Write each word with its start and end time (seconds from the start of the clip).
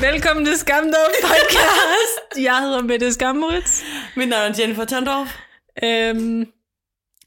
Velkommen 0.00 0.44
til 0.46 0.58
Skamdorf 0.58 1.14
podcast. 1.22 2.44
Jeg 2.44 2.60
hedder 2.62 2.82
Mette 2.82 3.12
Skammerits. 3.12 3.82
Mit 4.16 4.28
navn 4.28 4.52
er 4.52 4.56
Jennifer 4.58 4.84
Tondorf. 4.84 5.38
Øhm, 5.84 6.46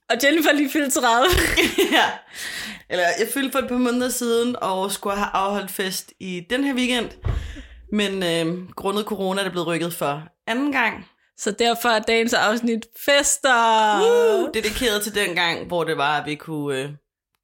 og 0.10 0.16
Jennifer 0.24 0.50
er 0.50 0.54
lige 0.54 0.70
fyldt 0.70 0.94
30. 0.94 1.28
ja. 1.98 2.06
Eller 2.90 3.04
jeg 3.20 3.28
fyldte 3.34 3.52
for 3.52 3.60
et 3.60 3.68
par 3.68 3.78
måneder 3.78 4.10
siden, 4.10 4.56
og 4.62 4.92
skulle 4.92 5.16
have 5.18 5.30
afholdt 5.34 5.72
fest 5.72 6.12
i 6.20 6.42
den 6.50 6.64
her 6.64 6.74
weekend. 6.74 7.10
Men 7.92 8.24
øh, 8.24 8.70
grundet 8.76 9.06
corona 9.06 9.40
er 9.40 9.44
det 9.44 9.52
blevet 9.52 9.68
rykket 9.68 9.94
for 9.94 10.24
anden 10.48 10.72
gang. 10.72 11.06
Så 11.38 11.52
derfor 11.52 11.90
er 11.90 12.00
dagens 12.00 12.34
afsnit 12.34 12.86
fester. 13.06 14.00
Uh, 14.02 14.50
dedikeret 14.54 15.02
til 15.04 15.16
den 15.16 15.36
gang, 15.36 15.68
hvor 15.68 15.84
det 15.84 15.98
var, 15.98 16.20
at 16.20 16.26
vi 16.26 16.36
kunne 16.36 16.80
øh, 16.80 16.90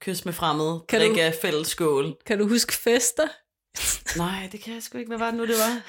kysse 0.01 0.25
med 0.25 0.33
fremmede, 0.33 0.79
Kan 0.89 0.99
drikke 0.99 1.15
du- 1.15 1.21
af 1.21 1.35
fælles 1.41 1.67
skål. 1.67 2.15
Kan 2.25 2.37
du 2.39 2.47
huske 2.47 2.73
fester? 2.73 3.27
Nej, 4.17 4.49
det 4.51 4.61
kan 4.61 4.73
jeg 4.73 4.83
sgu 4.83 4.97
ikke. 4.97 5.09
Hvad 5.09 5.17
var 5.17 5.31
det 5.31 5.35
nu, 5.35 5.45
det 5.45 5.55
var? 5.55 5.81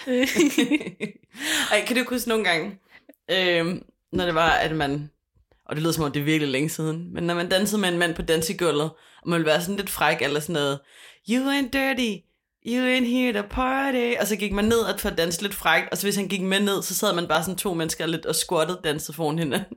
Ej, 1.73 1.85
kan 1.87 1.97
du 1.97 2.05
huske 2.09 2.29
nogle 2.29 2.45
gange, 2.45 2.79
øh, 3.31 3.81
når 4.13 4.25
det 4.25 4.35
var, 4.35 4.51
at 4.51 4.77
man... 4.77 5.11
Og 5.65 5.77
det 5.77 5.83
lyder 5.83 5.93
som 5.93 6.05
om, 6.05 6.13
det 6.13 6.21
er 6.21 6.25
virkelig 6.25 6.53
længe 6.53 6.69
siden. 6.69 7.15
Men 7.15 7.25
når 7.25 7.35
man 7.35 7.49
dansede 7.49 7.81
med 7.81 7.89
en 7.89 7.99
mand 7.99 8.15
på 8.15 8.23
dansegulvet, 8.23 8.91
og 9.23 9.29
man 9.29 9.39
ville 9.39 9.51
være 9.51 9.61
sådan 9.61 9.77
lidt 9.77 9.91
fræk, 9.91 10.23
eller 10.23 10.41
sådan 10.41 10.53
noget, 10.53 10.79
You 11.31 11.51
ain't 11.51 11.71
dirty, 11.71 12.25
you 12.67 12.85
ain't 12.85 13.09
here 13.09 13.43
to 13.43 13.49
party. 13.51 14.15
Og 14.21 14.27
så 14.27 14.37
gik 14.37 14.53
man 14.53 14.65
ned 14.65 14.87
at 14.87 15.01
for 15.01 15.09
at 15.09 15.19
danse 15.19 15.43
lidt 15.43 15.55
frækt, 15.55 15.89
og 15.91 15.99
så 15.99 16.07
hvis 16.07 16.17
han 16.17 16.29
gik 16.29 16.43
med 16.43 16.61
ned, 16.61 16.83
så 16.83 16.95
sad 16.95 17.15
man 17.15 17.29
bare 17.29 17.43
sådan 17.43 17.57
to 17.57 17.75
mennesker 17.75 18.07
lidt 18.07 18.27
og 18.27 18.35
squattede 18.35 18.81
dansede 18.85 19.17
foran 19.17 19.39
hinanden. 19.39 19.77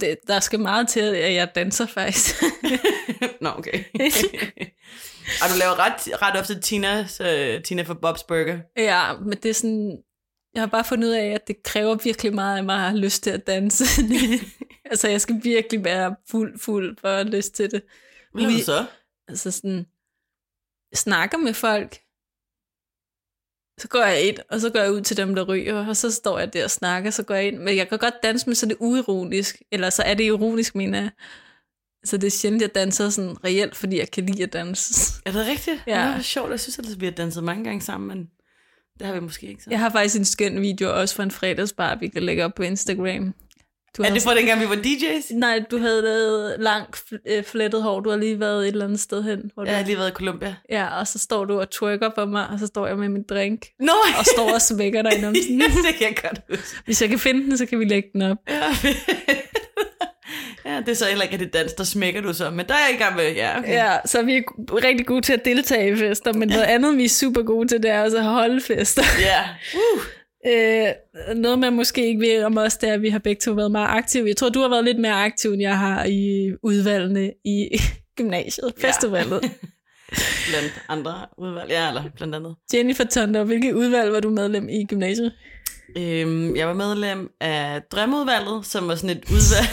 det, 0.00 0.16
der 0.26 0.40
skal 0.40 0.60
meget 0.60 0.88
til, 0.88 1.00
at 1.00 1.34
jeg 1.34 1.54
danser 1.54 1.86
faktisk. 1.86 2.42
Nå, 3.40 3.48
okay. 3.48 3.84
og 5.42 5.48
du 5.52 5.58
laver 5.58 5.78
ret, 5.78 6.22
ret 6.22 6.40
ofte 6.40 6.60
Tinas, 6.60 7.20
uh, 7.20 7.62
Tina 7.62 7.82
for 7.82 7.94
Bob's 7.94 8.24
Burger. 8.28 8.58
ja, 8.76 9.12
men 9.18 9.38
det 9.42 9.48
er 9.48 9.54
sådan... 9.54 9.98
Jeg 10.54 10.62
har 10.62 10.66
bare 10.66 10.84
fundet 10.84 11.08
ud 11.08 11.12
af, 11.12 11.26
at 11.26 11.46
det 11.48 11.62
kræver 11.62 11.94
virkelig 12.04 12.34
meget 12.34 12.56
af 12.58 12.64
mig 12.64 12.74
at 12.74 12.80
have 12.90 12.98
lyst 13.00 13.22
til 13.22 13.30
at 13.30 13.46
danse. 13.46 13.84
altså, 14.90 15.08
jeg 15.08 15.20
skal 15.20 15.40
virkelig 15.42 15.84
være 15.84 16.16
fuld, 16.30 16.58
fuld 16.58 16.96
for 17.00 17.08
at 17.08 17.14
have 17.14 17.36
lyst 17.36 17.52
til 17.54 17.70
det. 17.70 17.82
Hvad 18.32 18.46
Vi- 18.46 18.58
du 18.58 18.64
så? 18.64 18.86
altså 19.28 19.50
sådan, 19.50 19.86
snakker 20.94 21.38
med 21.38 21.54
folk, 21.54 21.90
så 23.80 23.88
går 23.88 24.02
jeg 24.04 24.22
ind, 24.28 24.38
og 24.50 24.60
så 24.60 24.70
går 24.70 24.80
jeg 24.80 24.92
ud 24.92 25.00
til 25.00 25.16
dem, 25.16 25.34
der 25.34 25.42
ryger, 25.44 25.86
og 25.88 25.96
så 25.96 26.10
står 26.12 26.38
jeg 26.38 26.52
der 26.52 26.64
og 26.64 26.70
snakker, 26.70 27.10
så 27.10 27.22
går 27.22 27.34
jeg 27.34 27.46
ind. 27.46 27.58
Men 27.58 27.76
jeg 27.76 27.88
kan 27.88 27.98
godt 27.98 28.14
danse 28.22 28.46
med, 28.46 28.54
så 28.54 28.66
det 28.66 28.76
uironisk, 28.80 29.62
eller 29.72 29.90
så 29.90 30.02
er 30.02 30.14
det 30.14 30.24
ironisk, 30.24 30.74
mener 30.74 31.00
jeg. 31.00 31.10
Så 32.08 32.16
det 32.16 32.26
er 32.26 32.30
sjældent, 32.30 32.62
jeg 32.62 32.74
danser 32.74 33.10
sådan 33.10 33.44
reelt, 33.44 33.76
fordi 33.76 33.98
jeg 33.98 34.10
kan 34.10 34.26
lide 34.26 34.42
at 34.42 34.52
danse. 34.52 35.12
Er 35.26 35.32
det 35.32 35.46
rigtigt? 35.46 35.82
Ja. 35.86 35.92
Det 35.92 36.16
er 36.16 36.22
sjovt. 36.22 36.50
Jeg 36.50 36.60
synes 36.60 36.78
ellers, 36.78 37.00
vi 37.00 37.06
har 37.06 37.12
danset 37.12 37.44
mange 37.44 37.64
gange 37.64 37.80
sammen, 37.80 38.08
men 38.08 38.28
det 38.98 39.06
har 39.06 39.14
vi 39.14 39.20
måske 39.20 39.46
ikke 39.46 39.62
så. 39.62 39.70
Jeg 39.70 39.78
har 39.78 39.90
faktisk 39.90 40.16
en 40.16 40.24
skøn 40.24 40.60
video 40.60 41.00
også 41.00 41.14
fra 41.14 41.22
en 41.22 41.30
fredagsbar, 41.30 41.94
vi 41.94 42.08
kan 42.08 42.22
lægge 42.22 42.44
op 42.44 42.54
på 42.54 42.62
Instagram. 42.62 43.34
Du 43.96 44.02
Er 44.02 44.12
det 44.12 44.22
fra 44.22 44.34
dengang, 44.34 44.60
vi 44.60 44.68
var 44.68 44.74
DJ's? 44.74 45.34
Nej, 45.34 45.64
du 45.70 45.78
havde 45.78 46.02
lavet 46.02 46.56
langt 46.58 47.02
øh, 47.26 47.44
flettet 47.44 47.82
hår. 47.82 48.00
Du 48.00 48.10
har 48.10 48.16
lige 48.16 48.40
været 48.40 48.62
et 48.62 48.68
eller 48.68 48.84
andet 48.84 49.00
sted 49.00 49.22
hen. 49.22 49.50
Hvor 49.54 49.64
du... 49.64 49.70
Jeg 49.70 49.78
har 49.78 49.84
lige 49.84 49.96
været 49.96 50.10
i 50.10 50.12
Colombia. 50.12 50.56
Ja, 50.70 50.98
og 51.00 51.06
så 51.06 51.18
står 51.18 51.44
du 51.44 51.60
og 51.60 51.70
twerker 51.70 52.10
på 52.14 52.26
mig, 52.26 52.48
og 52.48 52.58
så 52.58 52.66
står 52.66 52.86
jeg 52.86 52.98
med 52.98 53.08
min 53.08 53.22
drink, 53.22 53.66
Nå, 53.80 53.92
og 54.18 54.24
står 54.24 54.54
og 54.54 54.62
smækker 54.62 55.02
dig 55.02 55.18
i 55.18 55.20
numsen. 55.20 55.60
det 55.86 55.94
kan 55.98 56.06
jeg 56.06 56.16
godt 56.22 56.40
huske. 56.50 56.76
Hvis 56.84 57.02
jeg 57.02 57.10
kan 57.10 57.18
finde 57.18 57.44
den, 57.44 57.58
så 57.58 57.66
kan 57.66 57.78
vi 57.78 57.84
lægge 57.84 58.08
den 58.12 58.22
op. 58.22 58.36
Ja, 58.48 58.64
ja 59.28 59.34
det 60.80 60.88
er 60.88 60.94
så 60.94 61.04
heller 61.04 61.24
ikke, 61.24 61.38
det 61.38 61.52
dans, 61.52 61.72
der 61.72 61.84
smækker 61.84 62.20
du 62.20 62.32
så. 62.32 62.50
Men 62.50 62.66
der 62.66 62.74
er 62.74 62.78
jeg 62.88 62.96
i 63.00 63.02
gang 63.02 63.16
med, 63.16 63.32
ja, 63.34 63.58
okay. 63.58 63.72
Ja, 63.72 63.96
så 64.04 64.22
vi 64.22 64.36
er 64.36 64.42
rigtig 64.84 65.06
gode 65.06 65.20
til 65.22 65.32
at 65.32 65.44
deltage 65.44 65.92
i 65.92 65.96
fester, 65.96 66.32
men 66.32 66.48
noget 66.48 66.62
andet, 66.62 66.96
vi 66.96 67.04
er 67.04 67.08
super 67.08 67.42
gode 67.42 67.68
til, 67.68 67.82
det 67.82 67.90
er 67.90 68.02
også 68.02 68.16
at 68.16 68.24
holde 68.24 68.60
fester. 68.60 69.02
Ja. 69.20 69.40
Uh. 69.74 70.00
Øh, 70.46 70.88
noget, 71.36 71.58
man 71.58 71.72
måske 71.72 72.06
ikke 72.06 72.20
ved 72.20 72.44
om 72.44 72.58
os, 72.58 72.76
det 72.76 72.88
er, 72.88 72.92
at 72.94 73.02
vi 73.02 73.08
har 73.10 73.18
begge 73.18 73.40
to 73.40 73.52
været 73.52 73.70
meget 73.70 73.88
aktive. 73.88 74.28
Jeg 74.28 74.36
tror, 74.36 74.48
du 74.48 74.60
har 74.60 74.68
været 74.68 74.84
lidt 74.84 74.98
mere 74.98 75.12
aktiv, 75.24 75.52
end 75.52 75.62
jeg 75.62 75.78
har 75.78 76.04
i 76.04 76.50
udvalgene 76.62 77.32
i 77.44 77.68
gymnasiet, 78.18 78.72
Ja. 78.82 78.88
festivalet. 78.88 79.40
Blandt 80.48 80.72
andre 80.88 81.14
udvalg. 81.38 81.70
Ja, 81.70 81.88
eller 81.88 82.02
blandt 82.16 82.34
andet. 82.34 82.54
Jennifer 82.74 83.04
Tonder, 83.04 83.44
hvilket 83.44 83.72
udvalg 83.72 84.12
var 84.12 84.20
du 84.20 84.30
medlem 84.30 84.68
i 84.68 84.84
gymnasiet? 84.84 85.32
Øhm, 85.96 86.56
jeg 86.56 86.66
var 86.68 86.74
medlem 86.74 87.28
af 87.40 87.82
Drømmeudvalget, 87.92 88.66
som 88.66 88.88
var 88.88 88.94
sådan 88.94 89.10
et 89.16 89.24
udvalg. 89.30 89.68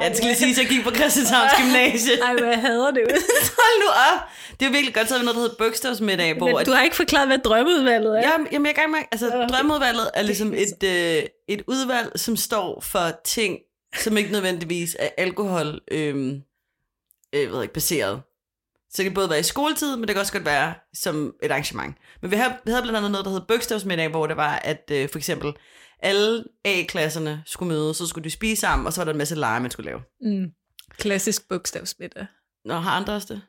Jeg 0.00 0.16
skal 0.16 0.26
lige 0.26 0.36
sige, 0.36 0.50
at 0.50 0.58
jeg 0.58 0.66
gik 0.66 0.84
på 0.84 0.90
Christianshavns 0.94 1.52
Gymnasie. 1.60 2.22
Ej, 2.22 2.32
hvad 2.32 2.48
jeg 2.48 2.60
hader 2.60 2.90
det. 2.90 3.02
Hold 3.62 3.76
nu 3.84 3.88
op. 3.88 4.20
Det 4.50 4.62
er 4.62 4.66
jo 4.66 4.72
virkelig 4.72 4.94
godt, 4.94 5.08
så 5.08 5.18
vi 5.18 5.24
noget, 5.24 5.36
der 5.36 5.42
hedder 5.42 5.56
bogstavsmiddag, 5.58 6.36
hvor... 6.36 6.46
Men 6.56 6.66
du 6.66 6.72
har 6.72 6.82
ikke 6.82 6.96
forklaret, 6.96 7.28
hvad 7.28 7.38
drømmeudvalget 7.38 8.18
er. 8.18 8.30
Jamen, 8.30 8.46
jamen, 8.52 8.66
jeg 8.66 8.70
er 8.70 8.74
i 8.74 8.80
gang 8.80 8.90
med, 8.90 8.98
altså, 9.12 9.26
Øh. 9.26 9.48
drømmeudvalget 9.48 10.10
er 10.14 10.22
ligesom 10.22 10.54
et, 10.54 10.82
øh, 10.84 11.22
et 11.48 11.62
udvalg, 11.66 12.12
som 12.16 12.36
står 12.36 12.80
for 12.80 13.20
ting, 13.24 13.58
som 13.98 14.16
ikke 14.16 14.32
nødvendigvis 14.32 14.96
er 14.98 15.08
alkohol 15.18 15.80
øhm, 15.90 16.42
øh, 17.32 17.48
ved 17.48 17.54
jeg 17.54 17.62
ikke, 17.62 17.74
baseret. 17.74 18.20
Så 18.90 18.96
det 18.96 19.04
kan 19.04 19.14
både 19.14 19.30
være 19.30 19.38
i 19.40 19.42
skoletid, 19.42 19.96
men 19.96 20.08
det 20.08 20.14
kan 20.14 20.20
også 20.20 20.32
godt 20.32 20.44
være 20.44 20.74
som 20.94 21.34
et 21.42 21.50
arrangement. 21.50 21.96
Men 22.22 22.30
vi 22.30 22.36
havde, 22.36 22.52
vi 22.64 22.70
havde 22.70 22.82
blandt 22.82 22.96
andet 22.96 23.10
noget, 23.10 23.24
der 23.24 23.32
hed 23.32 23.40
bogstavsmiddag, 23.48 24.08
hvor 24.08 24.26
det 24.26 24.36
var, 24.36 24.54
at 24.64 24.90
øh, 24.92 25.08
for 25.08 25.18
eksempel 25.18 25.52
alle 26.02 26.44
A-klasserne 26.64 27.42
skulle 27.46 27.74
mødes, 27.74 27.96
så 27.96 28.06
skulle 28.06 28.24
de 28.24 28.30
spise 28.30 28.60
sammen, 28.60 28.86
og 28.86 28.92
så 28.92 29.00
var 29.00 29.04
der 29.04 29.12
en 29.12 29.18
masse 29.18 29.34
lege, 29.34 29.60
man 29.60 29.70
skulle 29.70 29.86
lave. 29.90 30.00
Mm. 30.20 30.46
Klassisk 30.98 31.48
bogstavsmiddag. 31.48 32.26
Nå, 32.64 32.74
har 32.74 32.90
andre 32.90 33.12
også 33.14 33.34
det? 33.34 33.42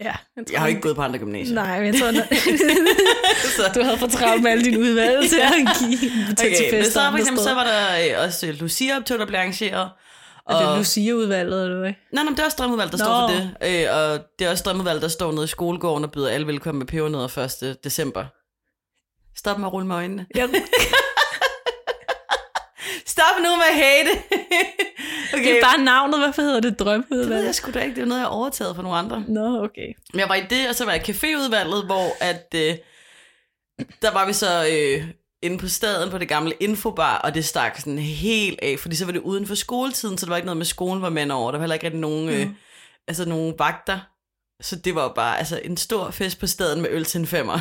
Ja, 0.00 0.04
jeg, 0.04 0.46
tror, 0.46 0.52
Jeg 0.52 0.60
har 0.60 0.68
ikke 0.68 0.80
gået 0.80 0.96
på 0.96 1.02
andre 1.02 1.18
gymnasier. 1.18 1.54
Nej, 1.54 1.80
men 1.80 1.94
jeg 1.94 2.00
tror, 2.00 2.12
så. 3.56 3.72
du 3.74 3.82
havde 3.84 3.98
for 3.98 4.06
travlt 4.06 4.42
med 4.42 4.50
alle 4.50 4.64
dine 4.64 4.78
udvalg 4.78 5.28
til 5.30 5.40
at 5.40 5.52
give 5.78 5.98
tage 6.36 6.56
til 6.56 6.66
Okay, 6.66 6.72
men 6.76 6.84
fester. 6.84 7.00
så 7.00 7.10
for 7.10 7.18
eksempel, 7.18 7.42
så 7.44 7.54
var 7.54 7.64
der 7.64 8.18
også 8.24 8.52
Lucia-optog, 8.52 9.18
der 9.18 9.26
blev 9.26 9.38
arrangeret. 9.38 9.90
Er 10.50 10.68
det 10.68 10.78
Lucia-udvalget, 10.78 11.64
eller 11.64 11.78
hvad? 11.78 11.92
Nej, 12.12 12.24
nej, 12.24 12.30
det 12.32 12.40
er 12.40 12.44
også 12.44 12.56
drømmeudvalg, 12.58 12.92
der 12.92 12.98
Nå. 12.98 13.04
står 13.04 13.28
for 13.28 13.34
det. 13.34 13.84
Øh, 13.84 13.96
og 13.96 14.20
det 14.38 14.46
er 14.46 14.50
også 14.50 14.62
drømmeudvalg, 14.66 15.00
der 15.02 15.08
står 15.08 15.32
nede 15.32 15.44
i 15.44 15.46
skolegården 15.46 16.04
og 16.04 16.12
byder 16.12 16.28
alle 16.28 16.46
velkommen 16.46 16.78
med 16.78 16.86
pebernødder 16.86 17.62
1. 17.62 17.84
december. 17.84 18.24
Stop 19.38 19.58
med 19.58 19.66
at 19.66 19.72
rulle 19.72 19.86
med 19.86 19.96
øjnene. 19.96 20.26
Ja. 20.34 20.46
Stop 23.16 23.36
nu 23.42 23.56
med 23.56 23.64
at 23.70 23.76
hate. 23.84 24.10
okay. 25.34 25.44
Det 25.44 25.58
er 25.58 25.62
bare 25.62 25.78
navnet. 25.84 26.18
Hvorfor 26.20 26.42
hedder 26.42 26.60
det 26.60 26.78
det 26.78 27.28
ved 27.28 27.44
jeg 27.44 27.54
sgu 27.54 27.70
da 27.70 27.80
ikke. 27.80 27.94
Det 27.94 28.02
er 28.02 28.06
noget, 28.06 28.20
jeg 28.20 28.28
har 28.28 28.34
overtaget 28.34 28.76
fra 28.76 28.82
nogle 28.82 28.98
andre. 28.98 29.24
Nå, 29.28 29.64
okay. 29.64 29.92
Men 30.12 30.20
jeg 30.20 30.28
var 30.28 30.34
i 30.34 30.44
det, 30.50 30.68
og 30.68 30.74
så 30.74 30.84
var 30.84 30.92
jeg 30.92 31.08
i 31.08 31.12
caféudvalget, 31.12 31.86
hvor 31.86 32.10
at, 32.20 32.46
øh, 32.54 32.74
der 34.02 34.12
var 34.12 34.26
vi 34.26 34.32
så 34.32 34.68
øh, 34.72 35.08
inde 35.42 35.58
på 35.58 35.68
staden 35.68 36.10
på 36.10 36.18
det 36.18 36.28
gamle 36.28 36.52
infobar, 36.60 37.18
og 37.18 37.34
det 37.34 37.44
stak 37.44 37.78
sådan 37.78 37.98
helt 37.98 38.58
af, 38.62 38.78
fordi 38.78 38.96
så 38.96 39.04
var 39.04 39.12
det 39.12 39.20
uden 39.20 39.46
for 39.46 39.54
skoletiden, 39.54 40.18
så 40.18 40.26
der 40.26 40.30
var 40.30 40.36
ikke 40.36 40.46
noget 40.46 40.56
med 40.56 40.66
skolen 40.66 41.02
var 41.02 41.10
med 41.10 41.30
over. 41.30 41.50
Der 41.50 41.58
var 41.58 41.62
heller 41.62 41.74
ikke 41.74 41.86
rigtig 41.86 42.00
nogen, 42.00 42.28
øh, 42.28 42.46
Mm. 42.46 42.54
altså 43.08 43.24
nogen 43.28 43.54
vagter. 43.58 43.98
Så 44.62 44.76
det 44.76 44.94
var 44.94 45.12
bare 45.14 45.38
altså, 45.38 45.60
en 45.64 45.76
stor 45.76 46.10
fest 46.10 46.40
på 46.40 46.46
staden 46.46 46.82
med 46.82 46.90
øl 46.90 47.04
til 47.04 47.20
en 47.20 47.26
femmer. 47.26 47.58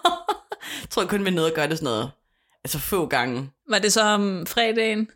jeg 0.82 0.90
tror 0.90 1.04
kun, 1.04 1.24
vi 1.24 1.30
nåede 1.30 1.48
at 1.50 1.54
gøre 1.54 1.68
det 1.68 1.78
sådan 1.78 1.84
noget, 1.92 2.10
altså 2.64 2.78
få 2.78 3.06
gange. 3.06 3.50
Var 3.68 3.78
det 3.78 3.92
så 3.92 4.02
om 4.02 4.46
fredagen? 4.46 5.08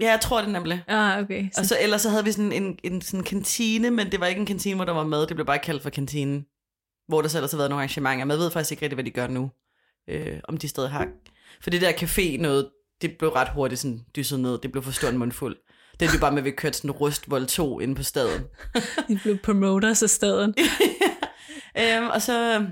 Ja, 0.00 0.10
jeg 0.10 0.20
tror 0.20 0.40
det 0.40 0.50
nemlig. 0.50 0.84
Ah, 0.88 1.22
okay. 1.22 1.48
Og 1.58 1.66
så 1.66 1.76
ellers 1.80 2.02
så 2.02 2.10
havde 2.10 2.24
vi 2.24 2.32
sådan 2.32 2.52
en, 2.52 2.78
en 2.84 3.02
sådan 3.02 3.24
kantine, 3.24 3.90
men 3.90 4.12
det 4.12 4.20
var 4.20 4.26
ikke 4.26 4.40
en 4.40 4.46
kantine, 4.46 4.76
hvor 4.76 4.84
der 4.84 4.92
var 4.92 5.04
mad. 5.04 5.26
Det 5.26 5.36
blev 5.36 5.46
bare 5.46 5.58
kaldt 5.58 5.82
for 5.82 5.90
kantinen. 5.90 6.46
Hvor 7.08 7.22
der 7.22 7.28
så 7.28 7.38
ellers 7.38 7.50
har 7.50 7.58
været 7.58 7.70
nogle 7.70 7.80
arrangementer. 7.80 8.24
Men 8.24 8.30
jeg 8.30 8.38
ved 8.38 8.50
faktisk 8.50 8.72
ikke 8.72 8.82
rigtig, 8.82 8.96
hvad 8.96 9.04
de 9.04 9.10
gør 9.10 9.26
nu. 9.26 9.50
Øh, 10.08 10.40
om 10.44 10.56
de 10.56 10.68
stadig 10.68 10.90
har... 10.90 11.08
For 11.62 11.70
det 11.70 11.80
der 11.80 11.92
café 11.92 12.40
noget, 12.40 12.70
det 13.02 13.18
blev 13.18 13.30
ret 13.30 13.48
hurtigt 13.48 13.80
sådan 13.80 14.00
dysset 14.16 14.40
ned. 14.40 14.58
Det 14.58 14.72
blev 14.72 14.82
for 14.82 14.92
stor 14.92 15.08
en 15.08 15.18
mundfuld. 15.18 15.56
Det 16.00 16.08
er 16.08 16.12
jo 16.14 16.20
bare 16.20 16.32
med, 16.32 16.38
at 16.38 16.44
vi 16.44 16.50
kørte 16.50 16.78
sådan 16.78 16.90
rustvold 16.90 17.46
2 17.46 17.80
inde 17.80 17.94
på 17.94 18.02
staden. 18.02 18.42
De 19.08 19.20
blev 19.22 19.38
promoters 19.38 20.02
af 20.02 20.10
stedet. 20.10 20.54
øhm, 21.80 22.08
og 22.08 22.22
så 22.22 22.66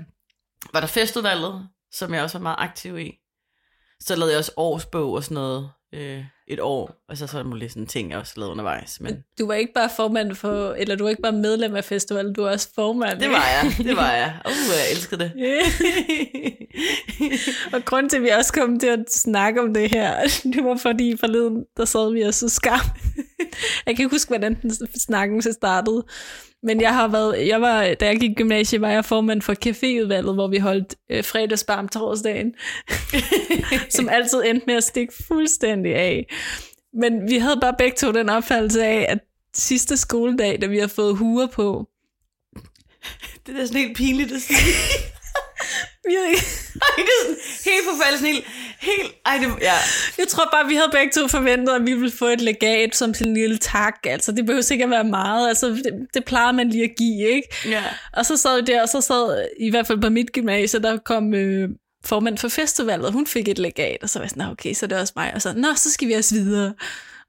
var 0.73 0.79
der 0.79 0.87
festudvalget, 0.87 1.67
som 1.91 2.13
jeg 2.13 2.23
også 2.23 2.37
var 2.37 2.43
meget 2.43 2.57
aktiv 2.59 2.99
i. 2.99 3.18
Så 4.01 4.15
lavede 4.15 4.31
jeg 4.31 4.39
også 4.39 4.51
årsbog 4.57 5.13
og 5.13 5.23
sådan 5.23 5.35
noget 5.35 5.69
øh, 5.93 6.23
et 6.47 6.59
år. 6.59 6.91
Og 7.09 7.17
så 7.17 7.27
så 7.27 7.43
mulige 7.43 7.69
sådan 7.69 7.87
ting, 7.87 8.11
jeg 8.11 8.19
også 8.19 8.33
lavede 8.37 8.51
undervejs. 8.51 9.01
Men 9.01 9.23
Du 9.39 9.47
var 9.47 9.53
ikke 9.53 9.73
bare 9.73 9.89
formand 9.95 10.35
for, 10.35 10.73
eller 10.73 10.95
du 10.95 11.03
var 11.03 11.09
ikke 11.09 11.21
bare 11.21 11.31
medlem 11.31 11.75
af 11.75 11.83
festivalen, 11.85 12.33
du 12.33 12.41
var 12.41 12.51
også 12.51 12.69
formand. 12.75 13.19
det 13.19 13.29
var 13.29 13.45
jeg, 13.47 13.73
det 13.77 13.95
var 13.95 14.11
jeg. 14.11 14.39
Uh, 14.45 14.51
jeg 14.51 14.91
elskede 14.91 15.23
det. 15.23 15.31
og 17.73 17.85
grund 17.85 18.09
til, 18.09 18.17
at 18.17 18.23
vi 18.23 18.29
også 18.29 18.53
kom 18.53 18.79
til 18.79 18.87
at 18.87 19.05
snakke 19.09 19.61
om 19.61 19.73
det 19.73 19.89
her, 19.89 20.21
det 20.53 20.63
var 20.63 20.77
fordi 20.77 21.17
forleden, 21.17 21.65
der 21.77 21.85
sad 21.85 22.13
vi 22.13 22.21
og 22.21 22.33
så 22.33 22.49
skam. 22.49 22.79
jeg 23.85 23.95
kan 23.95 24.03
ikke 24.03 24.15
huske, 24.15 24.29
hvordan 24.29 24.61
den 24.61 24.71
snakken 24.99 25.41
så 25.41 25.51
startede. 25.53 26.05
Men 26.63 26.81
jeg 26.81 26.93
har 26.93 27.07
været, 27.07 27.47
jeg 27.47 27.61
var, 27.61 27.93
da 27.93 28.05
jeg 28.05 28.19
gik 28.19 28.31
i 28.31 28.33
gymnasiet, 28.33 28.81
var 28.81 28.89
jeg 28.89 29.05
formand 29.05 29.41
for 29.41 29.53
caféudvalget, 29.53 30.33
hvor 30.33 30.47
vi 30.47 30.57
holdt 30.57 30.95
øh, 31.11 31.23
fredagsbar 31.23 31.79
om 31.79 31.87
torsdagen, 31.87 32.53
som 33.95 34.09
altid 34.09 34.43
endte 34.45 34.65
med 34.67 34.75
at 34.75 34.83
stikke 34.83 35.13
fuldstændig 35.27 35.95
af. 35.95 36.27
Men 36.93 37.29
vi 37.29 37.37
havde 37.37 37.57
bare 37.61 37.75
begge 37.77 37.95
to 37.97 38.11
den 38.11 38.29
opfattelse 38.29 38.83
af, 38.83 39.05
at 39.09 39.19
sidste 39.53 39.97
skoledag, 39.97 40.61
da 40.61 40.67
vi 40.67 40.77
havde 40.77 40.89
fået 40.89 41.17
huer 41.17 41.47
på, 41.47 41.89
Det 43.45 43.53
er 43.53 43.59
da 43.59 43.65
sådan 43.65 43.81
helt 43.81 43.97
pinligt 43.97 44.31
at 44.31 44.41
sige. 44.41 44.57
vi 46.07 46.13
havde, 46.13 46.35
var 47.85 48.17
sådan 48.17 48.33
helt, 48.33 48.45
helt, 48.79 49.15
ej, 49.25 49.37
det, 49.37 49.61
ja. 49.61 49.73
Jeg 50.19 50.27
tror 50.27 50.49
bare, 50.51 50.67
vi 50.67 50.75
havde 50.75 50.89
begge 50.91 51.11
to 51.11 51.27
forventet, 51.27 51.73
at 51.73 51.81
vi 51.85 51.93
ville 51.93 52.11
få 52.11 52.25
et 52.25 52.41
legat 52.41 52.95
som 52.95 53.13
en 53.25 53.33
lille 53.33 53.57
tak. 53.57 53.95
Altså, 54.05 54.31
det 54.31 54.45
behøver 54.45 54.61
sikkert 54.61 54.89
være 54.89 55.03
meget. 55.03 55.47
Altså, 55.47 55.67
det, 55.69 56.07
det 56.13 56.25
plejer 56.25 56.51
man 56.51 56.69
lige 56.69 56.83
at 56.83 56.95
give, 56.97 57.29
ikke? 57.29 57.47
ja. 57.65 57.83
Og 58.13 58.25
så 58.25 58.37
sad 58.37 58.59
vi 58.61 58.65
der, 58.65 58.81
og 58.81 58.89
så 58.89 59.01
sad, 59.01 59.47
i 59.59 59.69
hvert 59.69 59.87
fald 59.87 60.01
på 60.01 60.09
mit 60.09 60.31
gymnasie, 60.31 60.79
der 60.81 60.97
kom 60.97 61.33
øh, 61.33 61.69
formand 62.05 62.37
for 62.37 62.47
festivalet, 62.47 63.13
hun 63.13 63.27
fik 63.27 63.47
et 63.47 63.59
legat, 63.59 63.97
og 64.03 64.09
så 64.09 64.19
var 64.19 64.23
jeg 64.23 64.29
sådan, 64.29 64.45
"Nå, 64.45 64.51
okay, 64.51 64.73
så 64.73 64.85
er 64.85 64.87
det 64.87 64.99
også 64.99 65.13
mig. 65.15 65.31
Og 65.35 65.41
så, 65.41 65.53
nå, 65.57 65.67
så 65.75 65.91
skal 65.91 66.07
vi 66.07 66.13
også 66.13 66.35
videre. 66.35 66.73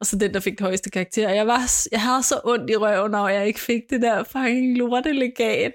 Og 0.00 0.06
så 0.06 0.16
den, 0.16 0.34
der 0.34 0.40
fik 0.40 0.52
det 0.52 0.60
højeste 0.60 0.90
karakter. 0.90 1.28
Og 1.28 1.36
Jeg, 1.36 1.46
var, 1.46 1.70
jeg 1.92 2.00
havde 2.00 2.22
så 2.22 2.40
ondt 2.44 2.70
i 2.70 2.76
røven, 2.76 3.10
når 3.10 3.28
jeg 3.28 3.46
ikke 3.46 3.60
fik 3.60 3.82
det 3.90 4.02
der 4.02 4.24
fucking 4.24 4.78
lorte 4.78 5.12
legat. 5.12 5.72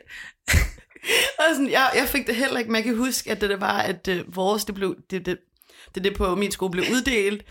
Og 1.40 1.44
sådan, 1.52 1.72
jeg, 1.72 1.90
jeg 1.96 2.08
fik 2.08 2.28
det 2.28 2.36
heller 2.36 2.58
ikke, 2.60 2.72
men 2.72 2.76
jeg 2.76 2.84
kan 2.84 2.96
huske, 2.98 3.32
at 3.32 3.42
det, 3.42 3.50
det 3.50 3.62
var, 3.62 3.78
at 3.80 4.08
øh, 4.08 4.36
vores, 4.36 4.66
det 4.66 4.76
blev, 4.76 4.96
det, 5.12 5.26
det, 5.26 5.38
det, 5.96 6.04
det 6.04 6.18
på 6.18 6.36
min 6.36 6.52
skole 6.52 6.72
blev 6.72 6.84
uddelt, 6.92 7.46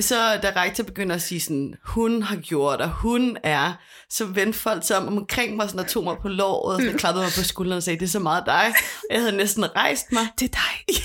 så 0.00 0.38
da 0.42 0.52
rektor 0.56 0.84
begynder 0.84 1.14
at 1.14 1.22
sige 1.22 1.40
sådan, 1.40 1.74
hun 1.84 2.22
har 2.22 2.36
gjort, 2.36 2.80
og 2.80 2.88
hun 2.90 3.36
er, 3.42 3.72
så 4.10 4.24
vendte 4.24 4.58
folk 4.58 4.84
sig 4.86 4.96
om 4.96 5.08
omkring 5.18 5.56
mig 5.56 5.68
sådan, 5.68 5.80
og 5.80 5.90
tog 5.90 6.04
mig 6.04 6.16
på 6.22 6.28
låret, 6.28 6.92
og 6.92 6.98
klappede 6.98 7.24
mig 7.24 7.32
på 7.36 7.44
skulderen 7.44 7.76
og 7.76 7.82
sagde, 7.82 7.98
det 8.00 8.06
er 8.06 8.10
så 8.10 8.18
meget 8.18 8.46
dig. 8.46 8.74
Og 9.10 9.14
jeg 9.14 9.20
havde 9.20 9.36
næsten 9.36 9.76
rejst 9.76 10.12
mig. 10.12 10.26
Det 10.38 10.44
er 10.44 10.58
dig. 10.58 10.94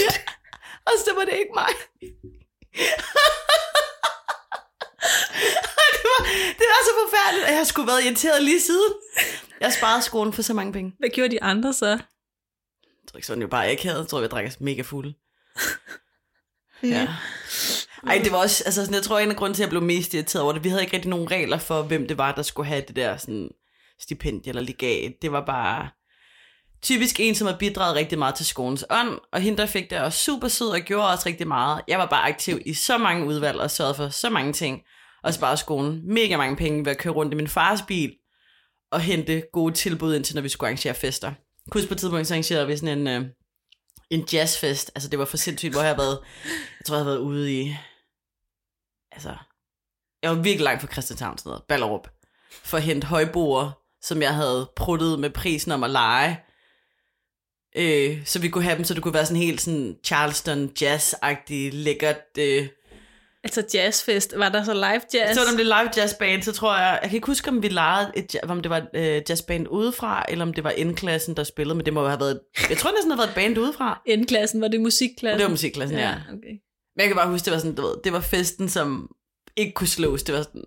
Ja, 0.00 0.12
og 0.86 0.92
så 1.04 1.10
var 1.14 1.24
det 1.24 1.32
ikke 1.32 1.50
mig. 1.54 1.68
det, 5.94 6.06
var, 6.12 6.24
det 6.58 6.66
var 6.72 6.80
så 6.84 6.92
forfærdeligt, 7.04 7.46
at 7.46 7.54
jeg 7.54 7.66
skulle 7.66 7.88
været 7.88 8.04
irriteret 8.04 8.42
lige 8.42 8.60
siden. 8.60 8.92
Jeg 9.60 9.72
sparede 9.72 10.02
skolen 10.02 10.32
for 10.32 10.42
så 10.42 10.54
mange 10.54 10.72
penge. 10.72 10.92
Hvad 10.98 11.08
gjorde 11.08 11.30
de 11.30 11.42
andre 11.42 11.72
så? 11.72 11.86
Jeg 11.86 11.98
tror 13.08 13.16
ikke 13.16 13.26
sådan, 13.26 13.40
jeg 13.40 13.50
bare 13.50 13.70
ikke 13.70 13.82
havde. 13.82 13.98
Jeg 13.98 14.08
tror, 14.08 14.20
jeg 14.20 14.30
drak 14.30 14.60
mega 14.60 14.82
fulde. 14.82 15.14
Ja. 16.82 17.08
Ej, 18.06 18.20
det 18.24 18.32
var 18.32 18.38
også, 18.38 18.62
altså 18.66 18.80
sådan, 18.80 18.94
jeg 18.94 19.02
tror, 19.02 19.18
en 19.18 19.30
af 19.30 19.36
grunden 19.36 19.54
til, 19.54 19.62
at 19.62 19.66
jeg 19.66 19.70
blev 19.70 19.82
mest 19.82 20.14
irriteret 20.14 20.42
over 20.42 20.52
det, 20.52 20.64
vi 20.64 20.68
havde 20.68 20.82
ikke 20.82 20.96
rigtig 20.96 21.10
nogen 21.10 21.30
regler 21.30 21.58
for, 21.58 21.82
hvem 21.82 22.08
det 22.08 22.18
var, 22.18 22.34
der 22.34 22.42
skulle 22.42 22.68
have 22.68 22.82
det 22.88 22.96
der 22.96 23.16
sådan, 23.16 23.48
stipendie 24.00 24.50
eller 24.50 24.62
legat. 24.62 25.12
Det 25.22 25.32
var 25.32 25.46
bare 25.46 25.88
typisk 26.82 27.20
en, 27.20 27.34
som 27.34 27.46
har 27.46 27.56
bidraget 27.56 27.96
rigtig 27.96 28.18
meget 28.18 28.34
til 28.34 28.46
skolens 28.46 28.84
ånd, 28.90 29.18
og 29.32 29.40
hende, 29.40 29.58
der 29.58 29.66
fik 29.66 29.90
det, 29.90 30.00
også 30.00 30.18
super 30.18 30.48
sød 30.48 30.68
og 30.68 30.80
gjorde 30.80 31.08
også 31.08 31.28
rigtig 31.28 31.48
meget. 31.48 31.82
Jeg 31.88 31.98
var 31.98 32.06
bare 32.06 32.28
aktiv 32.28 32.60
i 32.66 32.74
så 32.74 32.98
mange 32.98 33.26
udvalg 33.26 33.60
og 33.60 33.70
sørgede 33.70 33.94
for 33.94 34.08
så 34.08 34.30
mange 34.30 34.52
ting, 34.52 34.82
og 35.22 35.34
sparede 35.34 35.56
skolen 35.56 36.00
mega 36.04 36.36
mange 36.36 36.56
penge 36.56 36.84
ved 36.84 36.92
at 36.92 36.98
køre 36.98 37.14
rundt 37.14 37.32
i 37.32 37.36
min 37.36 37.48
fars 37.48 37.82
bil, 37.88 38.12
og 38.92 39.00
hente 39.00 39.42
gode 39.52 39.74
tilbud 39.74 40.14
ind 40.14 40.24
til, 40.24 40.34
når 40.34 40.42
vi 40.42 40.48
skulle 40.48 40.68
arrangere 40.68 40.94
fester. 40.94 41.32
Kus 41.70 41.86
på 41.86 41.94
et 41.94 41.98
tidspunkt, 42.00 42.26
så 42.26 42.34
arrangerede 42.34 42.66
vi 42.66 42.76
sådan 42.76 42.98
en, 42.98 43.06
øh, 43.06 43.28
en 44.10 44.28
jazzfest. 44.32 44.90
Altså, 44.94 45.08
det 45.08 45.18
var 45.18 45.24
for 45.24 45.36
sindssygt, 45.36 45.72
hvor 45.72 45.80
jeg 45.80 45.90
har 45.90 45.96
været, 45.96 46.18
jeg 46.78 46.86
tror, 46.86 46.96
jeg 46.96 47.04
har 47.04 47.10
været 47.10 47.20
ude 47.20 47.60
i, 47.60 47.76
altså, 49.12 49.36
jeg 50.22 50.30
var 50.30 50.42
virkelig 50.42 50.64
langt 50.64 50.80
fra 50.80 50.92
Christianshavn, 50.92 51.38
sådan 51.38 51.50
noget, 51.50 51.62
Ballerup, 51.68 52.08
for 52.50 52.76
at 52.76 52.82
hente 52.82 53.06
højboer, 53.06 53.70
som 54.02 54.22
jeg 54.22 54.34
havde 54.34 54.70
pruttet 54.76 55.18
med 55.18 55.30
prisen 55.30 55.72
om 55.72 55.84
at 55.84 55.90
lege. 55.90 56.40
Øh, 57.76 58.26
så 58.26 58.38
vi 58.38 58.48
kunne 58.48 58.64
have 58.64 58.76
dem, 58.76 58.84
så 58.84 58.94
det 58.94 59.02
kunne 59.02 59.14
være 59.14 59.26
sådan 59.26 59.42
helt 59.42 59.60
sådan 59.60 59.98
Charleston 60.04 60.72
jazz-agtigt, 60.80 61.74
lækkert. 61.74 62.20
Øh. 62.38 62.68
Altså 63.44 63.64
jazzfest. 63.74 64.34
Var 64.36 64.48
der 64.48 64.64
så 64.64 64.74
live 64.74 65.00
jazz? 65.14 65.34
Så 65.38 65.40
var 65.50 65.56
det 65.56 65.66
live 65.66 65.90
jazzband, 65.96 66.42
så 66.42 66.52
tror 66.52 66.76
jeg, 66.76 66.98
jeg 67.02 67.10
kan 67.10 67.16
ikke 67.16 67.26
huske, 67.26 67.48
om 67.50 67.62
vi 67.62 67.68
legede, 67.68 68.12
et, 68.16 68.34
ja- 68.34 68.50
om 68.50 68.60
det 68.62 68.70
var 68.70 68.76
et 68.76 68.88
øh, 68.94 69.22
jazzband 69.28 69.66
udefra, 69.70 70.24
eller 70.28 70.44
om 70.44 70.54
det 70.54 70.64
var 70.64 70.70
indklassen, 70.70 71.36
der 71.36 71.44
spillede, 71.44 71.74
men 71.76 71.86
det 71.86 71.92
må 71.94 72.06
have 72.08 72.20
været, 72.20 72.40
jeg 72.70 72.78
tror 72.78 72.90
næsten, 72.90 73.10
det 73.10 73.18
havde 73.18 73.18
været 73.18 73.28
et 73.28 73.34
band 73.54 73.58
udefra. 73.58 74.02
N-klassen, 74.16 74.60
var 74.60 74.68
det 74.68 74.80
musikklassen? 74.80 75.38
Det 75.38 75.44
var 75.44 75.50
musikklassen, 75.50 75.98
ja. 75.98 76.10
okay. 76.28 76.54
Men 76.96 77.00
jeg 77.00 77.06
kan 77.06 77.16
bare 77.16 77.28
huske, 77.28 77.44
det 77.44 77.52
var 77.52 77.58
sådan, 77.58 77.74
du 77.74 77.82
ved, 77.82 77.94
det 78.04 78.12
var 78.12 78.20
festen, 78.20 78.68
som 78.68 79.08
ikke 79.56 79.72
kunne 79.72 79.88
slås. 79.88 80.22
Det 80.22 80.34
var 80.34 80.42
sådan 80.42 80.64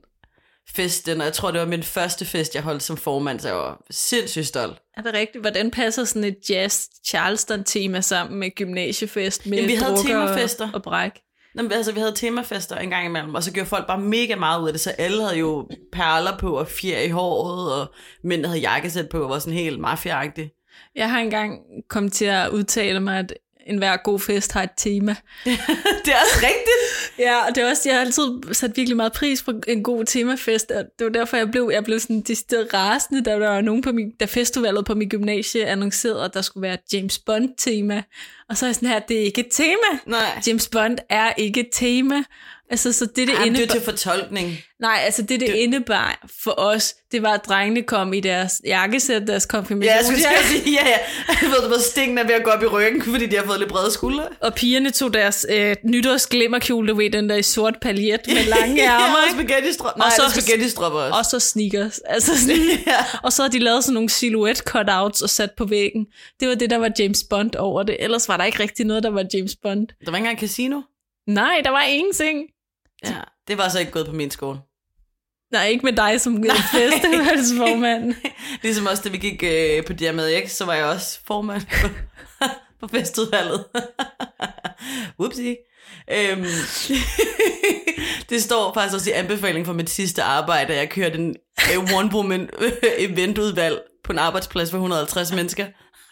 festen, 0.75 1.19
og 1.21 1.25
jeg 1.25 1.33
tror, 1.33 1.51
det 1.51 1.59
var 1.59 1.67
min 1.67 1.83
første 1.83 2.25
fest, 2.25 2.55
jeg 2.55 2.63
holdt 2.63 2.83
som 2.83 2.97
formand, 2.97 3.39
så 3.39 3.47
jeg 3.47 3.57
var 3.57 3.83
sindssygt 3.91 4.47
stolt. 4.47 4.77
Er 4.97 5.01
det 5.01 5.13
rigtigt? 5.13 5.43
Hvordan 5.43 5.71
passer 5.71 6.03
sådan 6.03 6.23
et 6.23 6.37
jazz 6.49 6.85
Charleston 7.07 7.63
tema 7.63 8.01
sammen 8.01 8.39
med 8.39 8.49
gymnasiefest 8.55 9.45
med 9.45 9.57
Jamen, 9.57 9.69
vi 9.69 9.75
havde 9.75 9.97
temafester. 10.07 10.69
og 10.73 10.83
bræk? 10.83 11.11
Nå, 11.55 11.69
altså, 11.71 11.91
vi 11.91 12.00
havde 12.00 12.15
temafester 12.15 12.75
en 12.75 12.89
gang 12.89 13.05
imellem, 13.05 13.35
og 13.35 13.44
så 13.44 13.53
gjorde 13.53 13.69
folk 13.69 13.88
bare 13.88 14.01
mega 14.01 14.35
meget 14.35 14.61
ud 14.61 14.67
af 14.67 14.73
det, 14.73 14.81
så 14.81 14.89
alle 14.89 15.23
havde 15.23 15.38
jo 15.38 15.69
perler 15.91 16.38
på 16.38 16.57
og 16.57 16.67
fjer 16.67 17.00
i 17.00 17.09
håret, 17.09 17.81
og 17.81 17.94
mænd 18.23 18.45
havde 18.45 18.59
jakkesæt 18.59 19.09
på 19.09 19.23
og 19.23 19.29
var 19.29 19.39
sådan 19.39 19.57
helt 19.57 19.79
mafiaagtig. 19.79 20.51
Jeg 20.95 21.11
har 21.11 21.19
engang 21.19 21.59
kommet 21.89 22.13
til 22.13 22.25
at 22.25 22.50
udtale 22.50 23.00
mig, 23.00 23.19
at 23.19 23.33
enhver 23.68 23.98
god 23.98 24.19
fest 24.19 24.51
har 24.51 24.63
et 24.63 24.69
tema. 24.77 25.15
det 26.06 26.12
er 26.13 26.21
også 26.21 26.39
rigtigt. 26.42 27.19
Ja, 27.19 27.48
og 27.48 27.56
det 27.56 27.63
er 27.63 27.69
også, 27.69 27.81
jeg 27.86 27.95
har 27.95 28.06
altid 28.06 28.54
sat 28.54 28.77
virkelig 28.77 28.98
meget 28.98 29.13
pris 29.13 29.44
på 29.44 29.51
en 29.68 29.83
god 29.83 30.06
temafest, 30.06 30.71
og 30.71 30.83
det 31.00 31.06
var 31.06 31.12
derfor, 31.12 31.38
jeg 31.38 31.51
blev, 31.51 31.69
jeg 31.74 31.83
blev 31.83 32.00
sådan 32.00 32.21
decideret 32.21 32.74
rasende, 32.74 33.24
da 33.24 33.31
der 33.31 33.48
var 33.48 33.62
nogen 33.62 33.81
på 33.81 33.92
min, 33.92 34.12
da 34.19 34.25
festivalet 34.25 34.86
på 34.86 34.95
min 34.95 35.10
gymnasie 35.10 35.65
annoncerede, 35.65 36.25
at 36.25 36.33
der 36.33 36.42
skulle 36.42 36.62
være 36.62 36.77
James 36.94 37.19
Bond-tema. 37.19 38.04
Og 38.50 38.57
så 38.57 38.65
er 38.65 38.68
jeg 38.68 38.75
sådan 38.75 38.89
her, 38.89 39.00
det 39.00 39.18
er 39.18 39.25
ikke 39.25 39.42
et 39.42 39.51
tema. 39.51 40.00
Nej. 40.06 40.42
James 40.48 40.69
Bond 40.69 40.98
er 41.10 41.33
ikke 41.38 41.60
et 41.60 41.69
tema. 41.71 42.24
Altså, 42.69 42.94
så 42.94 43.06
det, 43.06 43.15
det, 43.15 43.27
Jamen, 43.33 43.39
det 43.39 43.45
er 43.45 43.48
indebar, 43.62 43.74
til 43.74 43.81
fortolkning. 43.81 44.57
nej, 44.80 45.00
altså 45.06 45.21
det, 45.21 45.39
det, 45.39 45.48
indebar 45.48 46.25
for 46.44 46.60
os, 46.60 46.95
det 47.12 47.24
var, 47.24 47.30
at 47.33 47.42
drengene 47.48 47.81
kom 47.83 48.13
i 48.13 48.19
deres 48.19 48.62
jakkesæt, 48.65 49.21
deres 49.27 49.45
konfirmation. 49.45 49.89
Ja, 49.89 49.95
jeg 49.95 50.06
skulle 50.06 50.21
sige, 50.63 50.71
ja, 50.74 50.88
ja. 50.88 50.98
Jeg 51.42 51.50
ved, 51.62 51.69
ved, 51.69 51.80
stingen 51.80 52.18
er 52.18 52.24
ved 52.24 52.33
at 52.33 52.44
gå 52.44 52.50
op 52.50 52.63
i 52.63 52.65
ryggen, 52.65 53.01
fordi 53.04 53.25
de 53.25 53.36
har 53.36 53.45
fået 53.45 53.60
lidt 53.60 53.69
brede 53.69 53.92
skuldre. 53.92 54.27
Og 54.42 54.54
pigerne 54.54 54.89
tog 54.92 55.13
deres 55.13 55.45
øh, 55.50 55.75
nytårsglimmerkjole, 55.86 56.88
du 56.88 56.95
ved, 56.95 57.10
den 57.12 57.30
der 57.30 57.36
i 57.36 57.42
sort 57.44 57.77
paljet 57.81 58.19
med 58.27 58.45
lange 58.45 58.81
ærmer. 58.83 58.94
ja, 58.94 59.13
og 59.13 59.18
ikke? 59.31 59.44
spaghetti 59.44 59.74
stropper. 59.74 59.98
Nej, 60.00 60.06
Og 60.06 60.12
så- 60.31 60.36
så 60.36 60.42
spaghetti 60.42 60.69
stropper 60.69 61.00
også. 61.00 61.18
Og 61.18 61.25
så 61.25 61.39
sneakers. 61.50 62.00
Altså 62.00 62.42
sådan, 62.42 62.57
Ja. 62.88 62.98
Og 63.24 63.33
så 63.33 63.42
havde 63.42 63.54
de 63.54 63.60
lavet 63.60 63.83
sådan 63.83 63.94
nogle 63.94 64.10
silhouette 64.10 64.63
cutouts 64.65 65.21
og 65.21 65.30
sat 65.30 65.50
på 65.57 65.65
væggen. 65.65 66.06
Det 66.39 66.48
var 66.48 66.56
det, 66.56 66.69
der 66.69 66.77
var 66.77 66.89
James 67.00 67.24
Bond 67.30 67.56
over 67.56 67.83
det. 67.83 67.95
Ellers 68.00 68.27
var 68.30 68.38
der 68.38 68.44
ikke 68.44 68.60
rigtig 68.60 68.86
noget, 68.86 69.04
der 69.04 69.10
var 69.10 69.25
James 69.33 69.56
Bond. 69.63 69.88
Der 70.05 70.12
var 70.12 70.17
ikke 70.17 70.27
engang 70.29 70.39
casino. 70.39 70.82
Nej, 71.27 71.62
der 71.63 71.70
var 71.70 71.84
ingenting. 71.84 72.50
Ja, 73.06 73.22
det 73.48 73.58
var 73.58 73.70
så 73.70 73.80
ikke 73.80 73.92
gået 73.92 74.06
på 74.06 74.12
min 74.12 74.32
skole. 74.32 74.60
Nej, 75.51 75.68
ikke 75.68 75.86
med 75.86 75.94
dig 75.94 76.22
som 76.22 76.44
festivalsformand. 76.72 78.15
Ligesom 78.63 78.86
også, 78.86 79.03
da 79.03 79.10
vi 79.10 79.18
gik 79.18 79.44
øh, 79.44 79.86
på 79.86 79.94
DMX, 79.94 80.51
så 80.51 80.65
var 80.65 80.74
jeg 80.74 80.86
også 80.86 81.20
formand 81.27 81.62
på, 81.82 81.88
på 82.80 82.88
festudvalget. 82.88 83.65
Whoopsie. 85.20 85.58
Øhm, 86.12 86.46
det 88.30 88.44
står 88.44 88.74
faktisk 88.74 88.96
også 88.96 89.10
i 89.10 89.13
anbefaling 89.13 89.65
for 89.65 89.74
mit 89.74 89.89
sidste 89.89 90.24
arbejde, 90.24 90.74
at 90.74 90.80
jeg 90.80 90.89
kørte 90.89 91.15
en 91.15 91.36
øh, 91.72 91.84
one-woman 91.84 92.50
eventudvalg 92.98 93.82
på 94.03 94.12
en 94.12 94.20
arbejdsplads 94.20 94.72
for 94.72 94.77
150 94.77 95.34
mennesker. 95.34 95.65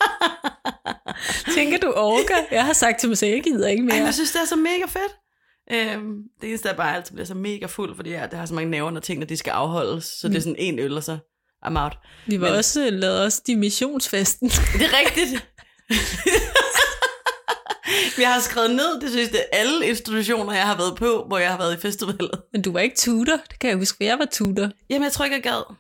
Tænker 1.56 1.78
du 1.78 1.94
orker? 1.96 2.36
Jeg 2.52 2.66
har 2.66 2.74
sagt 2.74 3.00
til 3.00 3.10
mig 3.10 3.18
selv, 3.18 3.32
jeg 3.32 3.44
gider 3.44 3.68
ikke 3.68 3.82
Ej, 3.82 3.86
mere. 3.86 3.96
jeg 4.06 4.14
synes, 4.14 4.32
det 4.32 4.42
er 4.42 4.46
så 4.46 4.56
mega 4.56 4.86
fedt. 4.88 5.16
Øhm, 5.72 6.16
det 6.42 6.50
eneste 6.50 6.70
er 6.70 6.74
bare, 6.74 6.88
at 6.88 6.92
jeg 6.92 6.98
altid 6.98 7.14
bliver 7.14 7.26
så 7.26 7.34
mega 7.36 7.66
fuld, 7.66 7.96
fordi 7.96 8.12
jeg, 8.12 8.32
det 8.32 8.40
har 8.40 8.46
så 8.46 8.54
mange 8.54 8.72
nerver, 8.72 8.92
når 8.92 9.00
tingene 9.00 9.26
de 9.26 9.38
skal 9.38 9.52
afholdes. 9.52 10.04
Så 10.06 10.28
det 10.28 10.38
er 10.38 10.42
sådan 10.42 10.56
en 10.60 10.80
øl, 10.80 10.98
og 10.98 11.04
så 11.04 11.18
I'm 11.66 11.78
out. 11.80 11.98
Vi 12.28 12.42
var 12.42 12.48
Men- 12.50 12.58
også 12.58 12.90
lavet 12.90 13.26
os 13.26 13.40
dimissionsfesten. 13.40 14.50
Det 14.80 14.82
er 14.82 15.00
rigtigt. 15.06 15.48
jeg 18.24 18.34
har 18.34 18.40
skrevet 18.40 18.72
ned, 18.72 19.02
det 19.02 19.10
synes 19.12 19.30
det 19.30 19.40
er 19.40 19.58
alle 19.58 19.88
institutioner, 19.88 20.54
jeg 20.54 20.68
har 20.68 20.78
været 20.78 20.96
på, 20.98 21.24
hvor 21.28 21.38
jeg 21.38 21.50
har 21.52 21.58
været 21.58 21.78
i 21.78 21.80
festivalet. 21.80 22.32
Men 22.54 22.62
du 22.62 22.72
var 22.72 22.80
ikke 22.80 22.96
tutor. 22.96 23.38
Det 23.50 23.60
kan 23.60 23.70
jeg 23.70 23.78
huske, 23.78 23.98
for 23.98 24.04
jeg 24.04 24.20
var 24.20 24.26
tutor. 24.32 24.70
Jamen, 24.90 25.04
jeg 25.04 25.12
tror 25.12 25.26
ikke, 25.26 25.36
jeg 25.36 25.44
gad. 25.44 25.76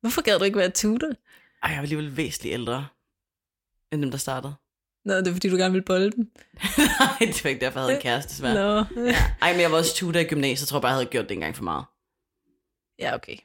Hvorfor 0.00 0.22
gad 0.22 0.38
du 0.38 0.44
ikke 0.44 0.58
være 0.58 0.70
tutor? 0.70 1.06
Ej, 1.62 1.70
jeg 1.70 1.76
var 1.76 1.82
alligevel 1.82 2.16
væsentligt 2.16 2.52
ældre, 2.52 2.86
end 3.92 4.02
dem, 4.02 4.10
der 4.10 4.18
startede. 4.18 4.54
Nå, 5.04 5.14
det 5.14 5.28
er 5.28 5.32
fordi, 5.32 5.48
du 5.48 5.56
gerne 5.56 5.72
vil 5.72 5.82
bolle 5.82 6.10
dem. 6.10 6.24
Nej, 7.00 7.18
det 7.20 7.44
var 7.44 7.50
ikke 7.50 7.64
derfor, 7.64 7.80
jeg 7.80 7.84
havde 7.84 7.96
en 7.96 8.02
kæreste, 8.02 8.30
desværre. 8.32 8.54
Nå. 8.54 9.02
Ej, 9.42 9.52
men 9.52 9.60
jeg 9.60 9.70
var 9.70 9.76
også 9.76 9.94
tutor 9.94 10.20
i 10.20 10.24
gymnasiet, 10.24 10.60
jeg 10.60 10.68
tror 10.68 10.80
bare, 10.80 10.88
jeg 10.88 10.96
havde 10.96 11.06
gjort 11.06 11.28
det 11.28 11.34
en 11.34 11.40
gang 11.40 11.56
for 11.56 11.64
meget. 11.64 11.84
Ja, 12.98 13.14
okay. 13.14 13.36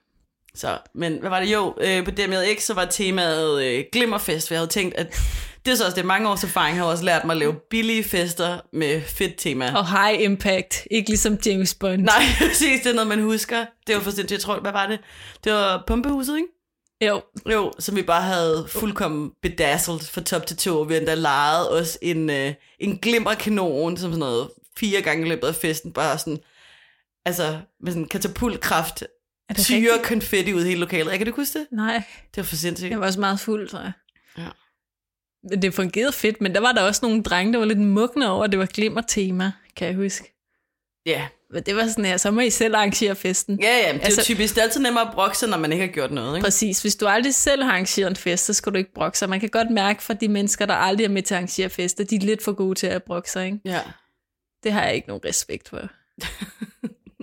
Så, 0.56 0.78
men 0.96 1.20
hvad 1.20 1.30
var 1.30 1.40
det? 1.40 1.54
Jo, 1.54 1.76
øh, 1.82 2.06
på 2.06 2.12
DMX, 2.12 2.62
så 2.62 2.74
var 2.74 2.86
temaet 2.86 3.64
øh, 3.64 3.84
glimmerfest, 3.92 4.48
for 4.48 4.54
jeg 4.54 4.60
havde 4.60 4.72
tænkt, 4.72 4.96
at 4.96 5.08
det 5.66 5.72
er 5.72 5.76
så 5.76 5.86
også 5.86 5.96
det 5.96 6.06
mange 6.06 6.30
års 6.30 6.44
erfaring, 6.44 6.78
har 6.78 6.86
også 6.86 7.04
lært 7.04 7.26
mig 7.26 7.34
at 7.34 7.38
lave 7.38 7.56
billige 7.70 8.04
fester 8.04 8.60
med 8.74 9.02
fedt 9.02 9.34
tema. 9.38 9.76
Og 9.76 9.90
high 9.90 10.24
impact. 10.24 10.88
Ikke 10.92 11.10
ligesom 11.10 11.38
James 11.46 11.74
Bond. 11.74 12.02
Nej, 12.02 12.24
præcis, 12.48 12.82
det 12.82 12.90
er 12.90 12.94
noget, 12.94 13.08
man 13.08 13.22
husker. 13.22 13.66
Det 13.88 13.96
var 13.96 14.02
for 14.02 14.12
sindssygt, 14.12 14.32
jeg 14.32 14.40
tror, 14.40 14.60
hvad 14.60 14.72
var 14.72 14.88
det? 14.88 15.00
Det 15.44 15.54
var 15.54 15.84
pumpehuset, 15.88 16.36
ikke? 16.36 16.48
Jo, 17.08 17.22
Jo, 17.52 17.72
som 17.80 17.96
vi 17.96 18.02
bare 18.02 18.22
havde 18.22 18.66
fuldkommen 18.70 19.32
bedazzled 19.42 20.00
fra 20.00 20.22
top 20.22 20.46
til 20.46 20.58
to. 20.58 20.82
Vi 20.82 20.94
har 20.94 21.00
endda 21.00 21.14
lejet 21.14 21.72
os 21.72 21.98
en, 22.02 22.30
øh, 22.30 22.54
en 22.80 22.98
glimmerkanon, 22.98 23.98
som 23.98 24.12
sådan 24.12 24.20
noget 24.20 24.50
fire 24.78 25.02
gange 25.02 25.26
i 25.26 25.30
løbet 25.30 25.48
af 25.48 25.56
festen, 25.56 25.94
bare 25.94 26.18
sådan, 26.18 26.40
altså 27.26 27.60
med 27.80 27.92
sådan 27.92 28.08
katapultkraft, 28.08 29.04
rigtigt? 29.94 30.08
konfetti 30.08 30.54
ud 30.54 30.62
i 30.62 30.68
hele 30.68 30.80
lokalet. 30.80 31.12
Jeg 31.12 31.18
kan 31.18 31.28
du 31.28 31.36
huske 31.36 31.60
det? 31.60 31.68
nej. 31.72 32.04
Det 32.20 32.38
var 32.38 32.44
for 32.44 32.56
sindssygt. 32.56 32.92
Jeg 32.92 33.00
var 33.00 33.06
også 33.06 33.20
meget 33.20 33.40
fuld, 33.40 33.70
tror 33.70 33.80
jeg. 33.80 33.92
Ja. 34.38 34.50
Men 35.50 35.62
det 35.62 35.74
fungerede 35.74 36.12
fedt, 36.12 36.42
men 36.42 36.56
der 36.56 36.60
var 36.60 36.72
der 36.72 36.82
også 36.82 37.00
nogle 37.04 37.24
drenge, 37.24 37.54
der 37.54 37.60
var 37.60 37.66
lidt 37.66 37.80
mugne 37.80 38.30
over, 38.30 38.44
at 38.44 38.52
det 38.52 38.60
var 38.60 38.66
glimmer-tema, 38.66 39.52
kan 39.76 39.88
jeg 39.88 39.96
huske. 39.96 40.35
Ja. 41.06 41.28
Men 41.52 41.64
det 41.64 41.76
var 41.76 41.88
sådan 41.88 42.06
her, 42.06 42.18
så 42.18 42.32
må 42.32 42.42
I 42.42 42.50
selv 42.50 42.76
arrangere 42.76 43.16
festen. 43.16 43.60
Ja, 43.62 43.78
ja, 43.78 43.94
det 43.94 44.02
er 44.02 44.06
altså, 44.06 44.24
typisk. 44.24 44.56
Det 44.56 44.62
er 44.62 44.66
altid 44.66 44.82
nemmere 44.82 45.08
at 45.08 45.14
brokke 45.14 45.38
sig, 45.38 45.50
når 45.50 45.58
man 45.58 45.72
ikke 45.72 45.86
har 45.86 45.94
gjort 45.94 46.12
noget. 46.12 46.36
Ikke? 46.38 46.46
Præcis. 46.46 46.82
Hvis 46.82 46.96
du 46.96 47.08
aldrig 47.08 47.36
selv 47.36 47.64
har 47.64 47.72
arrangeret 47.72 48.10
en 48.10 48.16
fest, 48.16 48.46
så 48.46 48.54
skal 48.54 48.72
du 48.72 48.78
ikke 48.78 48.94
brokke 48.94 49.18
sig. 49.18 49.30
Man 49.30 49.40
kan 49.40 49.50
godt 49.50 49.70
mærke 49.70 50.04
for 50.04 50.14
de 50.14 50.28
mennesker, 50.28 50.66
der 50.66 50.74
aldrig 50.74 51.06
er 51.06 51.10
med 51.10 51.22
til 51.22 51.34
at 51.34 51.38
arrangere 51.38 51.70
fester, 51.70 52.04
de 52.04 52.16
er 52.16 52.20
lidt 52.20 52.44
for 52.44 52.52
gode 52.52 52.76
til 52.76 52.88
at 52.88 53.04
brokke 53.04 53.32
sig. 53.32 53.46
Ikke? 53.46 53.60
Ja. 53.66 53.82
Det 54.64 54.72
har 54.72 54.84
jeg 54.84 54.96
ikke 54.96 55.08
nogen 55.08 55.26
respekt 55.26 55.70
for. 55.70 55.78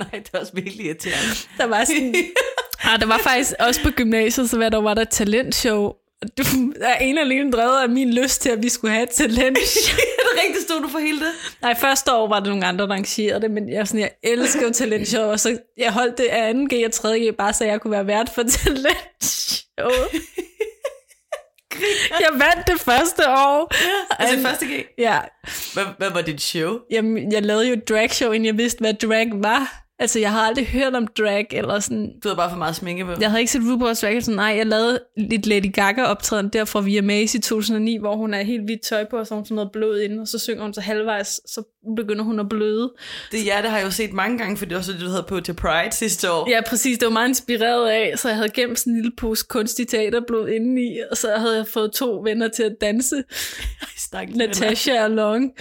Nej, 0.02 0.10
det 0.10 0.30
er 0.34 0.38
også 0.38 0.52
virkelig 0.54 0.86
irriterende. 0.86 1.34
Der 1.58 1.64
var 1.66 1.84
sådan... 1.84 2.14
ah, 2.92 3.00
der 3.00 3.06
var 3.06 3.18
faktisk 3.18 3.52
også 3.60 3.82
på 3.82 3.90
gymnasiet, 3.90 4.50
så 4.50 4.58
var 4.58 4.68
der, 4.68 4.78
var 4.78 4.94
der 4.94 5.04
talentshow. 5.04 5.92
Du 6.38 6.42
er 6.80 6.94
en 6.94 7.18
eller 7.18 7.36
anden 7.36 7.52
drevet 7.52 7.82
af 7.82 7.88
min 7.88 8.14
lyst 8.14 8.42
til, 8.42 8.50
at 8.50 8.62
vi 8.62 8.68
skulle 8.68 8.94
have 8.94 9.02
et 9.02 9.10
talentshow. 9.10 10.12
Er 10.49 10.52
det 10.54 10.62
stod 10.62 10.80
du 10.82 10.88
for 10.88 10.99
hele 10.99 11.20
det? 11.20 11.32
Nej, 11.62 11.75
første 11.75 12.12
år 12.12 12.28
var 12.28 12.40
det 12.40 12.49
nogle 12.49 12.66
andre, 12.66 12.84
der 12.84 12.90
arrangerede 12.90 13.40
det, 13.40 13.50
men 13.50 13.68
jeg, 13.68 13.88
sådan, 13.88 14.00
jeg 14.00 14.11
elsker 14.22 14.62
jo 14.62 14.70
talentshow, 14.72 15.30
og 15.30 15.40
så 15.40 15.58
jeg 15.78 15.92
holdt 15.92 16.18
det 16.18 16.25
af 16.25 16.52
2G 16.52 16.87
og 16.87 17.14
3G, 17.14 17.30
bare 17.30 17.52
så 17.52 17.64
jeg 17.64 17.80
kunne 17.80 17.90
være 17.90 18.06
vært 18.06 18.30
for 18.34 18.42
talentshow. 18.64 19.90
jeg 22.20 22.30
vandt 22.32 22.66
det 22.66 22.80
første 22.80 23.28
år. 23.28 23.72
Ja, 23.84 24.16
altså 24.18 24.37
det 24.37 24.46
første 24.46 24.66
G? 24.66 24.84
Ja. 24.99 25.20
Hvad, 25.72 25.84
hvad 25.99 26.11
var 26.11 26.20
dit 26.20 26.42
show? 26.42 26.78
Jamen, 26.90 27.32
jeg 27.32 27.42
lavede 27.42 27.68
jo 27.68 27.76
drag 27.88 28.11
show, 28.11 28.32
inden 28.32 28.46
jeg 28.46 28.58
vidste, 28.58 28.80
hvad 28.80 28.94
drag 28.94 29.28
var. 29.32 29.82
Altså, 30.02 30.18
jeg 30.18 30.32
har 30.32 30.40
aldrig 30.40 30.66
hørt 30.66 30.94
om 30.94 31.06
drag, 31.06 31.47
eller 31.50 31.80
sådan... 31.80 32.06
Du 32.06 32.28
havde 32.28 32.37
bare 32.37 32.50
for 32.50 32.56
meget 32.56 32.76
sminke 32.76 33.04
på. 33.04 33.12
Jeg 33.21 33.30
havde 33.30 33.40
ikke 33.40 33.52
set 33.52 33.62
RuPaul's 33.62 34.00
Drag, 34.00 34.23
så 34.23 34.30
nej, 34.30 34.54
jeg 34.56 34.66
lavede 34.66 35.00
lidt 35.16 35.47
Lady 35.47 35.73
Gaga-optræden 35.73 36.49
der 36.49 36.64
fra 36.64 36.80
VMAs 36.80 37.35
i 37.35 37.40
2009, 37.40 37.97
hvor 37.97 38.16
hun 38.16 38.35
er 38.35 38.42
helt 38.42 38.62
hvidt 38.64 38.80
tøj 38.80 39.04
på, 39.11 39.16
og 39.16 39.26
så 39.26 39.35
hun 39.35 39.44
sådan 39.44 39.54
noget 39.54 39.73
blod 39.73 40.00
inde, 40.00 40.21
og 40.21 40.28
så 40.28 40.38
synger 40.38 40.62
hun 40.62 40.75
så 40.75 40.80
halvvejs, 40.80 41.40
så 41.47 41.62
begynder 41.97 42.25
hun 42.25 42.40
at 42.40 42.49
bløde. 42.49 42.92
Det 43.32 43.47
ja, 43.47 43.59
det 43.62 43.71
har 43.71 43.78
jeg 43.78 43.87
jo 43.87 43.90
set 43.90 44.12
mange 44.12 44.38
gange, 44.38 44.56
for 44.56 44.66
det 44.66 44.76
var 44.76 44.82
så 44.82 44.92
det, 44.92 45.00
du 45.00 45.09
havde 45.09 45.25
på 45.28 45.40
til 45.40 45.54
Pride 45.54 45.92
sidste 45.92 46.32
år. 46.32 46.50
Ja, 46.50 46.61
præcis. 46.68 46.99
Det 46.99 47.06
var 47.06 47.12
meget 47.12 47.28
inspireret 47.28 47.88
af, 47.88 48.18
så 48.18 48.28
jeg 48.28 48.37
havde 48.37 48.50
gemt 48.50 48.78
sådan 48.78 48.92
en 48.92 48.97
lille 48.97 49.12
pose 49.16 49.47
kunstig 49.49 49.88
teaterblod 49.88 50.49
indeni, 50.49 50.99
og 51.11 51.16
så 51.16 51.28
havde 51.37 51.56
jeg 51.56 51.66
fået 51.66 51.92
to 51.92 52.21
venner 52.25 52.49
til 52.49 52.62
at 52.62 52.76
danse. 52.80 53.16
Ej, 54.12 54.26
Natasha 54.35 55.04
og 55.04 55.11
Long. 55.11 55.52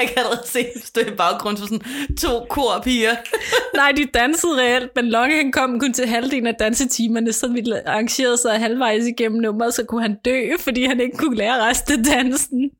Jeg 0.00 0.08
kan 0.08 0.18
allerede 0.18 0.46
se 0.46 0.66
stå 0.84 1.00
i 1.00 1.16
baggrund 1.16 1.56
for 1.56 1.66
sådan 1.66 2.16
to 2.16 2.46
korpiger. 2.50 3.16
Nej, 3.76 3.92
de 3.96 4.04
dansede 4.04 4.56
reelt, 4.56 4.90
men 4.96 5.08
Longe 5.08 5.36
han 5.36 5.52
kom 5.52 5.80
kun 5.80 5.92
til 5.92 6.06
halvdelen 6.06 6.46
af 6.46 6.54
dansetimerne, 6.54 7.32
så 7.32 7.48
vi 7.48 7.64
arrangerede 7.86 8.36
sig 8.36 8.58
halvvejs 8.58 9.06
igennem 9.06 9.40
nummeret, 9.40 9.74
så 9.74 9.84
kunne 9.84 10.02
han 10.02 10.16
dø, 10.24 10.50
fordi 10.60 10.84
han 10.84 11.00
ikke 11.00 11.16
kunne 11.16 11.36
lære 11.36 11.68
resten 11.68 11.98
af 11.98 12.04
dansen. 12.04 12.70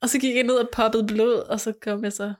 Og 0.00 0.08
så 0.08 0.18
gik 0.18 0.34
jeg 0.34 0.42
ned 0.42 0.54
og 0.54 0.68
poppede 0.72 1.06
blod, 1.06 1.34
og 1.34 1.60
så 1.60 1.72
kom 1.82 2.04
jeg 2.04 2.12
så... 2.12 2.32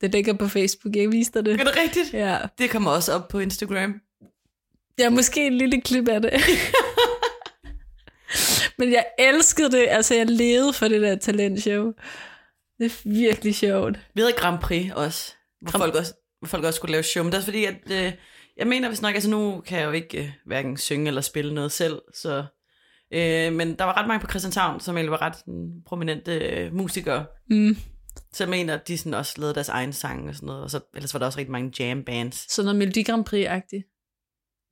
Det 0.00 0.12
ligger 0.12 0.32
på 0.32 0.48
Facebook, 0.48 0.96
jeg 0.96 1.12
viste 1.12 1.38
dig 1.38 1.44
det. 1.44 1.60
Er 1.60 1.64
det 1.64 1.76
rigtigt? 1.76 2.12
Ja. 2.12 2.38
Det 2.58 2.70
kommer 2.70 2.90
også 2.90 3.12
op 3.12 3.28
på 3.28 3.38
Instagram. 3.38 3.94
Ja, 4.98 5.10
måske 5.10 5.46
en 5.46 5.54
lille 5.54 5.80
klip 5.80 6.08
af 6.08 6.22
det. 6.22 6.32
Men 8.78 8.92
jeg 8.92 9.06
elskede 9.18 9.70
det, 9.70 9.86
altså 9.88 10.14
jeg 10.14 10.26
levede 10.26 10.72
for 10.72 10.88
det 10.88 11.02
der 11.02 11.16
talentshow. 11.16 11.92
Det 12.80 12.86
er 12.86 13.08
virkelig 13.10 13.54
sjovt. 13.54 13.98
Vi 14.14 14.20
havde 14.20 14.32
Grand 14.32 14.58
Prix 14.58 14.92
også, 14.92 15.34
hvor, 15.60 15.70
Grand... 15.70 15.82
folk, 15.82 15.94
også, 15.94 16.14
hvor 16.38 16.48
folk 16.48 16.64
også 16.64 16.76
skulle 16.76 16.92
lave 16.92 17.02
show. 17.02 17.24
Men 17.24 17.32
det 17.32 17.38
er 17.38 17.42
fordi, 17.42 17.64
at 17.64 17.76
øh, 17.90 18.12
jeg 18.56 18.66
mener, 18.66 18.88
hvis 18.88 19.02
nok, 19.02 19.14
altså 19.14 19.30
nu 19.30 19.62
kan 19.66 19.78
jeg 19.78 19.86
jo 19.86 19.90
ikke 19.90 20.18
øh, 20.18 20.30
hverken 20.46 20.76
synge 20.76 21.06
eller 21.06 21.20
spille 21.20 21.54
noget 21.54 21.72
selv, 21.72 22.02
så... 22.14 22.44
Øh, 23.12 23.52
men 23.52 23.74
der 23.74 23.84
var 23.84 24.00
ret 24.00 24.08
mange 24.08 24.20
på 24.20 24.30
Christianshavn, 24.30 24.80
som 24.80 24.96
egentlig 24.96 25.10
var 25.10 25.22
ret 25.22 25.36
sådan, 25.36 25.70
prominente 25.86 26.38
øh, 26.38 26.74
musikere. 26.74 27.26
Mm. 27.50 27.76
Så 28.32 28.44
jeg 28.44 28.50
mener, 28.50 28.74
at 28.74 28.88
de 28.88 28.98
sådan 28.98 29.14
også 29.14 29.34
lavede 29.36 29.54
deres 29.54 29.68
egen 29.68 29.92
sang 29.92 30.28
og 30.28 30.34
sådan 30.34 30.46
noget. 30.46 30.62
Og 30.62 30.70
så, 30.70 30.80
ellers 30.94 31.14
var 31.14 31.18
der 31.18 31.26
også 31.26 31.38
rigtig 31.38 31.52
mange 31.52 31.72
jam 31.78 32.04
bands. 32.04 32.54
Så 32.54 32.62
noget 32.62 32.76
Melodi 32.76 33.02
Grand 33.02 33.24
Prix-agtigt? 33.24 33.86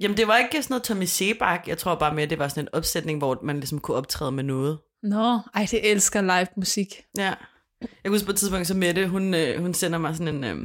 Jamen, 0.00 0.16
det 0.16 0.28
var 0.28 0.36
ikke 0.36 0.62
sådan 0.62 0.72
noget 0.72 0.82
Tommy 0.82 1.04
Sebak. 1.04 1.68
Jeg 1.68 1.78
tror 1.78 1.94
bare 1.94 2.14
mere, 2.14 2.22
at 2.22 2.30
det 2.30 2.38
var 2.38 2.48
sådan 2.48 2.64
en 2.64 2.68
opsætning, 2.72 3.18
hvor 3.18 3.38
man 3.42 3.56
ligesom 3.56 3.78
kunne 3.78 3.96
optræde 3.96 4.32
med 4.32 4.44
noget. 4.44 4.78
Nå, 5.02 5.40
ej, 5.54 5.66
det 5.70 5.90
elsker 5.90 6.20
live 6.20 6.46
musik. 6.56 7.02
Ja. 7.18 7.34
Jeg 7.80 7.88
kan 8.04 8.12
huske 8.12 8.26
på 8.26 8.32
et 8.32 8.36
tidspunkt, 8.36 8.66
så 8.66 8.74
Mette, 8.74 9.08
hun, 9.08 9.34
øh, 9.34 9.60
hun 9.60 9.74
sender 9.74 9.98
mig 9.98 10.16
sådan 10.16 10.34
en... 10.34 10.44
Øh, 10.44 10.56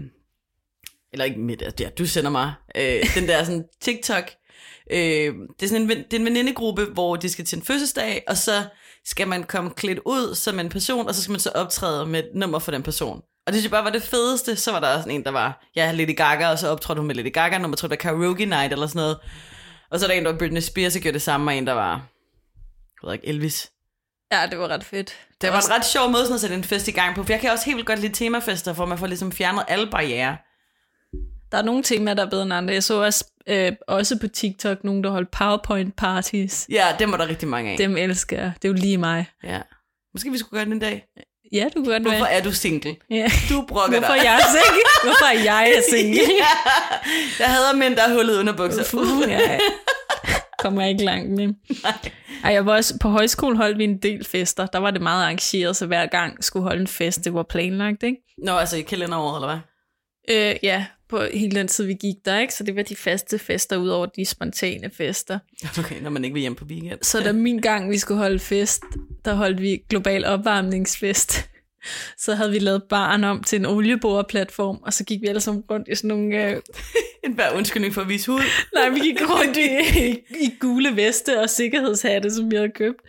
eller 1.13 1.25
ikke 1.25 1.39
Mette, 1.39 1.73
ja, 1.79 1.89
du 1.89 2.05
sender 2.05 2.29
mig 2.29 2.53
øh, 2.75 3.15
den 3.15 3.27
der 3.27 3.43
sådan 3.43 3.65
TikTok. 3.81 4.31
Øh, 4.91 5.33
det 5.59 5.63
er 5.63 5.67
sådan 5.67 5.81
en, 5.81 5.89
det 5.89 6.13
er 6.13 6.19
en 6.19 6.25
venindegruppe, 6.25 6.85
hvor 6.85 7.15
de 7.15 7.29
skal 7.29 7.45
til 7.45 7.57
en 7.57 7.63
fødselsdag, 7.63 8.23
og 8.27 8.37
så 8.37 8.63
skal 9.05 9.27
man 9.27 9.43
komme 9.43 9.71
klædt 9.71 9.99
ud 10.05 10.35
som 10.35 10.59
en 10.59 10.69
person, 10.69 11.07
og 11.07 11.15
så 11.15 11.21
skal 11.21 11.31
man 11.31 11.39
så 11.39 11.49
optræde 11.55 12.05
med 12.05 12.19
et 12.19 12.29
nummer 12.35 12.59
for 12.59 12.71
den 12.71 12.83
person. 12.83 13.21
Og 13.45 13.53
det 13.53 13.55
synes 13.55 13.63
jeg 13.63 13.71
bare 13.71 13.83
var 13.83 13.89
det 13.89 14.03
fedeste. 14.03 14.55
Så 14.55 14.71
var 14.71 14.79
der 14.79 14.97
sådan 14.97 15.11
en, 15.11 15.23
der 15.23 15.31
var, 15.31 15.69
ja, 15.75 15.91
Lady 15.91 16.15
Gaga, 16.15 16.47
og 16.47 16.59
så 16.59 16.67
optrådte 16.67 16.99
hun 16.99 17.07
med 17.07 17.15
Lady 17.15 17.33
Gaga, 17.33 17.57
nummer 17.57 17.67
man 17.67 17.77
tror, 17.77 17.87
der 17.87 17.95
karaoke 17.95 18.45
night 18.45 18.73
eller 18.73 18.87
sådan 18.87 18.99
noget. 18.99 19.17
Og 19.91 19.99
så 19.99 20.05
er 20.05 20.07
der 20.07 20.15
en, 20.15 20.25
der 20.25 20.31
var 20.31 20.37
Britney 20.37 20.61
Spears, 20.61 20.95
og 20.95 21.01
gjorde 21.01 21.13
det 21.13 21.21
samme, 21.21 21.51
og 21.51 21.55
en, 21.55 21.67
der 21.67 21.73
var, 21.73 21.91
jeg 23.03 23.07
ved 23.07 23.13
ikke, 23.13 23.27
Elvis. 23.27 23.71
Ja, 24.33 24.45
det 24.51 24.59
var 24.59 24.67
ret 24.67 24.83
fedt. 24.83 25.13
Det 25.41 25.49
var 25.51 25.57
en 25.61 25.71
ret 25.71 25.85
sjov 25.85 26.09
måde 26.09 26.23
sådan 26.23 26.35
at 26.35 26.41
sætte 26.41 26.55
en 26.55 26.63
fest 26.63 26.87
i 26.87 26.91
gang 26.91 27.15
på, 27.15 27.23
for 27.23 27.33
jeg 27.33 27.39
kan 27.41 27.51
også 27.51 27.65
helt 27.65 27.75
vildt 27.75 27.87
godt 27.87 27.99
lide 27.99 28.13
temafester, 28.13 28.73
hvor 28.73 28.85
man 28.85 28.97
får 28.97 29.07
ligesom 29.07 29.31
fjernet 29.31 29.63
alle 29.67 29.87
barriere. 29.91 30.37
Der 31.51 31.57
er 31.57 31.61
nogle 31.61 31.83
temaer, 31.83 32.13
der 32.15 32.25
er 32.25 32.29
bedre 32.29 32.43
end 32.43 32.53
andre. 32.53 32.73
Jeg 32.73 32.83
så 32.83 32.93
også, 33.03 33.25
øh, 33.47 33.71
også 33.87 34.19
på 34.19 34.27
TikTok 34.27 34.83
nogen, 34.83 35.03
der 35.03 35.09
holdt 35.09 35.31
PowerPoint 35.31 35.95
parties. 35.95 36.67
Ja, 36.69 36.87
dem 36.99 37.11
var 37.11 37.17
der 37.17 37.27
rigtig 37.27 37.47
mange 37.47 37.71
af. 37.71 37.77
Dem 37.77 37.97
elsker 37.97 38.37
jeg. 38.37 38.51
Det 38.61 38.67
er 38.67 38.69
jo 38.69 38.75
lige 38.79 38.97
mig. 38.97 39.25
Ja. 39.43 39.59
Måske 40.13 40.31
vi 40.31 40.37
skulle 40.37 40.57
gøre 40.59 40.65
det 40.65 40.71
en 40.73 40.79
dag. 40.79 41.05
Ja, 41.51 41.63
du 41.75 41.83
kan 41.83 41.91
godt 41.91 42.03
Hvorfor 42.03 42.25
er 42.25 42.41
du 42.43 42.51
single? 42.51 42.95
Ja. 43.09 43.27
Du 43.49 43.65
brokker 43.67 43.99
Hvorfor 43.99 44.13
dig. 44.13 44.19
er 44.25 44.31
jeg 44.31 44.41
single? 44.51 44.83
Hvorfor 45.03 45.25
er 45.25 45.43
jeg 45.43 45.81
single? 45.93 46.21
ja. 46.39 46.45
Jeg 47.39 47.47
hader 47.53 47.75
mænd, 47.75 47.95
der 47.95 48.01
har 48.07 48.13
hullet 48.13 48.39
under 48.39 48.53
bukser. 48.53 48.97
Uh, 48.97 49.29
ja. 49.29 49.59
Kommer 50.63 50.81
jeg 50.81 50.91
ikke 50.91 51.03
langt 51.03 51.31
med. 51.31 51.53
Ej, 52.43 52.53
jeg 52.53 52.65
var 52.65 52.75
også, 52.75 52.97
på 52.99 53.09
højskole 53.09 53.57
holdt 53.57 53.77
vi 53.77 53.83
en 53.83 53.97
del 53.97 54.25
fester. 54.25 54.65
Der 54.65 54.79
var 54.79 54.91
det 54.91 55.01
meget 55.01 55.23
arrangeret, 55.23 55.75
så 55.75 55.85
hver 55.85 56.05
gang 56.05 56.43
skulle 56.43 56.63
holde 56.63 56.81
en 56.81 56.87
fest, 56.87 57.25
det 57.25 57.33
var 57.33 57.43
planlagt, 57.43 58.03
ikke? 58.03 58.17
Nå, 58.37 58.51
altså 58.51 58.77
i 58.77 58.81
kalenderåret, 58.81 59.37
eller 59.37 59.47
hvad? 59.47 59.59
Øh, 60.29 60.55
ja, 60.63 60.85
på 61.09 61.21
hele 61.33 61.55
den 61.55 61.67
tid, 61.67 61.85
vi 61.85 61.93
gik 61.93 62.15
der, 62.25 62.39
ikke? 62.39 62.53
Så 62.53 62.63
det 62.63 62.75
var 62.75 62.81
de 62.81 62.95
faste 62.95 63.39
fester, 63.39 63.77
ud 63.77 63.89
over 63.89 64.05
de 64.05 64.25
spontane 64.25 64.89
fester. 64.89 65.39
Okay, 65.79 66.01
når 66.01 66.09
man 66.09 66.23
ikke 66.23 66.33
vil 66.33 66.41
hjem 66.41 66.55
på 66.55 66.65
weekend. 66.65 66.99
Så 67.01 67.19
da 67.19 67.31
min 67.31 67.61
gang, 67.61 67.89
vi 67.89 67.97
skulle 67.97 68.17
holde 68.17 68.39
fest, 68.39 68.83
der 69.25 69.33
holdt 69.33 69.61
vi 69.61 69.83
global 69.89 70.25
opvarmningsfest. 70.25 71.49
Så 72.17 72.35
havde 72.35 72.51
vi 72.51 72.59
lavet 72.59 72.83
baren 72.89 73.23
om 73.23 73.43
til 73.43 73.59
en 73.59 73.65
olieboreplatform, 73.65 74.79
og 74.83 74.93
så 74.93 75.03
gik 75.03 75.21
vi 75.21 75.27
alle 75.27 75.41
sammen 75.41 75.63
rundt 75.71 75.87
i 75.87 75.95
sådan 75.95 76.07
nogle... 76.07 76.49
Øh... 76.49 76.61
en 77.25 77.33
hver 77.33 77.51
undskyldning 77.51 77.93
for 77.93 78.01
at 78.01 78.09
vise 78.09 78.31
hud. 78.31 78.41
Nej, 78.75 78.89
vi 78.89 78.99
gik 78.99 79.21
rundt 79.21 79.57
i, 79.57 79.69
i, 80.09 80.45
i 80.45 80.55
gule 80.59 80.95
veste 80.95 81.41
og 81.41 81.49
sikkerhedshatte, 81.49 82.31
som 82.31 82.51
vi 82.51 82.55
havde 82.55 82.71
købt. 82.75 83.01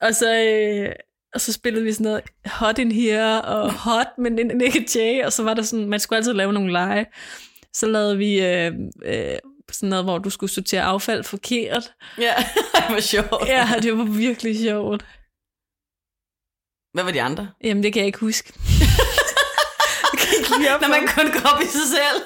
Og 0.00 0.14
så, 0.14 0.34
øh, 0.34 0.92
og 1.34 1.40
så 1.40 1.52
spillede 1.52 1.84
vi 1.84 1.92
sådan 1.92 2.04
noget 2.04 2.22
Hot 2.46 2.78
in 2.78 2.92
Here 2.92 3.42
og 3.42 3.72
Hot 3.72 4.08
med 4.18 4.30
Nick 4.30 4.96
Jay, 4.96 5.24
og 5.24 5.32
så 5.32 5.42
var 5.42 5.54
der 5.54 5.62
sådan, 5.62 5.88
man 5.88 6.00
skulle 6.00 6.16
altid 6.16 6.32
lave 6.32 6.52
nogle 6.52 6.72
lege. 6.72 7.06
Så 7.72 7.86
lavede 7.86 8.18
vi 8.18 8.40
øh, 8.40 8.72
øh, 9.04 9.38
sådan 9.72 9.88
noget, 9.88 10.04
hvor 10.04 10.18
du 10.18 10.30
skulle 10.30 10.50
sortere 10.50 10.82
affald 10.82 11.24
forkert. 11.24 11.92
Ja, 12.18 12.34
det 12.74 12.94
var 12.94 13.00
sjovt. 13.00 13.48
Ja, 13.48 13.68
det 13.82 13.98
var 13.98 14.04
virkelig 14.04 14.60
sjovt. 14.60 15.04
Hvad 16.92 17.04
var 17.04 17.10
de 17.10 17.22
andre? 17.22 17.48
Jamen, 17.64 17.82
det 17.82 17.92
kan 17.92 18.00
jeg 18.00 18.06
ikke 18.06 18.18
huske. 18.18 18.52
Når 20.80 20.88
man 20.88 21.08
kun 21.08 21.32
går 21.32 21.48
op 21.54 21.62
i 21.62 21.66
sig 21.66 21.88
selv. 21.88 22.22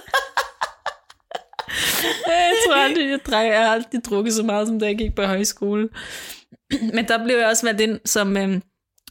jeg 2.27 2.57
tror 2.67 2.75
aldrig, 2.75 3.11
jeg, 3.11 3.19
drej, 3.27 3.41
jeg 3.41 3.65
har 3.65 3.73
aldrig 3.73 4.05
drukket 4.05 4.35
så 4.35 4.43
meget, 4.43 4.69
som 4.69 4.79
da 4.79 4.87
jeg 4.87 4.99
gik 4.99 5.15
på 5.15 5.23
højskole. 5.23 5.89
Men 6.95 7.09
der 7.09 7.25
blev 7.25 7.37
jeg 7.37 7.47
også 7.47 7.67
valgt 7.67 7.81
ind 7.81 8.01
som 8.05 8.37
øh, 8.37 8.61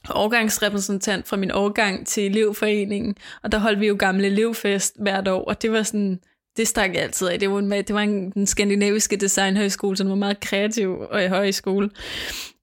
årgangsrepræsentant 0.09 1.27
fra 1.27 1.37
min 1.37 1.51
årgang 1.51 2.07
til 2.07 2.25
elevforeningen, 2.25 3.15
og 3.43 3.51
der 3.51 3.57
holdt 3.57 3.79
vi 3.79 3.87
jo 3.87 3.95
gamle 3.99 4.27
elevfest 4.27 4.95
hvert 4.99 5.27
år, 5.27 5.45
og 5.45 5.61
det 5.61 5.71
var 5.71 5.83
sådan, 5.83 6.19
det 6.57 6.67
stak 6.67 6.93
jeg 6.93 7.01
altid 7.03 7.27
af. 7.27 7.39
Det 7.39 7.49
var, 7.49 7.59
en, 7.59 7.71
det 7.71 7.93
var 7.93 8.01
en, 8.01 8.31
den 8.31 8.47
skandinaviske 8.47 9.15
designhøjskole, 9.15 9.97
som 9.97 10.09
var 10.09 10.15
meget 10.15 10.39
kreativ 10.39 10.97
og 11.11 11.23
i 11.23 11.27
højskole. 11.27 11.89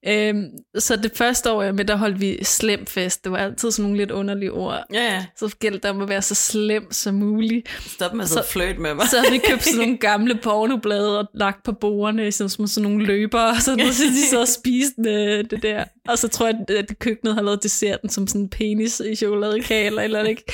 Øhm, 0.07 0.45
så 0.79 0.97
det 0.97 1.13
første 1.15 1.53
år 1.53 1.63
jeg 1.63 1.75
med, 1.75 1.85
der 1.85 1.97
holdt 1.97 2.21
vi 2.21 2.45
slemfest. 2.45 3.25
Det 3.25 3.33
var 3.33 3.39
altid 3.39 3.71
sådan 3.71 3.83
nogle 3.83 3.99
lidt 3.99 4.11
underlige 4.11 4.53
ord. 4.53 4.85
Ja, 4.93 5.05
ja. 5.05 5.27
Så 5.37 5.57
gældte 5.61 5.79
det 5.79 5.91
om 5.91 6.03
at 6.03 6.09
være 6.09 6.23
så 6.23 6.35
slem 6.35 6.93
som 6.93 7.15
muligt. 7.15 7.69
Stop 7.87 8.15
med 8.15 8.25
at 8.25 8.29
så, 8.29 8.47
flirt 8.51 8.79
med 8.79 8.95
mig. 8.95 9.07
så 9.11 9.17
havde 9.19 9.33
vi 9.33 9.41
købt 9.49 9.65
sådan 9.65 9.81
nogle 9.85 9.97
gamle 9.97 10.35
pornoblade 10.43 11.19
og 11.19 11.27
lagt 11.35 11.65
på 11.65 11.73
bordene, 11.73 12.33
som, 12.33 12.49
som 12.49 12.67
sådan 12.67 12.91
nogle 12.91 13.07
løber, 13.07 13.41
og 13.41 13.57
så, 13.57 13.93
så 13.93 14.05
de 14.05 14.27
så 14.31 14.41
og 14.41 14.49
spiste 14.49 15.01
med 15.01 15.45
det 15.45 15.63
der. 15.63 15.85
Og 16.09 16.19
så 16.19 16.29
tror 16.29 16.47
jeg, 16.47 16.77
at 16.77 16.99
køkkenet 16.99 17.35
har 17.35 17.43
lavet 17.43 17.63
desserten 17.63 18.09
som 18.09 18.27
sådan 18.27 18.41
en 18.41 18.49
penis 18.49 19.01
i 19.01 19.15
chokoladekage 19.15 19.87
eller 19.87 20.03
eller 20.03 20.25
ikke. 20.25 20.53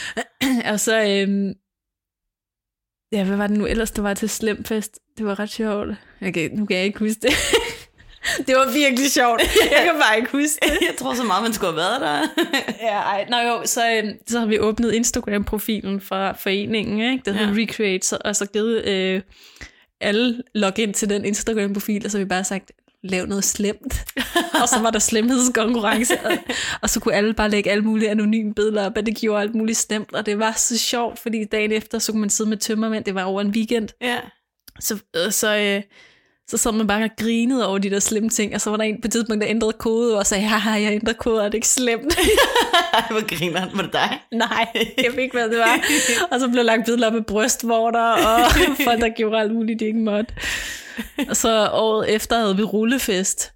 og 0.72 0.80
så, 0.80 1.04
øhm, 1.04 1.52
ja, 3.12 3.24
hvad 3.24 3.36
var 3.36 3.46
det 3.46 3.56
nu 3.56 3.66
ellers, 3.66 3.90
der 3.90 4.02
var 4.02 4.14
til 4.14 4.28
slemfest? 4.28 4.98
Det 5.18 5.26
var 5.26 5.38
ret 5.38 5.50
sjovt. 5.50 5.88
Okay, 6.26 6.50
nu 6.52 6.66
kan 6.66 6.76
jeg 6.76 6.84
ikke 6.84 6.98
huske 6.98 7.20
det. 7.22 7.30
Det 8.46 8.54
var 8.54 8.72
virkelig 8.72 9.10
sjovt. 9.10 9.40
Jeg 9.72 9.80
kan 9.84 9.94
bare 9.94 10.16
ikke 10.18 10.32
huske 10.32 10.58
det. 10.62 10.78
Jeg 10.88 10.96
tror 10.98 11.14
så 11.14 11.22
meget, 11.24 11.42
man 11.42 11.52
skulle 11.52 11.72
have 11.72 11.76
været 11.76 12.00
der. 12.00 12.42
Ja, 12.88 12.98
ej, 12.98 13.26
nå 13.28 13.36
jo, 13.36 13.62
så, 13.64 13.90
øh, 13.92 14.04
så 14.26 14.38
har 14.38 14.46
vi 14.46 14.58
åbnet 14.58 14.92
Instagram-profilen 14.92 16.00
fra 16.00 16.32
foreningen, 16.32 17.12
ikke? 17.12 17.24
der 17.24 17.32
hedder 17.32 17.54
Ja. 17.54 17.62
Recreate, 17.62 18.06
så, 18.06 18.18
og 18.24 18.36
så 18.36 18.46
givet 18.46 18.84
øh, 18.84 19.22
alle 20.00 20.42
login 20.54 20.92
til 20.92 21.10
den 21.10 21.24
Instagram-profil, 21.24 22.04
og 22.04 22.10
så 22.10 22.18
har 22.18 22.24
vi 22.24 22.28
bare 22.28 22.44
sagt, 22.44 22.72
lav 23.02 23.26
noget 23.26 23.44
slemt. 23.44 24.04
og 24.62 24.68
så 24.68 24.78
var 24.82 24.90
der 24.90 24.98
slemhedskonkurrence, 24.98 26.20
og, 26.24 26.32
og 26.82 26.90
så 26.90 27.00
kunne 27.00 27.14
alle 27.14 27.34
bare 27.34 27.50
lægge 27.50 27.70
alle 27.70 27.84
mulige 27.84 28.10
anonyme 28.10 28.54
billeder 28.54 28.86
op, 28.86 28.96
og 28.96 29.06
det 29.06 29.16
gjorde 29.16 29.40
alt 29.40 29.54
muligt 29.54 29.78
stemt, 29.78 30.14
og 30.14 30.26
det 30.26 30.38
var 30.38 30.52
så 30.52 30.78
sjovt, 30.78 31.18
fordi 31.18 31.44
dagen 31.44 31.72
efter, 31.72 31.98
så 31.98 32.12
kunne 32.12 32.20
man 32.20 32.30
sidde 32.30 32.50
med 32.50 32.56
tømmermænd, 32.56 33.04
det 33.04 33.14
var 33.14 33.24
over 33.24 33.40
en 33.40 33.50
weekend, 33.50 33.88
ja. 34.00 34.18
så, 34.80 34.98
øh, 35.16 35.32
så, 35.32 35.56
øh, 35.56 35.82
så 36.48 36.56
sad 36.56 36.72
man 36.72 36.86
bare 36.86 37.04
og 37.04 37.10
grinede 37.18 37.68
over 37.68 37.78
de 37.78 37.90
der 37.90 37.98
slemme 37.98 38.28
ting, 38.28 38.54
og 38.54 38.60
så 38.60 38.70
var 38.70 38.76
der 38.76 38.84
en 38.84 39.00
på 39.00 39.06
et 39.06 39.12
tidspunkt, 39.12 39.42
der 39.42 39.50
ændrede 39.50 39.72
kode, 39.72 40.18
og 40.18 40.26
sagde, 40.26 40.44
haha, 40.44 40.70
jeg 40.70 40.92
ændrer 40.92 41.12
kode, 41.12 41.40
er 41.40 41.44
det 41.44 41.54
ikke 41.54 41.68
slemt? 41.68 42.18
Hvor 43.10 43.36
griner 43.36 43.76
Var 43.76 43.82
det 43.82 43.92
dig? 43.92 44.20
Nej, 44.32 44.66
jeg 44.98 45.12
fik 45.14 45.32
hvad 45.32 45.48
det 45.48 45.58
var. 45.58 45.80
Og 46.30 46.40
så 46.40 46.48
blev 46.48 46.64
lagt 46.64 46.84
billeder 46.84 47.06
op 47.06 47.12
med 47.12 47.22
brystvorter, 47.22 48.00
og 48.00 48.50
folk, 48.84 49.00
der 49.00 49.08
gjorde 49.08 49.38
alt 49.38 49.54
muligt, 49.54 49.80
de 49.80 49.84
ikke 49.84 49.98
måtte. 49.98 50.34
Og 51.28 51.36
så 51.36 51.68
året 51.72 52.14
efter 52.14 52.38
havde 52.38 52.56
vi 52.56 52.62
rullefest, 52.62 53.52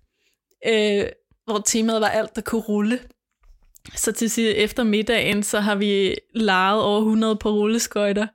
øh, 0.69 1.05
hvor 1.45 1.63
temaet 1.67 2.01
var 2.01 2.09
alt, 2.09 2.37
der 2.37 2.43
kunne 2.43 2.61
rulle. 2.61 2.99
Så 3.97 4.13
til 4.13 4.31
sidst 4.31 4.57
efter 4.57 4.83
middagen, 4.83 5.43
så 5.43 5.61
har 5.61 5.75
vi 5.75 6.15
lejet 6.35 6.83
over 6.83 6.99
100 6.99 7.37
på 7.37 7.51
rulleskøjter, 7.51 8.27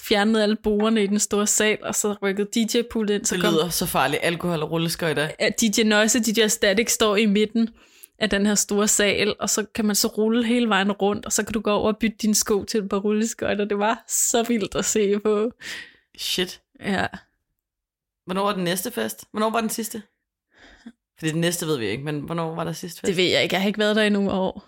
fjernet 0.00 0.42
alle 0.42 0.56
bordene 0.56 1.02
i 1.04 1.06
den 1.06 1.18
store 1.18 1.46
sal, 1.46 1.78
og 1.82 1.94
så 1.94 2.14
rykket 2.22 2.48
DJ-pult 2.54 3.10
ind. 3.10 3.24
Så 3.24 3.34
Det 3.34 3.44
kom 3.44 3.54
lyder 3.54 3.68
så 3.68 3.86
farligt. 3.86 4.20
Alkohol 4.24 4.62
og 4.62 4.70
rulleskøjter. 4.70 5.28
at 5.38 5.60
DJ 5.60 5.82
Noise 5.82 6.18
og 6.18 6.26
DJ 6.26 6.46
Static 6.46 6.90
står 6.90 7.16
i 7.16 7.26
midten 7.26 7.68
af 8.18 8.30
den 8.30 8.46
her 8.46 8.54
store 8.54 8.88
sal, 8.88 9.34
og 9.40 9.50
så 9.50 9.64
kan 9.74 9.84
man 9.84 9.96
så 9.96 10.08
rulle 10.08 10.44
hele 10.46 10.68
vejen 10.68 10.92
rundt, 10.92 11.26
og 11.26 11.32
så 11.32 11.44
kan 11.44 11.52
du 11.52 11.60
gå 11.60 11.70
over 11.70 11.92
og 11.92 11.98
bytte 11.98 12.16
dine 12.22 12.34
sko 12.34 12.64
til 12.64 12.80
et 12.80 12.88
par 12.88 12.98
rulleskøjter. 12.98 13.64
Det 13.64 13.78
var 13.78 14.04
så 14.08 14.42
vildt 14.42 14.74
at 14.74 14.84
se 14.84 15.18
på. 15.18 15.50
Shit. 16.18 16.60
Ja. 16.80 17.06
Hvornår 18.26 18.44
var 18.44 18.52
den 18.52 18.64
næste 18.64 18.90
fest? 18.90 19.24
Hvornår 19.30 19.50
var 19.50 19.60
den 19.60 19.70
sidste? 19.70 20.02
Fordi 21.18 21.30
den 21.32 21.40
næste 21.40 21.66
ved 21.66 21.78
vi 21.78 21.86
ikke, 21.86 22.04
men 22.04 22.20
hvornår 22.20 22.54
var 22.54 22.64
der 22.64 22.72
sidste 22.72 23.00
fest? 23.00 23.08
Det 23.08 23.16
ved 23.16 23.24
jeg 23.24 23.42
ikke. 23.42 23.54
Jeg 23.54 23.62
har 23.62 23.66
ikke 23.66 23.78
været 23.78 23.96
der 23.96 24.02
i 24.02 24.10
nogle 24.10 24.30
år. 24.30 24.64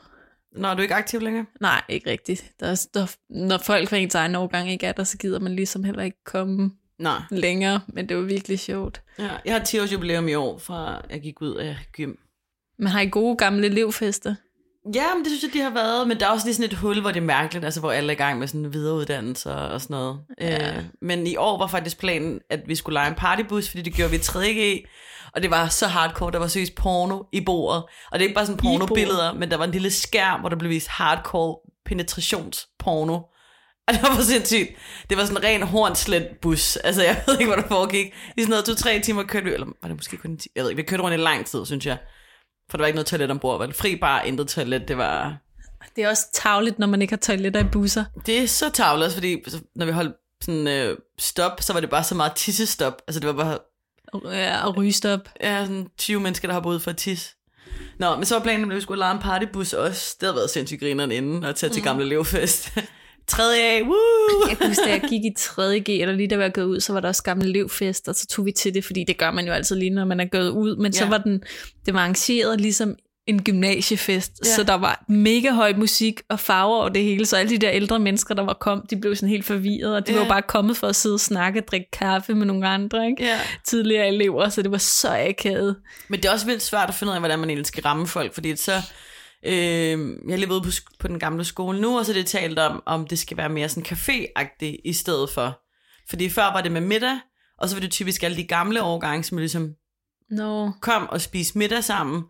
Nå, 0.53 0.69
er 0.69 0.75
du 0.75 0.83
ikke 0.83 0.95
aktiv 0.95 1.21
længere? 1.21 1.47
Nej, 1.61 1.83
ikke 1.89 2.11
rigtigt. 2.11 2.53
Der 2.61 2.67
er, 2.67 2.87
der, 2.95 3.17
når 3.29 3.59
folk 3.59 3.89
fra 3.89 3.97
ens 3.97 4.15
egen 4.15 4.35
årgang 4.35 4.71
ikke 4.71 4.87
er 4.87 4.93
der, 4.93 5.05
så 5.05 5.19
gider 5.19 5.41
man 5.41 5.57
ligesom 5.57 5.85
heller 5.85 6.03
ikke 6.03 6.25
komme 6.25 6.71
Nej. 6.99 7.19
længere. 7.31 7.81
Men 7.89 8.09
det 8.09 8.17
var 8.17 8.23
virkelig 8.23 8.59
sjovt. 8.59 9.03
Ja, 9.19 9.31
jeg 9.45 9.55
har 9.55 9.65
10 9.65 9.81
års 9.81 9.93
jubilæum 9.93 10.29
i 10.29 10.35
år, 10.35 10.59
fra 10.59 11.03
jeg 11.11 11.21
gik 11.21 11.41
ud 11.43 11.55
af 11.55 11.77
gym. 11.93 12.15
Men 12.79 12.89
har 12.89 13.01
I 13.01 13.09
gode 13.09 13.37
gamle 13.37 13.67
elevfester? 13.67 14.35
Ja, 14.95 15.15
men 15.15 15.25
det 15.25 15.33
synes 15.33 15.43
jeg, 15.43 15.53
de 15.53 15.61
har 15.61 15.71
været. 15.71 16.09
Men 16.09 16.21
der 16.21 16.27
er 16.27 16.31
også 16.31 16.47
lige 16.47 16.55
sådan 16.55 16.73
et 16.73 16.79
hul, 16.79 17.01
hvor 17.01 17.11
det 17.11 17.21
er 17.21 17.25
mærkeligt, 17.25 17.65
altså 17.65 17.81
hvor 17.81 17.93
alle 17.93 18.13
er 18.13 18.17
i 18.17 18.19
gang 18.19 18.39
med 18.39 18.49
sådan 18.49 18.73
videreuddannelse 18.73 19.53
og 19.53 19.81
sådan 19.81 19.95
noget. 19.95 20.19
Ja. 20.41 20.77
Øh, 20.77 20.85
men 21.03 21.27
i 21.27 21.37
år 21.37 21.59
var 21.59 21.67
faktisk 21.67 21.99
planen, 21.99 22.41
at 22.51 22.61
vi 22.67 22.75
skulle 22.75 22.95
lege 22.95 23.09
en 23.09 23.15
partybus, 23.15 23.69
fordi 23.69 23.83
det 23.83 23.93
gjorde 23.93 24.11
vi 24.11 24.17
i 24.17 24.21
3G. 24.21 24.87
Og 25.35 25.43
det 25.43 25.51
var 25.51 25.69
så 25.69 25.87
hardcore, 25.87 26.33
der 26.33 26.39
var 26.39 26.47
seriøst 26.47 26.75
porno 26.75 27.23
i 27.33 27.41
bordet. 27.41 27.83
Og 27.83 28.13
det 28.13 28.21
er 28.21 28.23
ikke 28.23 28.35
bare 28.35 28.47
sådan 28.47 28.61
pornobilleder, 28.63 29.33
men 29.35 29.51
der 29.51 29.57
var 29.57 29.65
en 29.65 29.71
lille 29.71 29.91
skærm, 29.91 30.41
hvor 30.41 30.49
der 30.49 30.57
blev 30.57 30.71
vist 30.71 30.89
hardcore 30.89 31.57
penetrationsporno. 31.87 33.21
Og 33.89 33.95
det 33.95 34.03
var 34.03 34.15
for 34.15 34.23
sindssygt. 34.23 34.69
Det 35.11 35.17
var 35.17 35.25
sådan 35.25 35.37
en 35.37 35.45
ren 35.45 35.63
hornslet 35.63 36.29
bus. 36.43 36.77
Altså, 36.77 37.03
jeg 37.03 37.23
ved 37.27 37.39
ikke, 37.39 37.53
hvad 37.53 37.63
der 37.63 37.69
foregik. 37.69 38.07
I 38.07 38.41
sådan 38.41 38.51
noget 38.51 38.65
to-tre 38.65 39.01
timer 39.01 39.23
kørte 39.23 39.45
vi, 39.47 39.53
eller 39.53 39.67
var 39.83 39.89
det 39.89 39.97
måske 39.97 40.17
kun 40.17 40.31
en 40.31 40.39
time? 40.39 40.53
Jeg 40.57 40.63
ved 40.63 40.71
ikke, 40.71 40.83
vi 40.83 40.89
kørte 40.89 41.03
rundt 41.03 41.19
i 41.19 41.21
lang 41.21 41.47
tid, 41.47 41.67
synes 41.67 41.87
jeg. 41.87 41.99
For 42.71 42.77
der 42.77 42.83
var 42.83 42.87
ikke 42.87 42.97
noget 42.97 43.07
toilet 43.07 43.31
ombord, 43.31 43.61
vel? 43.61 43.73
Fri 43.75 43.97
bar, 43.97 44.21
intet 44.23 44.49
toilet, 44.49 44.89
det 44.89 44.97
var... 44.97 45.37
Det 45.97 46.05
er 46.05 46.09
også 46.09 46.27
tavligt, 46.35 46.79
når 46.79 46.87
man 46.87 47.03
ikke 47.03 47.13
har 47.13 47.19
toiletter 47.19 47.61
i 47.61 47.65
busser. 47.73 48.05
Det 48.27 48.39
er 48.39 48.47
så 48.47 48.71
tavlet 48.71 49.05
også, 49.05 49.17
fordi 49.17 49.45
når 49.75 49.87
vi 49.87 49.93
holdt 49.93 50.15
sådan 50.43 50.69
øh, 50.69 50.97
stop, 51.19 51.63
så 51.63 51.73
var 51.73 51.81
det 51.81 51.91
bare 51.91 52.05
så 52.05 52.15
meget 52.15 52.33
tissestop. 52.33 53.03
Altså 53.09 53.21
det 53.21 53.27
var 53.27 53.33
bare 53.45 53.59
Ja, 54.33 54.67
og 54.67 54.77
rygestop. 54.77 55.21
ja, 55.41 55.65
sådan 55.65 55.87
20 55.99 56.21
mennesker, 56.21 56.49
der 56.49 56.53
har 56.53 56.61
boet 56.61 56.83
for 56.83 56.91
at 56.91 56.97
tisse. 56.97 57.31
Nå, 57.99 58.17
men 58.17 58.25
så 58.25 58.35
var 58.35 58.43
planen, 58.43 58.71
at 58.71 58.77
vi 58.77 58.81
skulle 58.81 58.99
lege 58.99 59.13
en 59.15 59.19
partybus 59.23 59.73
også. 59.73 60.17
Det 60.21 60.27
havde 60.27 60.37
været 60.37 60.51
sindssygt 60.51 60.81
grineren 60.81 61.13
inden, 61.13 61.45
og 61.45 61.57
tage 61.57 61.73
til 61.73 61.83
gamle 61.83 62.05
levfest. 62.05 62.79
3. 63.29 63.43
A, 63.61 63.83
woo! 63.83 64.49
Jeg 64.49 64.59
kan 64.59 64.69
huske, 64.69 64.83
da 64.85 64.91
jeg 64.91 65.03
gik 65.09 65.25
i 65.25 65.31
3.G, 65.39 65.89
eller 65.89 66.15
lige 66.15 66.29
da 66.29 66.35
jeg 66.35 66.45
var 66.45 66.49
gået 66.49 66.65
ud, 66.65 66.81
så 66.81 66.93
var 66.93 67.01
der 67.01 67.09
også 67.09 67.23
gamle 67.23 67.49
elevfest, 67.49 68.09
og 68.09 68.15
så 68.15 68.27
tog 68.27 68.47
vi 68.47 68.53
til 68.53 68.75
det, 68.75 68.85
fordi 68.85 69.05
det 69.05 69.19
gør 69.19 69.31
man 69.31 69.47
jo 69.47 69.53
altid 69.53 69.77
lige, 69.77 69.91
når 69.91 70.05
man 70.05 70.21
er 70.21 70.25
gået 70.25 70.49
ud. 70.49 70.77
Men 70.77 70.93
ja. 70.93 70.99
så 70.99 71.07
var 71.07 71.19
den, 71.19 71.43
det 71.87 71.95
var 71.95 72.01
arrangeret 72.01 72.61
ligesom 72.61 72.97
en 73.27 73.43
gymnasiefest, 73.43 74.33
ja. 74.45 74.51
Så 74.51 74.63
der 74.63 74.75
var 74.75 75.05
mega 75.09 75.51
høj 75.51 75.73
musik 75.77 76.21
og 76.29 76.41
farver 76.41 76.77
over 76.77 76.89
det 76.89 77.03
hele, 77.03 77.27
så 77.27 77.37
alle 77.37 77.51
de 77.51 77.59
der 77.59 77.71
ældre 77.71 77.99
mennesker, 77.99 78.35
der 78.35 78.43
var 78.43 78.53
kom, 78.53 78.87
de 78.91 78.97
blev 78.97 79.17
sådan 79.17 79.29
helt 79.29 79.45
forvirrede, 79.45 79.97
og 79.97 80.07
de 80.07 80.13
ja. 80.13 80.17
Ja. 80.17 80.21
var 80.21 80.27
jo 80.27 80.33
bare 80.33 80.43
kommet 80.43 80.77
for 80.77 80.87
at 80.87 80.97
sidde 80.97 81.15
og 81.15 81.21
snakke 81.21 81.61
og 81.61 81.69
drikke 81.69 81.91
kaffe 81.91 82.35
med 82.35 82.47
nogle 82.47 82.69
andre, 82.69 83.07
ikke? 83.07 83.25
Ja. 83.25 83.39
tidligere 83.65 84.09
elever, 84.09 84.49
så 84.49 84.63
det 84.63 84.71
var 84.71 84.79
så 84.79 85.09
akavet. 85.29 85.77
Men 86.09 86.21
det 86.21 86.29
er 86.29 86.33
også 86.33 86.47
vildt 86.47 86.63
svært 86.63 86.89
at 86.89 86.95
finde 86.95 87.11
ud 87.11 87.15
af, 87.15 87.21
hvordan 87.21 87.39
man 87.39 87.51
egentlig 87.51 87.67
skal 87.67 87.83
ramme 87.83 88.07
folk, 88.07 88.35
fordi 88.35 88.57
så... 88.57 88.73
Øh, 89.47 90.17
jeg 90.29 90.51
ude 90.51 90.63
på, 90.63 90.71
på 90.99 91.09
den 91.09 91.19
gamle 91.19 91.45
skole 91.45 91.81
nu, 91.81 91.99
og 91.99 92.07
så 92.07 92.13
er 92.13 92.17
det 92.17 92.27
talt 92.27 92.59
om, 92.59 92.83
om 92.87 93.07
det 93.07 93.19
skal 93.19 93.37
være 93.37 93.49
mere 93.49 93.69
sådan 93.69 93.87
café-agtigt 93.87 94.81
i 94.85 94.93
stedet 94.93 95.31
for. 95.31 95.61
Fordi 96.09 96.29
før 96.29 96.45
var 96.45 96.61
det 96.61 96.73
med 96.73 96.81
middag, 96.81 97.19
og 97.59 97.69
så 97.69 97.77
var 97.77 97.81
det 97.81 97.91
typisk 97.91 98.23
alle 98.23 98.37
de 98.37 98.45
gamle 98.45 98.83
årgange, 98.83 99.25
som 99.25 99.39
ligesom 99.39 99.75
Nå, 100.31 100.71
kom 100.81 101.09
og 101.09 101.21
spiste 101.21 101.59
middag 101.59 101.85
sammen, 101.85 102.23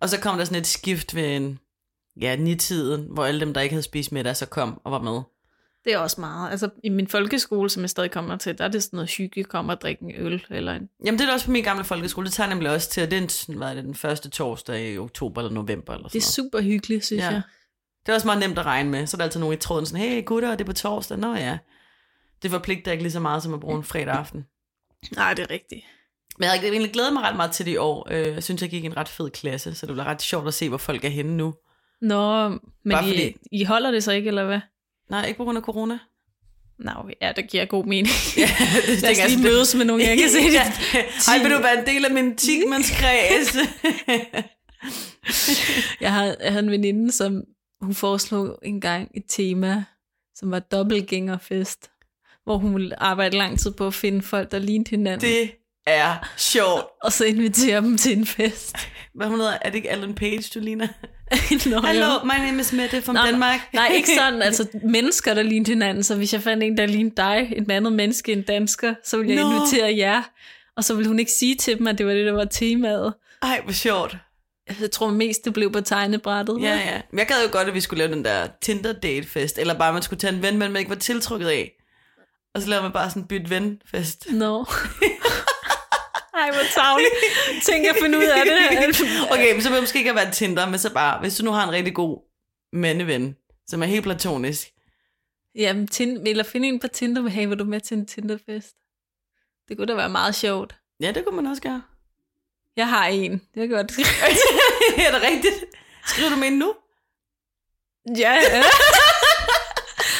og 0.00 0.08
så 0.08 0.20
kom 0.20 0.38
der 0.38 0.44
sådan 0.44 0.60
et 0.60 0.66
skift 0.66 1.14
ved 1.14 1.36
en, 1.36 1.58
ja, 2.20 2.36
nitiden, 2.36 3.06
hvor 3.10 3.24
alle 3.24 3.40
dem, 3.40 3.54
der 3.54 3.60
ikke 3.60 3.72
havde 3.72 3.82
spist 3.82 4.12
middag, 4.12 4.36
så 4.36 4.46
kom 4.46 4.80
og 4.84 4.92
var 4.92 5.02
med. 5.02 5.20
Det 5.88 5.94
er 5.94 5.98
også 5.98 6.20
meget. 6.20 6.50
Altså, 6.50 6.70
i 6.84 6.88
min 6.88 7.08
folkeskole, 7.08 7.70
som 7.70 7.82
jeg 7.82 7.90
stadig 7.90 8.10
kommer 8.10 8.36
til, 8.36 8.58
der 8.58 8.64
er 8.64 8.68
det 8.68 8.82
sådan 8.82 8.96
noget 8.96 9.10
hygge, 9.10 9.44
komme 9.44 9.72
og 9.72 9.80
drikke 9.80 10.02
en 10.02 10.12
øl, 10.16 10.44
eller 10.50 10.72
en 10.74 10.88
Jamen 11.04 11.18
det 11.18 11.24
er 11.24 11.26
det 11.26 11.34
også 11.34 11.46
på 11.46 11.52
min 11.52 11.62
gamle 11.64 11.84
folkeskole, 11.84 12.24
det 12.26 12.32
tager 12.34 12.48
nemlig 12.50 12.70
også 12.70 12.90
til, 12.90 13.00
at 13.00 13.10
det 13.10 13.16
er 13.18 13.56
hvad 13.56 13.68
er 13.70 13.74
det, 13.74 13.84
den 13.84 13.94
første 13.94 14.30
torsdag 14.30 14.92
i 14.92 14.98
oktober 14.98 15.40
eller 15.40 15.52
november 15.52 15.92
eller 15.94 16.08
sådan 16.08 16.20
Det 16.20 16.24
er 16.26 16.40
noget. 16.42 16.52
super 16.52 16.60
hyggeligt, 16.60 17.04
synes 17.04 17.22
Ja. 17.22 17.28
jeg. 17.30 17.42
Det 18.06 18.12
er 18.12 18.14
også 18.16 18.26
meget 18.26 18.40
nemt 18.40 18.58
at 18.58 18.66
regne 18.66 18.90
med, 18.90 19.06
så 19.06 19.16
er 19.16 19.18
der 19.18 19.24
altid 19.24 19.40
nogen 19.40 19.54
i 19.54 19.60
tråden 19.60 19.86
sådan, 19.86 20.00
hey 20.04 20.24
gutter, 20.24 20.50
det 20.50 20.60
er 20.60 20.64
på 20.64 20.72
torsdag, 20.72 21.18
nå 21.18 21.34
ja. 21.34 21.58
Det 22.42 22.50
forpligter 22.50 22.92
ikke 22.92 23.04
lige 23.04 23.12
så 23.12 23.20
meget 23.20 23.42
som 23.42 23.54
at 23.54 23.60
bruge 23.60 23.76
en 23.76 23.84
fredag 23.84 24.14
aften. 24.14 24.46
Nej, 25.16 25.34
det 25.34 25.42
er 25.42 25.50
rigtigt. 25.50 25.84
Men 26.38 26.44
jeg 26.44 26.50
har 26.52 26.58
egentlig 26.58 26.92
glædet 26.92 27.12
mig 27.12 27.22
ret 27.22 27.36
meget 27.36 27.50
til 27.52 27.66
det 27.66 27.72
i 27.72 27.76
år. 27.76 28.08
Øh, 28.10 28.26
Jeg 28.26 28.42
synes, 28.42 28.62
jeg 28.62 28.70
gik 28.70 28.82
i 28.82 28.86
en 28.86 28.96
ret 28.96 29.08
fed 29.08 29.30
klasse, 29.30 29.74
så 29.74 29.86
det 29.86 29.94
bliver 29.94 30.04
ret 30.06 30.22
sjovt 30.22 30.48
at 30.48 30.54
se, 30.54 30.68
hvor 30.68 30.78
folk 30.78 31.04
er 31.04 31.08
henne 31.08 31.36
nu. 31.36 31.54
Nå, 32.00 32.48
men 32.48 32.58
I, 32.84 32.94
fordi- 32.94 33.36
I 33.52 33.64
holder 33.64 33.90
det 33.90 34.04
så 34.04 34.12
ikke, 34.12 34.28
eller 34.28 34.44
hvad? 34.44 34.60
Nej, 35.10 35.26
ikke 35.26 35.36
på 35.38 35.44
grund 35.44 35.58
af 35.58 35.64
corona. 35.64 35.98
Nå, 36.78 36.90
ja, 37.20 37.32
det 37.36 37.50
giver 37.50 37.64
god 37.64 37.84
mening. 37.84 38.14
Ja, 38.36 38.48
det 38.86 39.02
Lad 39.02 39.10
os 39.10 39.30
lige 39.30 39.42
mødes 39.42 39.74
med 39.74 39.84
nogle, 39.84 40.04
jeg 40.04 40.18
kan 40.18 40.28
se 40.30 40.38
ja. 40.38 40.72
det. 40.92 41.04
Ej, 41.28 41.38
vil 41.42 41.50
du 41.50 41.62
være 41.62 41.78
en 41.80 41.86
del 41.86 42.04
af 42.04 42.10
min 42.10 42.36
tigmandskreds? 42.36 43.56
Jeg 46.00 46.12
havde, 46.12 46.36
jeg 46.40 46.52
havde 46.52 46.64
en 46.64 46.70
veninde, 46.70 47.12
som 47.12 47.42
hun 47.80 47.94
foreslog 47.94 48.58
engang 48.62 49.10
et 49.14 49.22
tema, 49.28 49.84
som 50.34 50.50
var 50.50 50.58
dobbeltgængerfest, 50.58 51.90
hvor 52.44 52.58
hun 52.58 52.74
ville 52.74 53.02
arbejde 53.02 53.36
lang 53.36 53.58
tid 53.58 53.70
på 53.70 53.86
at 53.86 53.94
finde 53.94 54.22
folk, 54.22 54.50
der 54.50 54.58
lignede 54.58 54.90
hinanden, 54.90 55.28
det... 55.28 55.36
det 55.40 55.50
er 55.86 56.32
sjovt. 56.36 56.84
og 57.02 57.12
så 57.12 57.24
invitere 57.24 57.80
dem 57.80 57.96
til 57.96 58.18
en 58.18 58.26
fest. 58.26 58.76
Hvad 59.14 59.26
hun 59.26 59.38
hedder? 59.38 59.58
Er 59.62 59.70
det 59.70 59.76
ikke 59.76 59.90
Alan 59.90 60.14
Page, 60.14 60.42
du 60.54 60.60
ligner? 60.60 60.88
Nå, 61.70 61.80
Hello, 61.80 62.06
jo. 62.06 62.24
my 62.24 62.46
name 62.46 62.60
is 62.60 62.72
Mette 62.72 63.02
from 63.02 63.14
Nå, 63.14 63.22
Denmark. 63.26 63.60
Nej, 63.72 63.88
ikke 63.94 64.08
sådan. 64.18 64.42
Altså 64.42 64.66
mennesker, 64.82 65.34
der 65.34 65.42
lignede 65.42 65.70
hinanden. 65.70 66.04
Så 66.04 66.16
hvis 66.16 66.32
jeg 66.32 66.42
fandt 66.42 66.62
en, 66.62 66.76
der 66.76 66.86
lignede 66.86 67.16
dig, 67.16 67.52
et 67.56 67.70
andet 67.70 67.92
menneske, 67.92 68.32
en 68.32 68.42
dansker, 68.42 68.94
så 69.04 69.16
ville 69.16 69.34
jeg 69.34 69.42
Nå. 69.42 69.50
invitere 69.50 69.96
jer. 69.96 70.22
Og 70.76 70.84
så 70.84 70.94
ville 70.94 71.08
hun 71.08 71.18
ikke 71.18 71.32
sige 71.32 71.54
til 71.54 71.78
dem, 71.78 71.86
at 71.86 71.98
det 71.98 72.06
var 72.06 72.12
det, 72.12 72.26
der 72.26 72.32
var 72.32 72.44
temaet. 72.44 73.14
Ej, 73.42 73.60
hvor 73.64 73.72
sjovt. 73.72 74.16
Jeg 74.80 74.90
tror 74.90 75.10
mest, 75.10 75.44
det 75.44 75.52
blev 75.52 75.72
på 75.72 75.80
tegnebrættet. 75.80 76.58
Ja, 76.62 76.74
ja. 76.76 77.00
Jeg 77.18 77.26
gad 77.26 77.36
jo 77.46 77.52
godt, 77.52 77.68
at 77.68 77.74
vi 77.74 77.80
skulle 77.80 77.98
lave 77.98 78.14
den 78.14 78.24
der 78.24 78.46
Tinder-date-fest, 78.62 79.58
eller 79.58 79.74
bare, 79.74 79.92
man 79.92 80.02
skulle 80.02 80.20
tage 80.20 80.32
en 80.32 80.42
ven, 80.42 80.58
man 80.58 80.76
ikke 80.76 80.90
var 80.90 80.96
tiltrukket 80.96 81.48
af. 81.48 81.72
Og 82.54 82.62
så 82.62 82.68
laver 82.68 82.82
man 82.82 82.92
bare 82.92 83.10
sådan 83.10 83.22
en 83.22 83.28
byt 83.28 83.50
ven-fest. 83.50 84.26
Nå. 84.30 84.64
Ej, 86.40 86.50
hvor 86.50 86.62
tavligt. 86.74 87.14
Tænk 87.62 87.86
at 87.86 87.96
finde 88.02 88.18
ud 88.18 88.24
af 88.24 88.42
det. 88.44 89.00
Okay, 89.32 89.52
men 89.52 89.62
så 89.62 89.68
vil 89.68 89.74
jeg 89.74 89.82
måske 89.82 89.98
ikke 89.98 90.14
været 90.14 90.32
Tinder, 90.34 90.68
men 90.70 90.78
så 90.78 90.94
bare, 90.94 91.20
hvis 91.20 91.36
du 91.36 91.44
nu 91.44 91.50
har 91.50 91.64
en 91.64 91.72
rigtig 91.72 91.94
god 91.94 92.18
mandeven, 92.72 93.36
som 93.66 93.82
er 93.82 93.86
helt 93.86 94.02
platonisk. 94.02 94.68
Jamen, 95.54 95.88
tin- 95.88 96.26
eller 96.26 96.44
finde 96.44 96.68
en 96.68 96.80
på 96.80 96.88
Tinder, 96.88 97.22
vil 97.22 97.30
have, 97.32 97.54
du 97.54 97.64
med 97.64 97.80
til 97.80 97.96
en 97.96 98.06
Tinderfest. 98.06 98.76
Det 99.68 99.76
kunne 99.76 99.86
da 99.86 99.94
være 99.94 100.08
meget 100.08 100.34
sjovt. 100.34 100.76
Ja, 101.00 101.12
det 101.12 101.24
kunne 101.24 101.36
man 101.36 101.46
også 101.46 101.62
gøre. 101.62 101.82
Jeg 102.76 102.88
har 102.88 103.06
en. 103.06 103.42
Det 103.54 103.62
er 103.62 103.66
godt. 103.68 103.92
er 105.06 105.12
det 105.12 105.22
rigtigt? 105.22 105.64
Skriver 106.06 106.30
du 106.30 106.36
med 106.36 106.48
en 106.48 106.58
nu? 106.58 106.74
ja. 108.16 108.38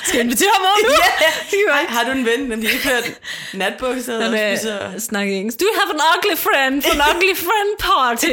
Skal 0.08 0.18
jeg 0.18 0.24
invitere 0.24 0.50
ham 0.56 0.64
over 0.70 0.80
nu? 0.88 0.94
ja, 1.24 1.32
ja. 1.68 1.76
Har 1.94 2.04
du 2.04 2.10
en 2.10 2.24
ven, 2.26 2.50
der 2.50 2.56
lige 2.56 2.78
kørt 2.82 3.20
natbukser 3.54 4.16
og 4.16 4.22
spiser... 4.32 4.98
Snakker 4.98 5.34
engelsk. 5.34 5.60
Do 5.60 5.64
you 5.64 5.74
have 5.80 5.90
an 5.94 6.00
ugly 6.14 6.36
friend 6.46 6.82
for 6.82 6.90
an 6.96 7.02
ugly 7.10 7.34
friend 7.46 7.70
party? 7.78 8.26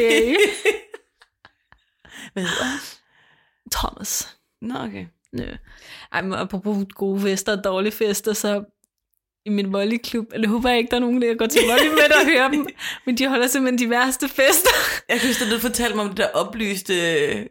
Hvad 2.33 2.43
hedder 2.43 2.71
Thomas. 3.71 4.37
Nå, 4.61 4.75
okay. 4.79 5.05
Nø. 5.33 5.45
Ej, 6.11 6.21
men 6.21 6.33
apropos 6.33 6.85
gode 6.95 7.21
fester 7.21 7.57
og 7.57 7.63
dårlige 7.63 7.91
fester, 7.91 8.33
så 8.33 8.63
i 9.45 9.49
min 9.49 9.73
volleyklub, 9.73 10.25
eller 10.33 10.47
håber 10.47 10.69
jeg 10.69 10.77
ikke, 10.77 10.89
der 10.89 10.95
er 10.95 11.01
nogen, 11.01 11.21
der 11.21 11.33
går 11.33 11.45
til 11.45 11.61
volley 11.69 11.89
med 11.89 12.15
og 12.21 12.25
hører 12.25 12.51
dem, 12.51 12.67
men 13.05 13.17
de 13.17 13.27
holder 13.27 13.47
simpelthen 13.47 13.79
de 13.79 13.89
værste 13.89 14.29
fester. 14.29 14.69
Jeg 15.09 15.19
kan 15.19 15.29
huske, 15.29 15.45
at 15.45 15.51
du 15.51 15.59
fortalte 15.59 15.95
mig 15.95 16.03
om 16.05 16.09
det 16.09 16.17
der 16.17 16.27
oplyste 16.27 16.93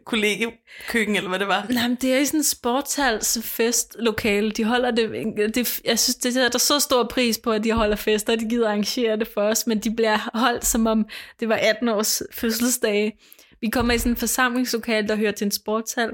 kollegekøkken, 0.05 1.15
eller 1.15 1.29
hvad 1.29 1.39
det 1.39 1.47
var. 1.47 1.65
Nej, 1.69 1.87
men 1.87 1.97
det 2.01 2.13
er 2.13 2.17
i 2.17 2.25
sådan 2.25 2.39
en 2.39 2.43
sportshals 2.43 3.39
festlokale. 3.43 4.51
De 4.51 4.63
holder 4.63 4.91
det, 4.91 5.09
det 5.55 5.81
jeg 5.85 5.99
synes, 5.99 6.15
det 6.15 6.37
er 6.37 6.49
der 6.49 6.59
så 6.59 6.79
stor 6.79 7.03
pris 7.03 7.37
på, 7.37 7.51
at 7.51 7.63
de 7.63 7.71
holder 7.71 7.95
fester, 7.95 8.33
og 8.33 8.39
de 8.39 8.49
gider 8.49 8.67
arrangere 8.67 9.17
det 9.17 9.27
for 9.33 9.41
os, 9.41 9.67
men 9.67 9.79
de 9.79 9.95
bliver 9.95 10.29
holdt, 10.33 10.65
som 10.65 10.87
om 10.87 11.05
det 11.39 11.49
var 11.49 11.55
18 11.55 11.89
års 11.89 12.23
fødselsdag. 12.31 13.17
Vi 13.61 13.69
kommer 13.69 13.93
i 13.93 13.97
sådan 13.97 14.11
en 14.11 14.17
forsamlingslokale, 14.17 15.07
der 15.07 15.15
hører 15.15 15.31
til 15.31 15.45
en 15.45 15.51
sportshal, 15.51 16.11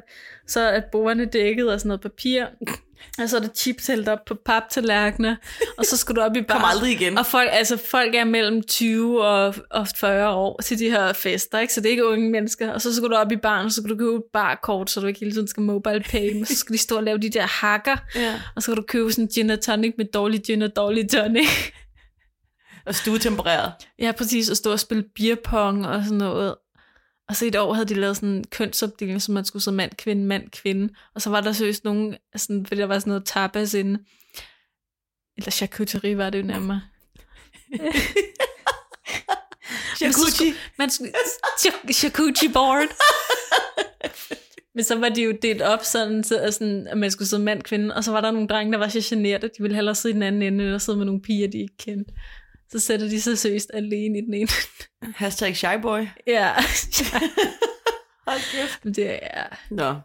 så 0.48 0.60
er 0.60 0.82
bordene 0.92 1.26
dækket 1.26 1.68
af 1.68 1.80
sådan 1.80 1.88
noget 1.88 2.02
papir, 2.02 2.46
og 3.20 3.30
så 3.30 3.36
er 3.38 3.42
der 3.42 3.48
chips 3.56 3.88
hældt 3.88 4.10
op 4.10 4.20
på 4.28 4.36
paptallerkener, 4.46 5.36
og 5.78 5.86
så 5.86 5.98
skal 5.98 6.16
du 6.16 6.22
op 6.22 6.36
i 6.36 6.42
bar. 6.42 6.54
Kom 6.56 6.66
aldrig 6.66 6.92
igen. 6.92 7.18
Og 7.18 7.26
folk, 7.26 7.50
altså, 7.52 7.78
folk 7.78 8.16
er 8.16 8.24
mellem 8.24 8.64
20 8.64 9.26
og, 9.28 9.56
og 9.72 9.88
40 9.96 10.30
år 10.34 10.60
til 10.64 10.80
de 10.80 10.90
her 10.90 11.14
fester, 11.14 11.60
ikke? 11.60 11.74
så 11.74 11.82
det 11.82 11.88
er 11.88 11.92
ikke 11.92 12.08
unge 12.08 12.30
mennesker. 12.30 12.74
Og 12.74 12.82
så 12.82 12.96
skal 12.96 13.10
du 13.10 13.16
op 13.16 13.32
i 13.32 13.36
baren, 13.36 13.66
og 13.66 13.72
så 13.72 13.82
skal 13.82 13.90
du 13.90 13.98
købe 13.98 14.16
et 14.16 14.24
barkort, 14.34 14.90
så 14.90 15.00
du 15.00 15.08
ikke 15.08 15.20
hele 15.20 15.32
tiden 15.32 15.48
skal 15.48 15.64
mobile 15.64 16.04
pay, 16.10 16.34
men 16.34 16.46
så 16.46 16.56
skal 16.56 16.74
de 16.74 16.78
stå 16.80 16.98
og 16.98 17.04
lave 17.04 17.18
de 17.18 17.30
der 17.30 17.46
hakker, 17.48 17.98
Ja. 18.16 18.34
og 18.56 18.62
så 18.62 18.66
skal 18.66 18.76
du 18.78 18.86
købe 18.88 19.12
sådan 19.12 19.28
gin 19.34 19.50
og 19.50 19.62
tonic 19.62 19.94
med 19.98 20.06
dårlig 20.14 20.42
gin 20.44 20.62
og 20.62 20.76
dårlig 20.76 21.10
tonic. 21.10 21.48
Og 22.86 22.96
stuetempereret. 22.96 23.72
Ja, 24.00 24.12
præcis, 24.12 24.50
og 24.50 24.58
stå 24.58 24.72
og 24.72 24.80
spille 24.80 25.04
beerpong 25.16 25.88
og 25.88 26.04
sådan 26.04 26.18
noget. 26.18 26.56
Og 27.32 27.38
så 27.38 27.46
et 27.46 27.56
år 27.56 27.74
havde 27.74 27.88
de 27.88 27.94
lavet 27.94 28.16
sådan 28.16 28.30
en 28.30 28.44
kønsopdeling, 28.44 29.22
så 29.22 29.32
man 29.32 29.46
skulle 29.46 29.64
så 29.64 29.72
mand, 29.72 29.92
kvinde, 29.98 30.26
mand, 30.26 30.50
kvinde. 30.50 30.94
Og 31.16 31.22
så 31.22 31.30
var 31.30 31.42
der 31.42 31.52
seriøst 31.52 31.84
nogen, 31.84 32.18
sådan, 32.36 32.66
fordi 32.66 32.82
der 32.82 32.88
var 32.88 33.00
sådan 33.00 33.12
noget 33.12 33.26
tapas 33.26 33.74
inde. 33.74 34.00
Eller 35.38 35.52
charcuterie 35.52 36.18
var 36.18 36.30
det 36.30 36.42
jo 36.42 36.44
nærmere. 36.44 36.82
Man 40.78 40.90
skulle, 40.90 41.12
charcuterie 41.94 42.54
board. 42.54 42.88
Men 44.76 44.84
så 44.84 44.96
var 44.96 45.10
de 45.10 45.24
jo 45.24 45.34
delt 45.42 45.62
op 45.62 45.84
sådan, 45.84 46.24
så, 46.24 46.52
sådan, 46.52 46.88
at 46.88 46.98
man 46.98 47.12
skulle 47.12 47.28
sidde 47.28 47.44
mand, 47.44 47.64
kvinde, 47.64 47.96
og 47.96 48.04
så 48.04 48.12
var 48.12 48.22
der 48.22 48.32
nogle 48.32 48.48
drenge, 48.48 48.74
der 48.74 48.80
var 48.80 48.88
så 48.88 49.16
generet, 49.16 49.44
at 49.44 49.52
de 49.58 49.62
ville 49.62 49.76
hellere 49.76 49.96
sidde 49.96 50.14
i 50.14 50.16
den 50.16 50.24
anden 50.24 50.42
ende, 50.42 50.64
eller 50.64 50.78
sidde 50.78 50.98
med 50.98 51.06
nogle 51.06 51.22
piger, 51.22 51.48
de 51.48 51.62
ikke 51.62 51.78
kendte. 51.78 52.14
Så 52.72 52.80
sætter 52.80 53.10
de 53.10 53.22
sig 53.22 53.38
seriøst 53.38 53.72
alene 53.74 54.18
i 54.18 54.22
den 54.22 54.34
ene. 54.34 54.48
Hashtag 55.16 55.58
shyboy. 55.58 56.08
ja. 56.28 56.54
Hold 58.28 58.94
det 58.94 59.20
er... 59.22 59.48
Nå. 59.70 59.92
Nå, 59.92 60.00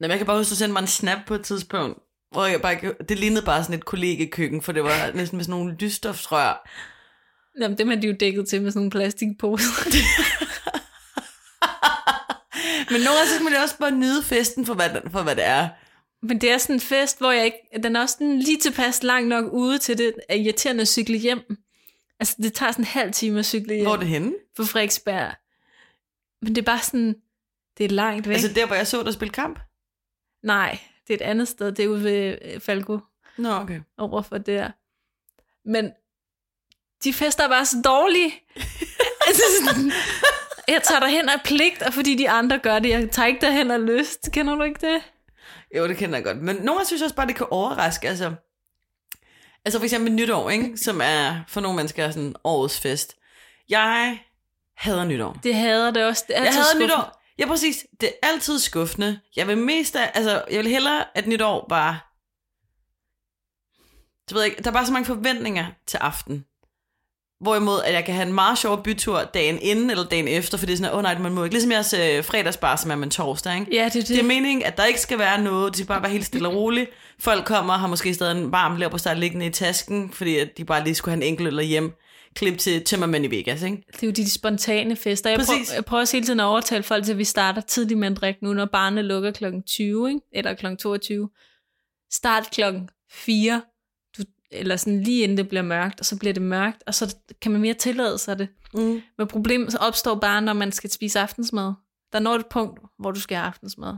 men 0.00 0.10
jeg 0.10 0.18
kan 0.18 0.26
bare 0.26 0.36
huske, 0.36 0.48
at 0.48 0.50
du 0.50 0.56
sendte 0.56 0.72
mig 0.72 0.80
en 0.80 0.86
snap 0.86 1.18
på 1.26 1.34
et 1.34 1.44
tidspunkt, 1.44 1.98
hvor 2.32 2.46
jeg 2.46 2.62
bare, 2.62 2.94
det 3.08 3.18
lignede 3.18 3.44
bare 3.44 3.64
sådan 3.64 3.78
et 3.78 3.84
kollegekøkken, 3.84 4.62
for 4.62 4.72
det 4.72 4.84
var 4.84 5.12
næsten 5.14 5.36
med 5.36 5.44
sådan 5.44 5.58
nogle 5.58 5.76
lysstofsrør. 5.80 6.68
Jamen, 7.60 7.78
dem 7.78 7.88
har 7.88 7.96
de 7.96 8.06
jo 8.06 8.16
dækket 8.20 8.48
til 8.48 8.62
med 8.62 8.70
sådan 8.70 8.80
nogle 8.80 8.90
plastikposer. 8.90 9.84
Men 12.90 13.00
nogle 13.00 13.16
gange 13.18 13.28
så 13.28 13.34
skal 13.34 13.44
man 13.44 13.52
jo 13.52 13.58
også 13.58 13.78
bare 13.78 13.90
nyde 13.90 14.22
festen 14.22 14.66
for, 14.66 14.74
hvad, 14.74 14.90
for 15.10 15.22
hvad 15.22 15.36
det 15.36 15.44
er. 15.44 15.68
Men 16.24 16.40
det 16.40 16.50
er 16.50 16.58
sådan 16.58 16.76
en 16.76 16.80
fest, 16.80 17.18
hvor 17.18 17.30
jeg 17.30 17.44
ikke... 17.44 17.58
Den 17.82 17.96
er 17.96 18.00
også 18.00 18.12
sådan 18.12 18.38
lige 18.38 18.58
tilpas 18.58 19.02
langt 19.02 19.28
nok 19.28 19.52
ude 19.52 19.78
til 19.78 19.98
det 19.98 20.14
er 20.28 20.34
irriterende 20.34 20.80
at 20.82 20.88
cykle 20.88 21.18
hjem. 21.18 21.58
Altså, 22.20 22.36
det 22.38 22.52
tager 22.52 22.72
sådan 22.72 22.82
en 22.82 22.86
halv 22.86 23.12
time 23.12 23.38
at 23.38 23.46
cykle 23.46 23.74
hjem 23.74 23.84
Hvor 23.84 23.94
er 23.94 23.98
det 23.98 24.08
henne? 24.08 24.34
på 24.56 24.64
Frederiksberg. 24.64 25.34
Men 26.42 26.54
det 26.54 26.62
er 26.62 26.66
bare 26.66 26.82
sådan... 26.82 27.16
Det 27.78 27.84
er 27.84 27.88
langt 27.88 28.28
væk. 28.28 28.34
Altså 28.34 28.52
der, 28.52 28.66
hvor 28.66 28.76
jeg 28.76 28.86
så 28.86 29.02
dig 29.02 29.14
spille 29.14 29.32
kamp? 29.32 29.58
Nej, 30.42 30.78
det 31.08 31.14
er 31.14 31.26
et 31.26 31.30
andet 31.30 31.48
sted. 31.48 31.72
Det 31.72 31.84
er 31.84 31.88
ude 31.88 32.04
ved 32.04 32.38
øh, 32.42 32.60
Falco 32.60 32.98
Nå, 33.38 33.50
okay. 33.50 33.80
overfor 33.98 34.38
der. 34.38 34.70
Men 35.64 35.90
de 37.04 37.12
fester 37.12 37.44
er 37.44 37.48
bare 37.48 37.66
så 37.66 37.76
dårlige. 37.84 38.42
altså 39.26 39.42
sådan, 39.64 39.92
jeg 40.68 40.82
tager 40.82 41.00
derhen 41.00 41.28
af 41.28 41.40
pligt, 41.44 41.82
og 41.82 41.94
fordi 41.94 42.14
de 42.14 42.30
andre 42.30 42.58
gør 42.58 42.78
det. 42.78 42.88
Jeg 42.88 43.10
tager 43.10 43.26
ikke 43.26 43.40
derhen 43.40 43.70
af 43.70 43.86
lyst. 43.86 44.28
Kender 44.32 44.54
du 44.54 44.62
ikke 44.62 44.86
det? 44.86 45.02
Jo, 45.76 45.88
det 45.88 45.96
kender 45.96 46.16
jeg 46.16 46.24
godt. 46.24 46.36
Men 46.36 46.56
nogle 46.56 46.86
synes 46.86 47.02
også 47.02 47.14
bare, 47.14 47.26
det 47.26 47.36
kan 47.36 47.46
overraske. 47.50 48.08
Altså, 48.08 48.34
altså 49.64 49.78
for 49.78 49.84
eksempel 49.84 50.12
nytår, 50.12 50.50
ikke? 50.50 50.76
som 50.76 51.00
er 51.04 51.40
for 51.48 51.60
nogle 51.60 51.76
mennesker 51.76 52.10
sådan 52.10 52.34
årets 52.44 52.80
fest. 52.80 53.16
Jeg 53.68 54.20
hader 54.76 55.04
nytår. 55.04 55.40
Det 55.42 55.54
hader 55.54 55.90
det 55.90 56.04
også. 56.06 56.24
Det 56.28 56.36
er 56.38 56.42
Jeg 56.42 56.52
hader 56.52 56.64
skuffende. 56.64 56.86
nytår. 56.86 57.22
Ja, 57.38 57.46
præcis. 57.46 57.86
Det 58.00 58.08
er 58.08 58.28
altid 58.28 58.58
skuffende. 58.58 59.20
Jeg 59.36 59.48
vil 59.48 59.58
mest 59.58 59.96
af, 59.96 60.10
altså, 60.14 60.44
jeg 60.50 60.58
vil 60.58 60.68
hellere, 60.70 61.04
at 61.14 61.26
nytår 61.26 61.66
bare... 61.68 61.98
Det 64.28 64.34
ved 64.34 64.42
jeg 64.42 64.50
ikke, 64.50 64.62
der 64.62 64.70
er 64.70 64.74
bare 64.74 64.86
så 64.86 64.92
mange 64.92 65.06
forventninger 65.06 65.66
til 65.86 65.96
aften. 65.96 66.44
Hvorimod, 67.44 67.80
at 67.84 67.94
jeg 67.94 68.04
kan 68.04 68.14
have 68.14 68.26
en 68.26 68.32
meget 68.32 68.58
sjov 68.58 68.82
bytur 68.82 69.30
dagen 69.34 69.58
inden 69.62 69.90
eller 69.90 70.04
dagen 70.04 70.28
efter, 70.28 70.58
fordi 70.58 70.72
det 70.72 70.78
er 70.78 70.84
sådan, 70.84 70.92
åh 70.92 70.98
oh, 70.98 71.02
nej, 71.02 71.18
man 71.18 71.32
må 71.32 71.44
ikke. 71.44 71.54
Ligesom 71.54 71.72
jeres 71.72 71.94
øh, 71.94 72.24
fredagsbar, 72.24 72.76
som 72.76 72.90
er 72.90 72.94
med 72.94 73.04
en 73.04 73.10
torsdag, 73.10 73.54
ikke? 73.60 73.76
Ja, 73.76 73.84
det 73.84 73.96
er 73.96 74.00
det. 74.00 74.08
Det 74.08 74.18
er 74.18 74.22
meningen, 74.22 74.62
at 74.62 74.76
der 74.76 74.84
ikke 74.84 75.00
skal 75.00 75.18
være 75.18 75.42
noget. 75.42 75.72
Det 75.72 75.76
skal 75.76 75.86
bare 75.86 76.02
være 76.02 76.12
helt 76.12 76.24
stille 76.24 76.48
og 76.48 76.54
roligt. 76.54 76.90
Folk 77.18 77.44
kommer, 77.44 77.72
har 77.72 77.86
måske 77.86 78.14
stadig 78.14 78.40
en 78.40 78.52
varm 78.52 78.76
lær 78.76 78.88
på 78.88 78.98
start 78.98 79.18
liggende 79.18 79.46
i 79.46 79.50
tasken, 79.50 80.10
fordi 80.12 80.38
at 80.38 80.48
de 80.58 80.64
bare 80.64 80.84
lige 80.84 80.94
skulle 80.94 81.12
have 81.12 81.22
en 81.22 81.28
enkelt 81.28 81.48
eller 81.48 81.62
hjem. 81.62 81.92
Klip 82.34 82.58
til 82.58 82.84
Tømmermænd 82.84 83.24
i 83.24 83.28
Vegas, 83.28 83.62
ikke? 83.62 83.76
Det 83.92 84.02
er 84.02 84.06
jo 84.06 84.12
de 84.12 84.30
spontane 84.30 84.96
fester. 84.96 85.30
Jeg 85.30 85.38
Præcis. 85.38 85.52
prøver, 85.54 85.74
jeg 85.74 85.84
prøver 85.84 86.00
også 86.00 86.16
hele 86.16 86.26
tiden 86.26 86.40
at 86.40 86.44
overtale 86.44 86.82
folk 86.82 87.04
til, 87.04 87.12
at 87.12 87.18
vi 87.18 87.24
starter 87.24 87.60
tidligt 87.60 88.00
med 88.00 88.10
at 88.10 88.16
drikke 88.16 88.44
nu, 88.44 88.52
når 88.52 88.64
barnet 88.64 89.04
lukker 89.04 89.30
kl. 89.30 89.44
20, 89.66 90.08
ikke? 90.08 90.20
eller 90.32 90.54
kl. 90.54 90.66
22. 90.76 91.28
Start 92.12 92.50
klokken 92.50 92.88
4, 93.12 93.54
du, 93.54 93.60
eller 94.54 94.76
sådan 94.76 95.02
lige 95.02 95.22
inden 95.22 95.36
det 95.36 95.48
bliver 95.48 95.62
mørkt, 95.62 96.00
og 96.00 96.06
så 96.06 96.16
bliver 96.16 96.32
det 96.32 96.42
mørkt, 96.42 96.82
og 96.86 96.94
så 96.94 97.16
kan 97.42 97.52
man 97.52 97.60
mere 97.60 97.74
tillade 97.74 98.18
sig 98.18 98.38
det. 98.38 98.48
Mm. 98.74 99.02
Men 99.18 99.26
problemet 99.26 99.72
så 99.72 99.78
opstår 99.78 100.14
bare, 100.14 100.42
når 100.42 100.52
man 100.52 100.72
skal 100.72 100.90
spise 100.90 101.20
aftensmad. 101.20 101.72
Der 102.12 102.18
når 102.18 102.34
et 102.34 102.46
punkt, 102.46 102.80
hvor 102.98 103.10
du 103.10 103.20
skal 103.20 103.36
have 103.36 103.46
aftensmad. 103.46 103.94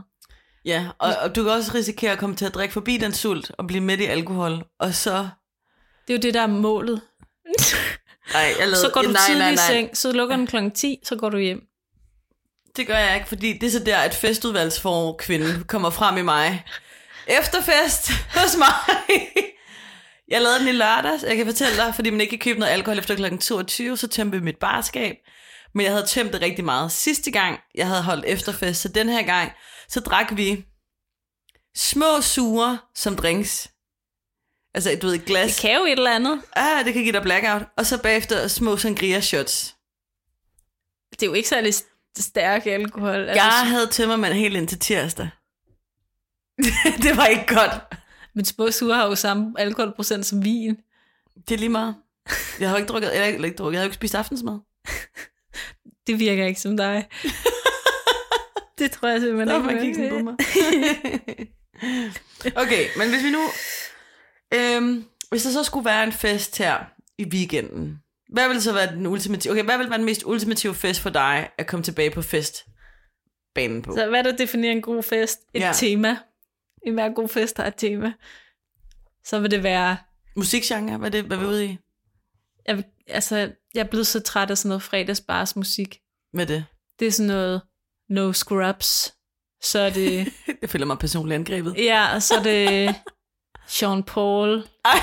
Ja, 0.65 0.87
og, 0.99 1.13
og 1.23 1.35
du 1.35 1.43
kan 1.43 1.51
også 1.51 1.71
risikere 1.75 2.11
at 2.11 2.17
komme 2.17 2.35
til 2.35 2.45
at 2.45 2.53
drikke 2.53 2.73
forbi 2.73 2.97
den 2.97 3.13
sult 3.13 3.51
og 3.57 3.67
blive 3.67 3.83
midt 3.83 3.99
i 3.99 4.05
alkohol, 4.05 4.63
og 4.79 4.93
så... 4.93 5.29
Det 6.07 6.13
er 6.13 6.17
jo 6.17 6.21
det, 6.21 6.33
der 6.33 6.41
er 6.41 6.47
målet. 6.47 7.01
Nej, 8.33 8.41
jeg 8.41 8.55
lavede, 8.59 8.75
Så 8.75 8.91
går 8.93 9.01
du 9.01 9.09
nej, 9.09 9.21
tidligt 9.27 9.43
nej, 9.43 9.51
i 9.51 9.55
nej. 9.55 9.67
seng, 9.67 9.97
så 9.97 10.11
lukker 10.11 10.35
den 10.35 10.47
kl. 10.47 10.57
10, 10.75 10.99
så 11.03 11.15
går 11.15 11.29
du 11.29 11.37
hjem. 11.37 11.67
Det 12.77 12.87
gør 12.87 12.97
jeg 12.97 13.15
ikke, 13.15 13.27
fordi 13.27 13.53
det 13.53 13.67
er 13.67 13.71
så 13.71 13.79
der, 13.79 13.97
at 13.97 14.15
festudvalgsfor 14.15 15.13
kvinde 15.13 15.63
kommer 15.63 15.89
frem 15.89 16.17
i 16.17 16.21
mig. 16.21 16.65
Efterfest 17.27 18.11
hos 18.11 18.57
mig. 18.57 18.97
Jeg 20.27 20.41
lavede 20.41 20.59
den 20.59 20.67
i 20.67 20.71
lørdags. 20.71 21.23
Jeg 21.23 21.37
kan 21.37 21.45
fortælle 21.45 21.77
dig, 21.77 21.95
fordi 21.95 22.09
man 22.09 22.21
ikke 22.21 22.31
kan 22.37 22.39
købe 22.39 22.59
noget 22.59 22.71
alkohol 22.73 22.99
efter 22.99 23.15
kl. 23.15 23.37
22, 23.37 23.97
så 23.97 24.07
tømte 24.07 24.39
mit 24.39 24.57
barskab. 24.57 25.15
Men 25.73 25.83
jeg 25.83 25.91
havde 25.91 26.05
tømt 26.05 26.33
det 26.33 26.41
rigtig 26.41 26.65
meget 26.65 26.91
sidste 26.91 27.31
gang, 27.31 27.59
jeg 27.75 27.87
havde 27.87 28.03
holdt 28.03 28.25
efterfest. 28.25 28.81
Så 28.81 28.87
den 28.87 29.09
her 29.09 29.23
gang, 29.23 29.51
så 29.89 29.99
drak 29.99 30.37
vi 30.37 30.65
små 31.75 32.21
sure 32.21 32.79
som 32.95 33.15
drinks. 33.15 33.69
Altså, 34.73 34.97
du 35.01 35.07
ved, 35.07 35.15
et 35.15 35.25
glas. 35.25 35.55
Det 35.55 35.61
kan 35.61 35.75
jo 35.79 35.85
et 35.85 35.91
eller 35.91 36.15
andet. 36.15 36.41
Ah, 36.55 36.85
det 36.85 36.93
kan 36.93 37.03
give 37.03 37.13
dig 37.13 37.21
blackout. 37.21 37.61
Og 37.77 37.85
så 37.85 38.01
bagefter 38.01 38.47
små 38.47 38.77
sangria 38.77 39.21
shots. 39.21 39.75
Det 41.11 41.23
er 41.23 41.27
jo 41.27 41.33
ikke 41.33 41.49
særlig 41.49 41.73
stærk 42.17 42.65
alkohol. 42.65 43.29
Altså, 43.29 43.43
Jeg 43.43 43.69
havde 43.69 43.87
tømmermand 43.87 44.33
helt 44.33 44.55
indtil 44.55 44.79
tirsdag. 44.79 45.29
det 47.03 47.17
var 47.17 47.25
ikke 47.25 47.55
godt. 47.55 47.71
Men 48.37 48.45
små 48.45 48.71
sure 48.71 48.95
har 48.95 49.07
jo 49.07 49.15
samme 49.15 49.53
alkoholprocent 49.57 50.25
som 50.25 50.43
vin. 50.43 50.77
Det 51.49 51.53
er 51.55 51.57
lige 51.57 51.69
meget. 51.69 51.95
Jeg 52.59 52.69
har 52.69 52.77
ikke 52.77 52.87
drukket, 52.87 53.13
eller 53.13 53.25
ikke, 53.25 53.45
ikke 53.45 53.57
drukket, 53.57 53.73
jeg 53.73 53.79
har 53.79 53.83
ikke 53.85 53.95
spist 53.95 54.15
aftensmad. 54.15 54.59
Det 56.07 56.19
virker 56.19 56.45
ikke 56.45 56.61
som 56.61 56.77
dig. 56.77 57.07
det 58.79 58.91
tror 58.91 59.07
jeg 59.07 59.21
simpelthen 59.21 59.63
Der 59.63 59.81
ikke. 59.81 59.95
sådan 59.95 60.09
på 60.09 60.19
mig. 60.19 60.35
okay, 62.63 62.87
men 62.97 63.09
hvis 63.09 63.23
vi 63.23 63.31
nu... 63.31 63.43
Øhm, 64.53 65.05
hvis 65.29 65.43
der 65.43 65.49
så 65.49 65.63
skulle 65.63 65.85
være 65.85 66.03
en 66.03 66.11
fest 66.11 66.57
her 66.57 66.77
i 67.17 67.25
weekenden, 67.25 67.99
hvad 68.29 68.47
vil 68.47 68.61
så 68.61 68.73
være 68.73 68.95
den 68.95 69.07
ultimative... 69.07 69.53
Okay, 69.53 69.63
hvad 69.63 69.77
vil 69.77 69.89
være 69.89 69.97
den 69.97 70.05
mest 70.05 70.23
ultimative 70.25 70.75
fest 70.75 71.01
for 71.01 71.09
dig 71.09 71.49
at 71.57 71.67
komme 71.67 71.83
tilbage 71.83 72.11
på 72.11 72.21
festbanen 72.21 73.81
på? 73.81 73.95
Så 73.95 74.07
hvad 74.09 74.23
der 74.23 74.37
definerer 74.37 74.71
en 74.71 74.81
god 74.81 75.03
fest? 75.03 75.39
Et 75.53 75.61
ja. 75.61 75.71
tema. 75.75 76.17
En 76.87 76.93
hver 76.93 77.09
god 77.13 77.27
fest 77.27 77.57
har 77.57 77.65
et 77.65 77.73
tema. 77.77 78.13
Så 79.25 79.39
vil 79.39 79.51
det 79.51 79.63
være... 79.63 79.97
Musikgenre, 80.35 80.97
hvad 80.97 81.11
det, 81.11 81.23
hvad 81.23 81.37
er 81.37 81.41
vi 81.41 81.47
ude 81.47 81.65
i 81.65 81.77
Jeg, 82.67 82.75
vil- 82.77 82.85
altså, 83.07 83.35
jeg 83.73 83.79
er 83.81 83.83
blevet 83.89 84.07
så 84.07 84.19
træt 84.19 84.51
af 84.51 84.57
sådan 84.57 84.69
noget 84.69 84.81
fredagsbars 84.81 85.55
musik. 85.55 85.99
med 86.33 86.45
det? 86.45 86.65
Det 86.99 87.07
er 87.07 87.11
sådan 87.11 87.27
noget 87.27 87.61
No 88.09 88.31
Scrubs. 88.33 89.13
så 89.63 89.79
er 89.79 89.89
det... 89.89 90.27
Jeg 90.61 90.69
føler 90.69 90.85
mig 90.85 90.97
personligt 90.99 91.35
angrebet. 91.35 91.75
Ja, 91.77 92.15
og 92.15 92.23
så 92.23 92.35
er 92.35 92.43
det 92.43 92.95
Sean 93.67 94.03
Paul, 94.03 94.67
Ej, 94.85 94.99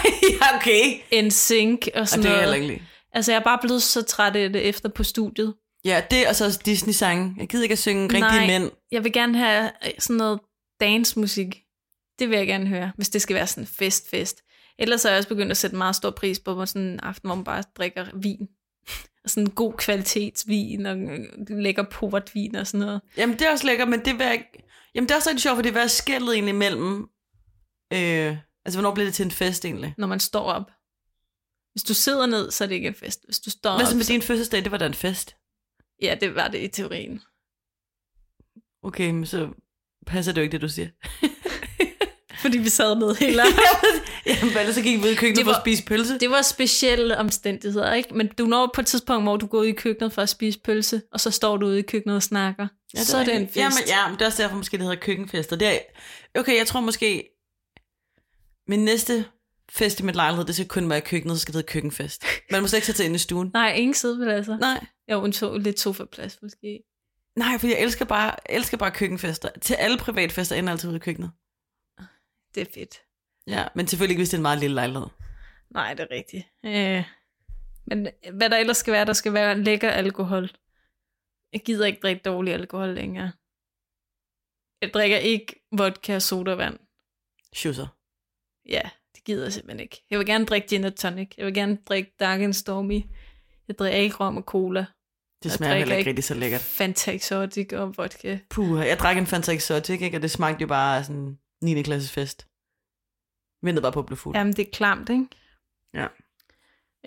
okay. 0.57 1.01
NSYNC 1.23 1.87
og 1.94 2.01
Og 2.01 2.09
sådan 2.09 2.25
det 2.25 2.33
er 2.33 2.42
noget. 2.47 2.62
ikke. 2.62 2.83
Altså, 3.12 3.33
jeg 3.33 3.38
er 3.38 3.44
bare 3.44 3.59
blevet 3.62 3.83
så 3.83 4.03
træt 4.03 4.37
af 4.37 4.53
det 4.53 4.68
efter 4.68 4.88
på 4.88 5.03
studiet. 5.05 5.55
Ja, 5.85 6.03
det 6.11 6.29
og 6.29 6.37
så 6.37 6.44
også 6.44 6.61
Disney-sange. 6.66 7.35
Jeg 7.38 7.49
gider 7.49 7.62
ikke 7.62 7.73
at 7.73 7.79
synge 7.79 8.03
rigtige 8.03 8.20
Nej. 8.20 8.47
mænd. 8.47 8.70
Jeg 8.92 9.05
vil 9.05 9.12
gerne 9.12 9.38
have 9.38 9.70
øh, 9.87 9.90
sådan 9.99 10.16
noget 10.16 10.40
dancemusik. 10.81 11.61
Det 12.18 12.31
vil 12.31 12.38
jeg 12.38 12.46
gerne 12.46 12.66
høre, 12.66 12.92
hvis 12.96 13.09
det 13.09 13.22
skal 13.22 13.37
være 13.37 13.46
sådan 13.46 13.66
fest-fest. 13.66 14.42
Ellers 14.79 15.05
er 15.05 15.11
jeg 15.11 15.18
også 15.18 15.29
begyndt 15.29 15.50
at 15.50 15.57
sætte 15.57 15.77
meget 15.77 15.96
stor 15.96 16.11
pris 16.11 16.38
på 16.38 16.66
sådan 16.66 16.83
en 16.83 17.00
aften, 17.00 17.29
hvor 17.29 17.35
man 17.35 17.44
bare 17.44 17.62
drikker 17.77 18.07
vin. 18.14 18.48
Og 19.24 19.31
sådan 19.31 19.50
god 19.50 19.72
kvalitetsvin 19.72 20.87
og 20.87 20.96
lækker 21.48 21.83
portvin 21.83 22.55
og 22.55 22.66
sådan 22.66 22.87
noget. 22.87 23.00
Jamen, 23.16 23.38
det 23.38 23.46
er 23.46 23.50
også 23.50 23.66
lækkert, 23.66 23.88
men 23.88 24.05
det 24.05 24.18
vil 24.18 24.24
jeg 24.24 24.33
ikke... 24.33 24.64
Jamen, 24.94 25.09
det 25.09 25.14
er 25.14 25.16
også 25.16 25.31
rigtig 25.31 25.42
sjovt, 25.42 25.57
for 25.57 25.62
det 25.62 25.77
er 25.77 25.87
skældet 25.87 26.35
egentlig 26.35 26.55
mellem... 26.55 27.09
Øh, 27.92 28.37
altså, 28.64 28.81
hvornår 28.81 28.94
bliver 28.94 29.07
det 29.07 29.14
til 29.14 29.24
en 29.24 29.31
fest 29.31 29.64
egentlig? 29.64 29.94
Når 29.98 30.07
man 30.07 30.20
står 30.20 30.44
op. 30.44 30.70
Hvis 31.72 31.83
du 31.83 31.94
sidder 31.94 32.27
ned, 32.27 32.50
så 32.50 32.64
er 32.64 32.68
det 32.68 32.74
ikke 32.74 32.88
en 32.88 32.94
fest. 32.94 33.20
Hvis 33.24 33.38
du 33.38 33.50
står 33.50 33.77
Hvad 33.77 33.87
så 33.87 33.96
med 33.96 34.05
så... 34.05 34.12
din 34.12 34.22
fødselsdag? 34.22 34.64
Det 34.64 34.72
var 34.72 34.79
da 34.79 34.87
en 34.87 34.94
fest. 34.94 35.37
Ja, 36.03 36.16
det 36.20 36.35
var 36.35 36.48
det 36.48 36.62
i 36.62 36.68
teorien. 36.68 37.22
Okay, 38.83 39.11
men 39.11 39.27
så 39.27 39.48
passer 40.07 40.33
det 40.33 40.40
jo 40.40 40.42
ikke, 40.42 40.53
det 40.53 40.61
du 40.61 40.68
siger. 40.68 40.88
Fordi 42.44 42.59
vi 42.59 42.68
sad 42.68 42.96
ned 42.96 43.14
hele 43.14 43.42
Jamen, 44.26 44.57
ellers 44.59 44.74
så 44.74 44.83
gik 44.83 44.98
vi 44.98 45.04
ud 45.04 45.09
i 45.09 45.14
køkkenet 45.14 45.37
Det 45.37 45.44
for 45.44 45.50
var- 45.50 45.57
at 45.59 45.62
spise 45.62 45.85
pølse. 45.85 46.18
Det 46.18 46.30
var 46.30 46.42
specielle 46.42 47.18
omstændigheder, 47.18 47.92
ikke? 47.94 48.14
Men 48.14 48.26
du 48.38 48.46
når 48.46 48.70
på 48.74 48.80
et 48.80 48.87
tidspunkt, 48.87 49.22
hvor 49.24 49.37
du 49.37 49.46
går 49.46 49.59
ud 49.61 49.66
i 49.66 49.72
køkkenet 49.72 50.12
for 50.12 50.22
at 50.22 50.28
spise 50.28 50.59
pølse, 50.61 51.02
og 51.12 51.20
så 51.20 51.30
står 51.30 51.57
du 51.57 51.66
ude 51.66 51.78
i 51.78 51.83
køkkenet 51.83 52.16
og 52.16 52.22
snakker. 52.22 52.66
Ja, 52.96 53.02
så 53.02 53.16
er 53.16 53.24
det 53.24 53.37
en 53.37 53.46
fest. 53.46 53.57
Jamen, 53.57 53.78
ja, 53.87 54.09
men 54.09 54.14
det 54.18 54.22
er 54.22 54.26
også 54.26 54.42
derfor, 54.42 54.57
måske 54.57 54.76
det 54.76 54.85
hedder 54.87 55.00
køkkenfester. 55.00 55.57
Det 55.57 55.68
er, 55.68 55.78
okay, 56.40 56.57
jeg 56.57 56.66
tror 56.66 56.80
måske, 56.80 57.28
min 58.68 58.85
næste 58.85 59.24
fest 59.72 60.00
i 60.00 60.02
mit 60.02 60.14
lejlighed, 60.14 60.44
det 60.44 60.54
skal 60.54 60.68
kun 60.68 60.88
være 60.88 60.98
i 60.98 61.02
køkkenet, 61.02 61.37
så 61.37 61.40
skal 61.42 61.52
det 61.52 61.59
hedde 61.59 61.68
køkkenfest. 61.72 62.24
Man 62.50 62.61
må 62.62 62.68
slet 62.68 62.76
ikke 62.76 62.87
sætte 62.87 62.96
sig 62.96 63.07
ind 63.07 63.14
i 63.14 63.18
stuen. 63.18 63.50
Nej, 63.54 63.72
ingen 63.76 63.94
sidepladser. 63.94 64.59
Nej. 64.59 64.85
Jo, 65.12 65.24
en 65.24 65.33
to, 65.33 65.57
lidt 65.59 65.80
sofaplads 65.80 66.38
måske. 66.42 66.78
Nej, 67.37 67.59
for 67.59 67.66
jeg 67.66 67.78
elsker 67.80 68.04
bare, 68.04 68.52
elsker 68.52 68.76
bare 68.76 68.90
køkkenfester. 68.90 69.48
Til 69.62 69.74
alle 69.74 69.98
privatfester 69.98 70.57
ender 70.57 70.72
altid 70.72 70.88
ude 70.88 70.96
i 70.96 71.00
køkkenet. 71.00 71.30
Det 72.54 72.60
er 72.60 72.72
fedt. 72.74 73.02
Ja, 73.46 73.64
men 73.74 73.86
selvfølgelig 73.86 74.12
ikke, 74.12 74.20
hvis 74.20 74.28
det 74.28 74.34
er 74.34 74.38
en 74.38 74.42
meget 74.42 74.58
lille 74.58 74.74
lejlighed. 74.74 75.06
Nej, 75.70 75.94
det 75.94 76.06
er 76.10 76.10
rigtigt. 76.10 76.46
Øh, 76.64 77.04
men 77.86 78.08
hvad 78.32 78.50
der 78.50 78.56
ellers 78.56 78.76
skal 78.76 78.92
være, 78.92 79.04
der 79.04 79.12
skal 79.12 79.32
være 79.32 79.58
lækker 79.58 79.90
alkohol. 79.90 80.50
Jeg 81.52 81.62
gider 81.64 81.86
ikke 81.86 82.00
drikke 82.02 82.22
dårlig 82.24 82.54
alkohol 82.54 82.88
længere. 82.88 83.32
Jeg 84.80 84.90
drikker 84.94 85.16
ikke 85.16 85.66
vodka 85.72 86.14
og 86.14 86.22
sodavand. 86.22 86.78
Schusser. 87.52 87.86
Ja, 88.68 88.82
det 89.14 89.24
gider 89.24 89.42
jeg 89.42 89.52
simpelthen 89.52 89.80
ikke. 89.80 90.04
Jeg 90.10 90.18
vil 90.18 90.26
gerne 90.26 90.46
drikke 90.46 90.68
gin 90.68 90.84
og 90.84 90.96
tonic. 90.96 91.34
Jeg 91.38 91.46
vil 91.46 91.54
gerne 91.54 91.78
drikke 91.88 92.14
Dark 92.20 92.40
and 92.40 92.52
Stormy. 92.52 93.02
Jeg 93.68 93.78
drikker 93.78 93.98
ikke 93.98 94.16
rom 94.16 94.36
og 94.36 94.42
cola. 94.42 94.86
Det 95.42 95.52
smager 95.52 95.74
heller 95.74 95.96
ikke 95.96 96.08
rigtig 96.08 96.24
så 96.24 96.34
lækkert. 96.34 96.60
Fanta 96.60 97.12
Exotic 97.12 97.72
og 97.72 97.96
vodka. 97.96 98.38
Puh, 98.50 98.86
jeg 98.86 98.98
drak 98.98 99.16
en 99.16 99.26
Fanta 99.26 99.52
Exotic, 99.52 100.00
ikke? 100.00 100.16
og 100.16 100.22
det 100.22 100.30
smagte 100.30 100.62
jo 100.62 100.66
bare 100.66 101.04
sådan 101.04 101.38
9. 101.64 101.83
klasses 101.83 102.11
fest. 102.11 102.46
Ventede 103.62 103.83
bare 103.83 103.92
på 103.92 104.00
at 104.00 104.07
blive 104.07 104.16
fuld. 104.16 104.37
Jamen, 104.37 104.53
det 104.53 104.66
er 104.66 104.70
klamt, 104.72 105.09
ikke? 105.09 105.29
Ja. 105.94 106.07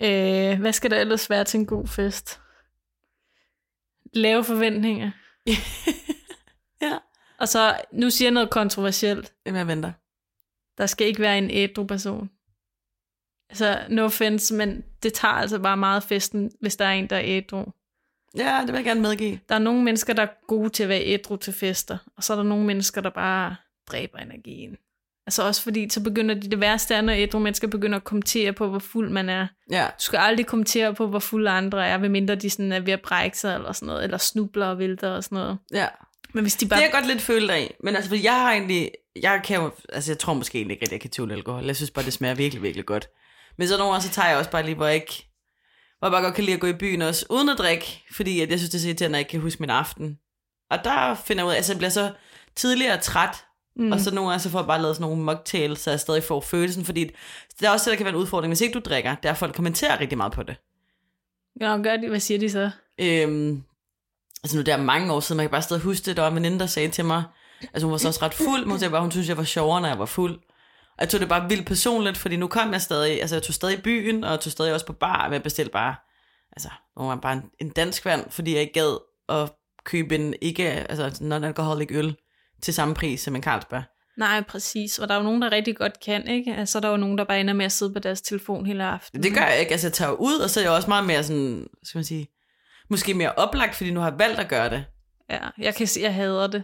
Øh, 0.00 0.60
hvad 0.60 0.72
skal 0.72 0.90
der 0.90 1.00
ellers 1.00 1.30
være 1.30 1.44
til 1.44 1.60
en 1.60 1.66
god 1.66 1.86
fest? 1.86 2.40
Lave 4.12 4.44
forventninger. 4.44 5.10
ja. 6.82 6.98
Og 7.38 7.48
så, 7.48 7.80
nu 7.92 8.10
siger 8.10 8.26
jeg 8.26 8.34
noget 8.34 8.50
kontroversielt. 8.50 9.32
Jamen, 9.46 9.58
jeg 9.58 9.66
venter. 9.66 9.92
Der 10.78 10.86
skal 10.86 11.06
ikke 11.06 11.20
være 11.20 11.38
en 11.38 11.50
ædru 11.50 11.84
person. 11.84 12.30
Altså, 13.50 13.86
no 13.88 14.04
offense, 14.04 14.54
men 14.54 14.84
det 15.02 15.14
tager 15.14 15.34
altså 15.34 15.58
bare 15.58 15.76
meget 15.76 16.02
festen, 16.02 16.52
hvis 16.60 16.76
der 16.76 16.84
er 16.84 16.92
en, 16.92 17.10
der 17.10 17.16
er 17.16 17.22
ædru. 17.24 17.64
Ja, 18.36 18.58
det 18.60 18.68
vil 18.68 18.74
jeg 18.74 18.84
gerne 18.84 19.00
medgive. 19.00 19.40
Der 19.48 19.54
er 19.54 19.58
nogle 19.58 19.82
mennesker, 19.82 20.12
der 20.12 20.22
er 20.22 20.46
gode 20.46 20.70
til 20.70 20.82
at 20.82 20.88
være 20.88 21.04
ædru 21.04 21.36
til 21.36 21.52
fester, 21.52 21.98
og 22.16 22.24
så 22.24 22.32
er 22.32 22.36
der 22.36 22.44
nogle 22.44 22.66
mennesker, 22.66 23.00
der 23.00 23.10
bare 23.10 23.56
dræber 23.92 24.18
energien. 24.18 24.76
Altså 25.26 25.42
også 25.46 25.62
fordi, 25.62 25.88
så 25.88 26.02
begynder 26.02 26.34
de 26.34 26.50
det 26.50 26.60
værste 26.60 26.94
er, 26.94 27.00
når 27.00 27.12
ædru 27.12 27.38
mennesker 27.38 27.68
begynder 27.68 27.96
at 27.98 28.04
kommentere 28.04 28.52
på, 28.52 28.68
hvor 28.68 28.78
fuld 28.78 29.10
man 29.10 29.28
er. 29.28 29.46
Ja, 29.70 29.84
Du 29.86 30.02
skal 30.02 30.16
aldrig 30.18 30.46
kommentere 30.46 30.94
på, 30.94 31.06
hvor 31.06 31.18
fulde 31.18 31.50
andre 31.50 31.86
er, 31.86 31.98
medmindre 31.98 32.34
de 32.34 32.50
sådan 32.50 32.72
er 32.72 32.80
ved 32.80 32.92
at 32.92 33.00
brække 33.02 33.38
sig 33.38 33.54
eller 33.54 33.72
sådan 33.72 33.86
noget, 33.86 34.04
eller 34.04 34.18
snubler 34.18 34.66
og 34.66 34.78
vælter 34.78 35.08
og 35.10 35.24
sådan 35.24 35.36
noget. 35.36 35.58
ja. 35.72 35.86
Men 36.34 36.44
hvis 36.44 36.54
de 36.54 36.60
Det 36.60 36.70
bare... 36.70 36.80
er 36.80 36.84
jeg 36.84 36.92
godt 36.92 37.06
lidt 37.06 37.20
følt 37.20 37.50
af. 37.50 37.74
Men 37.84 37.96
altså, 37.96 38.14
jeg 38.14 38.34
har 38.40 38.52
egentlig... 38.52 38.90
Jeg 39.22 39.40
kan 39.44 39.60
jo, 39.60 39.70
altså, 39.92 40.12
jeg 40.12 40.18
tror 40.18 40.34
måske 40.34 40.58
egentlig 40.58 40.74
ikke, 40.74 40.84
at 40.86 40.92
jeg 40.92 41.00
kan 41.00 41.10
tåle 41.10 41.34
alkohol. 41.34 41.64
Jeg 41.64 41.76
synes 41.76 41.90
bare, 41.90 42.04
det 42.04 42.12
smager 42.12 42.34
virkelig, 42.34 42.62
virkelig 42.62 42.86
godt. 42.86 43.08
Men 43.58 43.68
så 43.68 43.78
nogle 43.78 43.92
gange, 43.92 44.02
så 44.06 44.10
tager 44.12 44.28
jeg 44.28 44.38
også 44.38 44.50
bare 44.50 44.62
lige, 44.62 44.74
hvor 44.74 44.86
jeg 44.86 44.94
ikke... 44.94 45.28
Hvor 45.98 46.08
jeg 46.08 46.12
bare 46.12 46.22
godt 46.22 46.34
kan 46.34 46.44
lide 46.44 46.54
at 46.54 46.60
gå 46.60 46.66
i 46.66 46.72
byen 46.72 47.02
også, 47.02 47.26
uden 47.30 47.48
at 47.48 47.58
drikke. 47.58 48.04
Fordi 48.12 48.40
at 48.40 48.50
jeg 48.50 48.58
synes, 48.58 48.70
det 48.70 48.82
er 48.84 48.86
irriterende, 48.88 49.16
at 49.16 49.18
jeg 49.18 49.20
ikke 49.20 49.30
kan 49.30 49.40
huske 49.40 49.60
min 49.62 49.70
aften. 49.70 50.18
Og 50.70 50.78
der 50.84 51.14
finder 51.14 51.42
jeg 51.42 51.46
ud 51.46 51.52
af, 51.52 51.56
altså 51.56 51.72
jeg 51.72 51.78
bliver 51.78 51.90
så 51.90 52.12
tidligere 52.56 52.96
træt, 53.00 53.44
mm. 53.78 53.92
og 53.92 54.00
så 54.00 54.14
nogle 54.14 54.30
gange 54.30 54.42
så 54.42 54.50
får 54.50 54.58
jeg 54.58 54.66
bare 54.66 54.82
lavet 54.82 54.96
sådan 54.96 55.08
nogle 55.08 55.24
mocktails, 55.24 55.80
så 55.80 55.90
jeg 55.90 56.00
stadig 56.00 56.22
får 56.22 56.40
følelsen, 56.40 56.84
fordi 56.84 57.04
det 57.60 57.66
er 57.66 57.70
også 57.70 57.84
det, 57.84 57.90
der 57.90 57.96
kan 57.96 58.04
være 58.04 58.14
en 58.14 58.20
udfordring, 58.20 58.50
hvis 58.50 58.60
ikke 58.60 58.74
du 58.74 58.80
drikker, 58.84 59.14
det 59.14 59.28
er, 59.28 59.34
folk 59.34 59.54
kommenterer 59.54 60.00
rigtig 60.00 60.18
meget 60.18 60.32
på 60.32 60.42
det. 60.42 60.56
Ja, 61.60 61.76
gør 61.82 61.96
de, 61.96 62.08
hvad 62.08 62.20
siger 62.20 62.38
de 62.38 62.50
så? 62.50 62.70
Øhm, 62.98 63.62
altså 64.42 64.56
nu 64.56 64.62
det 64.62 64.72
er 64.74 64.76
mange 64.76 65.12
år 65.12 65.20
siden, 65.20 65.36
man 65.36 65.44
kan 65.44 65.50
bare 65.50 65.62
stadig 65.62 65.82
huske 65.82 66.04
det, 66.04 66.16
der 66.16 66.22
var 66.22 66.28
en 66.28 66.36
veninde, 66.36 66.58
der 66.58 66.66
sagde 66.66 66.88
til 66.88 67.04
mig, 67.04 67.22
altså 67.62 67.86
hun 67.86 67.92
var 67.92 67.98
så 67.98 68.08
også 68.08 68.22
ret 68.22 68.34
fuld, 68.34 68.60
men 68.60 68.70
hun 68.70 68.78
sagde 68.78 68.92
bare, 68.92 69.02
hun 69.02 69.10
synes, 69.10 69.28
jeg 69.28 69.36
var 69.36 69.44
sjovere, 69.44 69.80
når 69.80 69.88
jeg 69.88 69.98
var 69.98 70.06
fuld. 70.06 70.34
Og 70.96 71.00
jeg 71.00 71.08
tog 71.08 71.20
det 71.20 71.28
bare 71.28 71.48
vildt 71.48 71.66
personligt, 71.66 72.16
fordi 72.16 72.36
nu 72.36 72.46
kom 72.46 72.72
jeg 72.72 72.82
stadig, 72.82 73.20
altså 73.20 73.36
jeg 73.36 73.42
tog 73.42 73.54
stadig 73.54 73.78
i 73.78 73.80
byen, 73.80 74.24
og 74.24 74.30
jeg 74.30 74.40
tog 74.40 74.52
stadig 74.52 74.74
også 74.74 74.86
på 74.86 74.92
bar, 74.92 75.24
men 75.24 75.32
jeg 75.32 75.42
bestilte 75.42 75.70
bare, 75.70 75.94
altså 76.56 76.68
nogle 76.96 77.10
gange 77.10 77.22
bare 77.22 77.32
en, 77.32 77.42
en 77.58 77.70
dansk 77.70 78.04
vand, 78.04 78.30
fordi 78.30 78.52
jeg 78.52 78.60
ikke 78.60 78.72
gad 78.72 78.98
at 79.28 79.52
købe 79.84 80.14
en 80.14 80.34
ikke, 80.40 80.64
altså 80.64 81.08
non-alcoholic 81.08 81.86
øl 81.90 82.16
til 82.62 82.74
samme 82.74 82.94
pris 82.94 83.20
som 83.20 83.36
en 83.36 83.42
Carlsberg. 83.42 83.82
Nej, 84.16 84.42
præcis. 84.42 84.98
Og 84.98 85.08
der 85.08 85.14
er 85.14 85.18
jo 85.18 85.24
nogen, 85.24 85.42
der 85.42 85.52
rigtig 85.52 85.76
godt 85.76 86.00
kan, 86.00 86.28
ikke? 86.28 86.54
Altså, 86.54 86.80
der 86.80 86.86
er 86.88 86.92
jo 86.92 86.96
nogen, 86.96 87.18
der 87.18 87.24
bare 87.24 87.40
ender 87.40 87.54
med 87.54 87.64
at 87.64 87.72
sidde 87.72 87.92
på 87.92 87.98
deres 87.98 88.22
telefon 88.22 88.66
hele 88.66 88.84
aftenen. 88.84 89.22
Det 89.22 89.34
gør 89.34 89.46
jeg 89.46 89.60
ikke, 89.60 89.72
altså 89.72 89.86
jeg 89.86 89.92
tager 89.92 90.12
ud, 90.12 90.38
og 90.38 90.50
så 90.50 90.60
er 90.60 90.64
jeg 90.64 90.72
også 90.72 90.88
meget 90.88 91.06
mere 91.06 91.24
sådan, 91.24 91.66
skal 91.82 91.98
man 91.98 92.04
sige, 92.04 92.28
måske 92.90 93.14
mere 93.14 93.32
oplagt, 93.32 93.74
fordi 93.74 93.90
nu 93.90 94.00
har 94.00 94.10
jeg 94.10 94.18
valgt 94.18 94.40
at 94.40 94.48
gøre 94.48 94.70
det. 94.70 94.84
Ja, 95.30 95.48
jeg 95.58 95.74
kan 95.74 95.86
sige, 95.86 96.04
jeg 96.04 96.14
hader 96.14 96.46
det. 96.46 96.62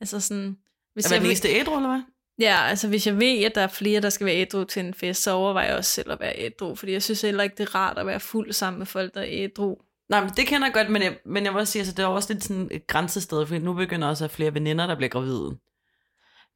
Altså 0.00 0.20
sådan... 0.20 0.56
Hvis 0.94 1.04
Er 1.04 1.08
det 1.08 1.14
jeg 1.14 1.20
den 1.20 1.26
eneste 1.30 1.48
ædru, 1.48 1.76
eller 1.76 1.88
hvad? 1.88 2.02
ja, 2.38 2.56
altså 2.68 2.88
hvis 2.88 3.06
jeg 3.06 3.20
ved, 3.20 3.44
at 3.44 3.54
der 3.54 3.60
er 3.60 3.66
flere, 3.66 4.00
der 4.00 4.10
skal 4.10 4.26
være 4.26 4.36
ædru 4.36 4.64
til 4.64 4.84
en 4.84 4.94
fest, 4.94 5.22
så 5.22 5.30
overvejer 5.30 5.66
jeg 5.66 5.76
også 5.76 5.90
selv 5.90 6.12
at 6.12 6.20
være 6.20 6.32
ædru, 6.36 6.74
fordi 6.74 6.92
jeg 6.92 7.02
synes 7.02 7.22
heller 7.22 7.42
ikke, 7.42 7.56
det 7.58 7.68
er 7.68 7.74
rart 7.74 7.98
at 7.98 8.06
være 8.06 8.20
fuld 8.20 8.52
sammen 8.52 8.78
med 8.78 8.86
folk, 8.86 9.14
der 9.14 9.20
er 9.20 9.26
ædru. 9.28 9.76
Nej, 10.08 10.20
men 10.20 10.30
det 10.36 10.46
kender 10.46 10.66
jeg 10.66 10.74
godt, 10.74 10.90
men 10.90 11.02
jeg, 11.02 11.18
men 11.24 11.44
jeg 11.44 11.52
vil 11.52 11.60
også 11.60 11.72
sige, 11.72 11.80
altså, 11.80 11.94
det 11.94 12.02
er 12.02 12.06
også 12.06 12.32
lidt 12.32 12.44
sådan 12.44 12.68
et 12.70 12.86
grænsested, 12.86 13.46
fordi 13.46 13.60
nu 13.60 13.72
begynder 13.72 14.08
også 14.08 14.24
at 14.24 14.30
flere 14.30 14.54
veninder, 14.54 14.86
der 14.86 14.94
bliver 14.94 15.10
gravide. 15.10 15.56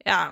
Ja, 0.06 0.26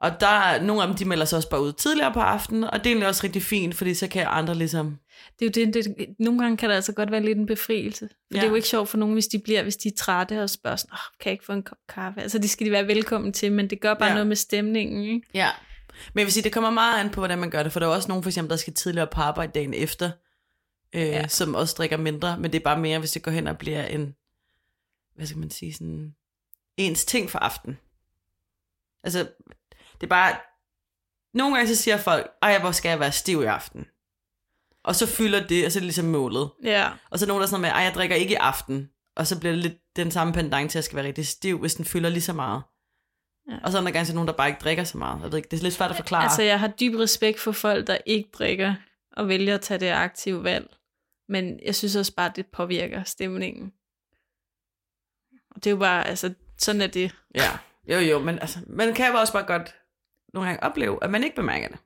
Og 0.00 0.20
der 0.20 0.26
er 0.26 0.62
nogle 0.62 0.82
af 0.82 0.88
dem, 0.88 0.96
de 0.96 1.04
melder 1.04 1.24
sig 1.24 1.36
også 1.36 1.50
bare 1.50 1.62
ud 1.62 1.72
tidligere 1.72 2.12
på 2.12 2.20
aftenen, 2.20 2.64
og 2.64 2.72
det 2.72 2.86
er 2.86 2.90
egentlig 2.90 3.08
også 3.08 3.24
rigtig 3.24 3.42
fint, 3.42 3.74
fordi 3.74 3.94
så 3.94 4.08
kan 4.08 4.26
andre 4.28 4.54
ligesom... 4.54 4.98
det 5.40 5.58
er 5.58 5.62
jo 5.62 5.66
det, 5.66 5.74
det, 5.74 6.06
nogle 6.18 6.40
gange 6.40 6.56
kan 6.56 6.68
det 6.68 6.74
altså 6.74 6.92
godt 6.92 7.10
være 7.10 7.22
lidt 7.22 7.38
en 7.38 7.46
befrielse. 7.46 8.08
For 8.08 8.14
ja. 8.34 8.36
Det 8.36 8.44
er 8.44 8.48
jo 8.48 8.54
ikke 8.54 8.68
sjovt 8.68 8.88
for 8.88 8.98
nogen, 8.98 9.12
hvis 9.12 9.26
de 9.26 9.38
bliver, 9.38 9.62
hvis 9.62 9.76
de 9.76 9.88
er 9.88 9.92
trætte 9.98 10.42
og 10.42 10.50
spørger 10.50 10.76
sådan, 10.76 10.92
oh, 10.92 10.98
kan 11.20 11.30
jeg 11.30 11.32
ikke 11.32 11.44
få 11.44 11.52
en 11.52 11.62
kop 11.62 11.78
kaffe? 11.88 12.20
Altså 12.20 12.38
det 12.38 12.50
skal 12.50 12.66
de 12.66 12.72
være 12.72 12.86
velkommen 12.86 13.32
til, 13.32 13.52
men 13.52 13.70
det 13.70 13.80
gør 13.80 13.94
bare. 13.94 14.08
Ja. 14.08 14.12
noget 14.14 14.26
med 14.26 14.36
stemningen, 14.36 15.04
ikke? 15.04 15.28
Ja. 15.34 15.48
Men 16.14 16.18
jeg 16.18 16.26
vil 16.26 16.32
sige, 16.32 16.42
det 16.44 16.52
kommer 16.52 16.70
meget 16.70 17.00
an 17.00 17.10
på, 17.10 17.20
hvordan 17.20 17.38
man 17.38 17.50
gør 17.50 17.62
det, 17.62 17.72
for 17.72 17.80
der 17.80 17.86
er 17.86 17.90
også 17.90 18.08
nogen, 18.08 18.22
for 18.22 18.30
eksempel, 18.30 18.50
der 18.50 18.56
skal 18.56 18.74
tidligere 18.74 19.06
på 19.12 19.20
arbejde 19.20 19.52
dagen 19.54 19.74
efter, 19.74 20.10
øh, 20.92 21.02
Ja. 21.02 21.28
som 21.28 21.54
også 21.54 21.74
drikker 21.78 21.96
mindre, 21.96 22.38
men 22.38 22.52
det 22.52 22.58
er 22.58 22.64
bare 22.64 22.78
mere, 22.80 22.98
hvis 22.98 23.10
det 23.12 23.22
går 23.22 23.30
hen 23.30 23.46
og 23.46 23.58
bliver 23.58 23.84
en, 23.84 24.14
hvad 25.16 25.26
skal 25.26 25.38
man 25.38 25.50
sige, 25.50 25.72
sådan, 25.74 26.14
ens 26.76 27.04
ting 27.04 27.30
for 27.30 27.38
aften. 27.38 27.78
Altså, 29.04 29.18
det 29.94 30.02
er 30.02 30.06
bare, 30.06 30.36
nogle 31.34 31.56
gange 31.56 31.74
så 31.74 31.82
siger 31.82 31.96
folk, 31.96 32.30
ej, 32.42 32.58
hvor 32.60 32.70
skal 32.72 32.88
jeg 32.88 33.00
være 33.00 33.12
stiv 33.12 33.42
i 33.42 33.46
aften? 33.46 33.86
Og 34.84 34.96
så 34.96 35.06
fylder 35.06 35.46
det, 35.46 35.66
og 35.66 35.72
så 35.72 35.78
er 35.78 35.80
det 35.80 35.86
ligesom 35.86 36.04
målet. 36.04 36.50
Ja. 36.64 36.90
Og 37.10 37.18
så 37.18 37.24
er 37.24 37.26
nogen, 37.28 37.40
der 37.40 37.46
er 37.46 37.50
sådan 37.50 37.60
med, 37.60 37.70
ej, 37.70 37.80
jeg 37.80 37.92
drikker 37.94 38.16
ikke 38.16 38.32
i 38.32 38.36
aften. 38.40 38.90
Og 39.16 39.26
så 39.26 39.40
bliver 39.40 39.52
det 39.52 39.62
lidt 39.62 39.96
den 39.96 40.10
samme 40.10 40.32
pendant 40.32 40.70
til, 40.70 40.78
at 40.78 40.80
jeg 40.80 40.84
skal 40.84 40.96
være 40.96 41.06
rigtig 41.06 41.26
stiv, 41.26 41.58
hvis 41.58 41.74
den 41.74 41.84
fylder 41.84 42.08
lige 42.08 42.22
så 42.22 42.32
meget. 42.32 42.62
Ja. 43.50 43.56
Og 43.64 43.72
så 43.72 43.78
er 43.78 43.82
der 43.82 43.90
ganske 43.90 44.14
nogen, 44.14 44.28
der 44.28 44.34
bare 44.34 44.48
ikke 44.48 44.60
drikker 44.60 44.84
så 44.84 44.98
meget. 44.98 45.22
Jeg 45.22 45.30
ved 45.32 45.38
ikke, 45.38 45.48
det 45.48 45.58
er 45.58 45.62
lidt 45.62 45.74
svært 45.74 45.90
at 45.90 45.96
forklare. 45.96 46.22
Altså, 46.22 46.42
jeg 46.42 46.60
har 46.60 46.68
dyb 46.68 46.94
respekt 46.94 47.40
for 47.40 47.52
folk, 47.52 47.86
der 47.86 47.98
ikke 48.06 48.28
drikker 48.32 48.74
og 49.12 49.28
vælger 49.28 49.54
at 49.54 49.60
tage 49.60 49.80
det 49.80 49.88
aktive 49.88 50.44
valg. 50.44 50.76
Men 51.28 51.60
jeg 51.64 51.74
synes 51.74 51.96
også 51.96 52.14
bare, 52.14 52.30
at 52.30 52.36
det 52.36 52.46
påvirker 52.46 53.02
stemningen. 53.04 53.72
Og 55.50 55.64
det 55.64 55.66
er 55.66 55.70
jo 55.70 55.76
bare, 55.76 56.06
altså, 56.08 56.34
sådan 56.58 56.80
er 56.80 56.86
det. 56.86 57.14
Ja, 57.34 57.50
jo 57.88 57.98
jo, 57.98 58.18
men 58.18 58.38
altså, 58.38 58.58
man 58.66 58.94
kan 58.94 59.10
jo 59.12 59.18
også 59.18 59.32
bare 59.32 59.46
godt 59.46 59.74
nogle 60.34 60.48
gange 60.48 60.62
opleve, 60.62 61.04
at 61.04 61.10
man 61.10 61.24
ikke 61.24 61.36
bemærker 61.36 61.68
det. 61.68 61.78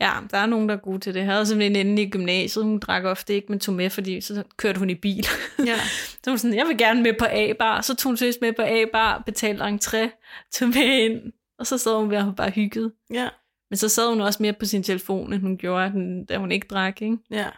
Ja, 0.00 0.12
der 0.30 0.38
er 0.38 0.46
nogen, 0.46 0.68
der 0.68 0.74
er 0.74 0.78
gode 0.80 0.98
til 0.98 1.14
det. 1.14 1.20
Jeg 1.20 1.28
havde 1.28 1.46
simpelthen 1.46 1.76
en 1.76 1.86
inde 1.86 2.02
i 2.02 2.10
gymnasiet, 2.10 2.64
hun 2.64 2.78
drak 2.78 3.04
ofte 3.04 3.34
ikke, 3.34 3.46
men 3.48 3.58
tog 3.60 3.74
med, 3.74 3.90
fordi 3.90 4.20
så 4.20 4.42
kørte 4.56 4.78
hun 4.78 4.90
i 4.90 4.94
bil. 4.94 5.26
Ja. 5.66 5.76
så 5.76 6.18
var 6.26 6.32
hun 6.32 6.38
sådan, 6.38 6.56
jeg 6.56 6.66
vil 6.66 6.78
gerne 6.78 7.02
med 7.02 7.12
på 7.18 7.24
A-bar. 7.30 7.80
Så 7.80 7.94
tog 7.96 8.10
hun 8.10 8.16
seriøst 8.16 8.40
med 8.40 8.52
på 8.52 8.62
A-bar, 8.62 9.22
betalte 9.26 9.64
entré, 9.64 10.08
tog 10.52 10.68
med 10.68 10.98
ind, 10.98 11.32
og 11.58 11.66
så 11.66 11.78
sad 11.78 11.96
hun 11.98 12.10
ved 12.10 12.16
at 12.16 12.36
bare 12.36 12.50
hygget. 12.50 12.92
Ja. 13.12 13.28
Men 13.70 13.76
så 13.76 13.88
sad 13.88 14.08
hun 14.08 14.20
også 14.20 14.42
mere 14.42 14.52
på 14.52 14.64
sin 14.64 14.82
telefon, 14.82 15.32
end 15.32 15.42
hun 15.42 15.58
gjorde, 15.58 16.24
da 16.28 16.38
hun 16.38 16.52
ikke 16.52 16.66
drak, 16.70 17.02
ikke? 17.02 17.16
Ja. 17.30 17.48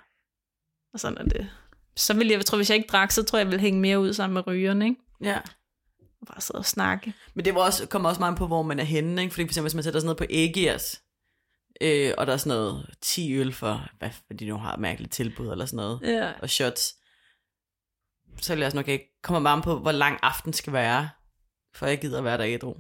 Og 0.95 1.01
sådan 1.01 1.19
er 1.19 1.25
det. 1.25 1.51
Så 1.97 2.15
ville 2.15 2.31
jeg, 2.31 2.37
jeg 2.39 2.47
tror, 2.47 2.57
hvis 2.57 2.71
jeg 2.71 2.77
ikke 2.77 2.89
drak, 2.89 3.11
så 3.11 3.23
tror 3.23 3.39
jeg, 3.39 3.45
jeg 3.45 3.51
ville 3.51 3.61
hænge 3.61 3.81
mere 3.81 4.01
ud 4.01 4.13
sammen 4.13 4.35
med 4.35 4.47
rygerne, 4.47 4.85
ikke? 4.85 5.01
Ja. 5.23 5.39
Og 6.21 6.27
bare 6.27 6.41
sidde 6.41 6.59
og 6.59 6.65
snakke. 6.67 7.15
Men 7.35 7.45
det 7.45 7.55
var 7.55 7.61
også, 7.61 7.87
kommer 7.87 8.09
også 8.09 8.21
meget 8.21 8.37
på, 8.39 8.47
hvor 8.47 8.63
man 8.63 8.79
er 8.81 8.85
henne. 8.85 9.23
Ikke? 9.23 9.35
Fordi 9.35 9.45
for 9.45 9.49
eksempel, 9.49 9.65
hvis 9.67 9.75
man 9.75 9.85
sætter 9.85 10.01
sådan 10.01 10.07
noget 10.07 10.19
på 10.19 10.25
Ægiers, 10.31 11.03
øh, 11.81 12.13
og 12.19 12.27
der 12.27 12.33
er 12.33 12.37
sådan 12.37 12.59
noget 12.59 12.95
10 13.01 13.35
øl 13.37 13.53
for, 13.53 13.89
hvad 13.99 14.11
for 14.11 14.35
de 14.35 14.47
nu 14.47 14.57
har 14.57 14.77
mærkeligt 14.77 15.13
tilbud 15.13 15.49
eller 15.51 15.67
sådan 15.67 15.77
noget, 15.77 16.01
Ja. 16.03 16.33
og 16.43 16.51
shots, 16.51 16.95
så 18.41 18.53
vil 18.55 18.59
jeg 18.61 18.67
også 18.67 18.77
nok 18.77 18.89
ikke 18.89 19.19
komme 19.23 19.41
meget 19.41 19.65
på, 19.65 19.79
hvor 19.79 19.93
lang 19.93 20.19
aften 20.23 20.53
skal 20.53 20.73
være, 20.73 21.09
for 21.75 21.87
jeg 21.87 22.01
gider 22.01 22.19
at 22.19 22.25
være 22.25 22.39
der 22.39 22.45
ædru. 22.47 22.75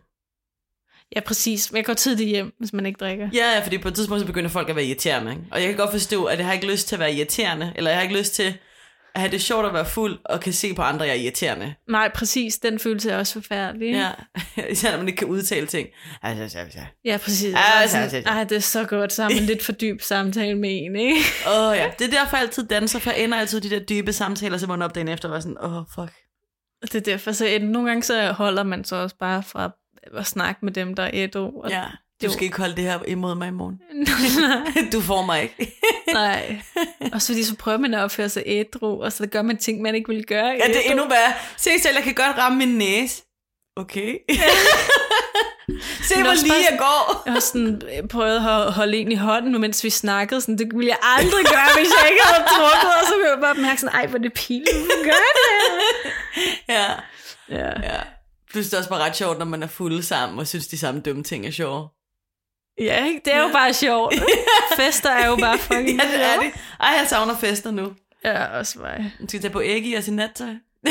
Ja, 1.14 1.20
præcis. 1.20 1.72
Men 1.72 1.76
jeg 1.76 1.84
går 1.84 1.94
tidligt 1.94 2.28
hjem, 2.28 2.54
hvis 2.58 2.72
man 2.72 2.86
ikke 2.86 2.98
drikker. 2.98 3.28
Ja, 3.32 3.54
ja, 3.54 3.60
fordi 3.64 3.78
på 3.78 3.88
et 3.88 3.94
tidspunkt 3.94 4.20
så 4.20 4.26
begynder 4.26 4.50
folk 4.50 4.68
at 4.68 4.76
være 4.76 4.84
irriterende. 4.84 5.30
Ikke? 5.30 5.42
Og 5.50 5.60
jeg 5.60 5.68
kan 5.68 5.76
godt 5.76 5.90
forstå, 5.90 6.24
at 6.24 6.38
jeg 6.38 6.46
har 6.46 6.52
ikke 6.52 6.70
lyst 6.70 6.88
til 6.88 6.96
at 6.96 7.00
være 7.00 7.12
irriterende, 7.12 7.72
eller 7.76 7.90
jeg 7.90 7.98
har 7.98 8.02
ikke 8.02 8.18
lyst 8.18 8.34
til 8.34 8.54
at 9.14 9.20
have 9.20 9.30
det 9.30 9.42
sjovt 9.42 9.66
at 9.66 9.74
være 9.74 9.84
fuld, 9.86 10.18
og 10.24 10.40
kan 10.40 10.52
se 10.52 10.74
på 10.74 10.82
andre, 10.82 11.04
jeg 11.04 11.16
er 11.16 11.20
irriterende. 11.20 11.74
Nej, 11.88 12.10
præcis. 12.14 12.58
Den 12.58 12.78
følelse 12.78 13.10
er 13.10 13.18
også 13.18 13.32
forfærdelig. 13.32 13.92
Ja, 13.92 14.10
især 14.70 14.90
når 14.90 14.98
man 14.98 15.08
ikke 15.08 15.18
kan 15.18 15.28
udtale 15.28 15.66
ting. 15.66 15.88
Altså, 16.22 16.58
ja, 17.04 17.16
præcis. 17.16 17.52
Ja. 17.52 18.20
Ej, 18.26 18.44
det 18.44 18.56
er 18.56 18.60
så 18.60 18.84
godt, 18.84 19.16
har 19.16 19.28
man 19.28 19.42
lidt 19.52 19.64
for 19.64 19.72
dyb 19.72 20.00
samtale 20.00 20.58
med 20.58 20.70
en, 20.72 20.96
ikke? 20.96 21.20
Åh 21.46 21.68
oh, 21.68 21.76
ja, 21.76 21.90
det 21.98 22.06
er 22.06 22.10
derfor 22.10 22.36
jeg 22.36 22.44
altid 22.44 22.66
danser, 22.66 22.98
for 22.98 23.10
jeg 23.10 23.24
ender 23.24 23.38
altid 23.38 23.60
de 23.60 23.70
der 23.70 23.78
dybe 23.78 24.12
samtaler, 24.12 24.58
så 24.58 24.66
vågner 24.66 24.84
op 24.84 24.94
dagen 24.94 25.08
efter 25.08 25.28
og 25.28 25.34
var 25.34 25.40
sådan, 25.40 25.58
åh 25.62 25.76
oh, 25.76 25.84
fuck. 25.94 26.12
Det 26.82 26.94
er 26.94 27.00
derfor, 27.00 27.32
så 27.32 27.58
nogle 27.62 27.88
gange 27.88 28.02
så 28.02 28.32
holder 28.32 28.62
man 28.62 28.84
så 28.84 28.96
også 28.96 29.16
bare 29.20 29.42
fra 29.42 29.70
at 30.16 30.26
snakke 30.26 30.64
med 30.64 30.72
dem, 30.72 30.94
der 30.94 31.02
er 31.02 31.10
ædru. 31.12 31.60
Og 31.62 31.70
Ja, 31.70 31.84
du 32.22 32.26
Jo. 32.26 32.32
skal 32.32 32.44
ikke 32.44 32.58
holde 32.58 32.76
det 32.76 32.84
her 32.84 32.98
imod 33.08 33.34
mig 33.34 33.48
i 33.48 33.50
morgen. 33.50 33.80
nej, 34.74 34.88
Du 34.92 35.00
får 35.00 35.22
mig 35.22 35.42
ikke. 35.42 35.78
nej. 36.12 36.60
Og 37.12 37.22
så 37.22 37.32
fordi 37.32 37.44
så 37.44 37.56
prøver 37.56 37.78
man 37.78 37.94
at 37.94 38.00
opføre 38.00 38.28
sig 38.28 38.42
ædru, 38.46 39.02
og 39.02 39.12
så 39.12 39.26
gør 39.26 39.42
man 39.42 39.56
ting, 39.56 39.82
man 39.82 39.94
ikke 39.94 40.08
ville 40.08 40.24
gøre. 40.24 40.46
Ja, 40.46 40.66
det 40.68 40.76
er 40.86 40.90
endnu 40.90 41.08
værre. 41.08 41.32
Se 41.56 41.70
selv, 41.82 41.94
jeg 41.94 42.04
kan 42.04 42.14
godt 42.14 42.38
ramme 42.38 42.58
min 42.58 42.78
næse. 42.78 43.22
Okay. 43.76 44.16
Se, 46.08 46.14
hvor 46.22 46.42
lige 46.42 46.54
jeg 46.70 46.76
går. 46.78 47.22
Jeg 47.26 47.32
har 47.32 47.40
sådan 47.40 47.82
øh, 48.02 48.08
prøvet 48.08 48.36
at 48.36 48.72
holde 48.72 48.96
en 48.96 49.12
i 49.12 49.14
hånden, 49.14 49.60
mens 49.60 49.84
vi 49.84 49.90
snakkede. 49.90 50.40
Sådan, 50.40 50.58
det 50.58 50.68
ville 50.74 50.88
jeg 50.88 50.98
aldrig 51.02 51.44
gøre, 51.44 51.68
hvis 51.76 51.88
jeg 52.02 52.10
ikke 52.10 52.22
havde 52.24 52.44
drukket. 52.48 52.90
Og 53.00 53.06
så 53.08 53.14
ville 53.16 53.30
jeg 53.30 53.38
bare 53.40 53.54
mærke 53.54 53.80
sådan, 53.80 53.94
ej, 53.94 54.06
hvor 54.06 54.18
er 54.18 54.22
det 54.22 54.32
pinligt, 54.32 54.76
du 54.90 55.04
gør 55.04 55.24
det. 55.38 56.12
Ja, 56.68 56.86
Ja. 57.48 57.66
ja. 57.82 58.00
Plus 58.54 58.66
det 58.66 58.74
er 58.74 58.78
også 58.78 58.90
bare 58.90 59.00
ret 59.04 59.16
sjovt, 59.16 59.38
når 59.38 59.44
man 59.44 59.62
er 59.62 59.66
fulde 59.66 60.02
sammen 60.02 60.38
og 60.38 60.46
synes, 60.46 60.66
de 60.66 60.78
samme 60.78 61.00
dumme 61.00 61.22
ting 61.22 61.46
er 61.46 61.50
sjove. 61.50 61.88
ja, 62.80 63.04
ikke? 63.06 63.20
det 63.24 63.34
er 63.34 63.38
jo 63.40 63.46
Ja. 63.46 63.52
bare 63.52 63.74
sjovt. 63.74 64.14
Fester 64.76 65.10
er 65.10 65.26
jo 65.26 65.36
bare 65.36 65.58
fucking 65.68 65.88
Ja, 66.02 66.06
det 66.12 66.24
er 66.24 66.40
det. 66.40 66.50
Ej, 66.80 66.88
jeg 66.98 67.06
savner 67.08 67.36
fester 67.38 67.70
nu. 67.70 67.92
Ja, 68.24 68.58
også 68.58 68.78
mig. 68.78 69.12
Vi 69.20 69.26
skal 69.28 69.40
tage 69.40 69.52
på 69.52 69.62
ægge 69.62 69.96
og 69.96 70.04
sin 70.04 70.16
nattøj. 70.16 70.48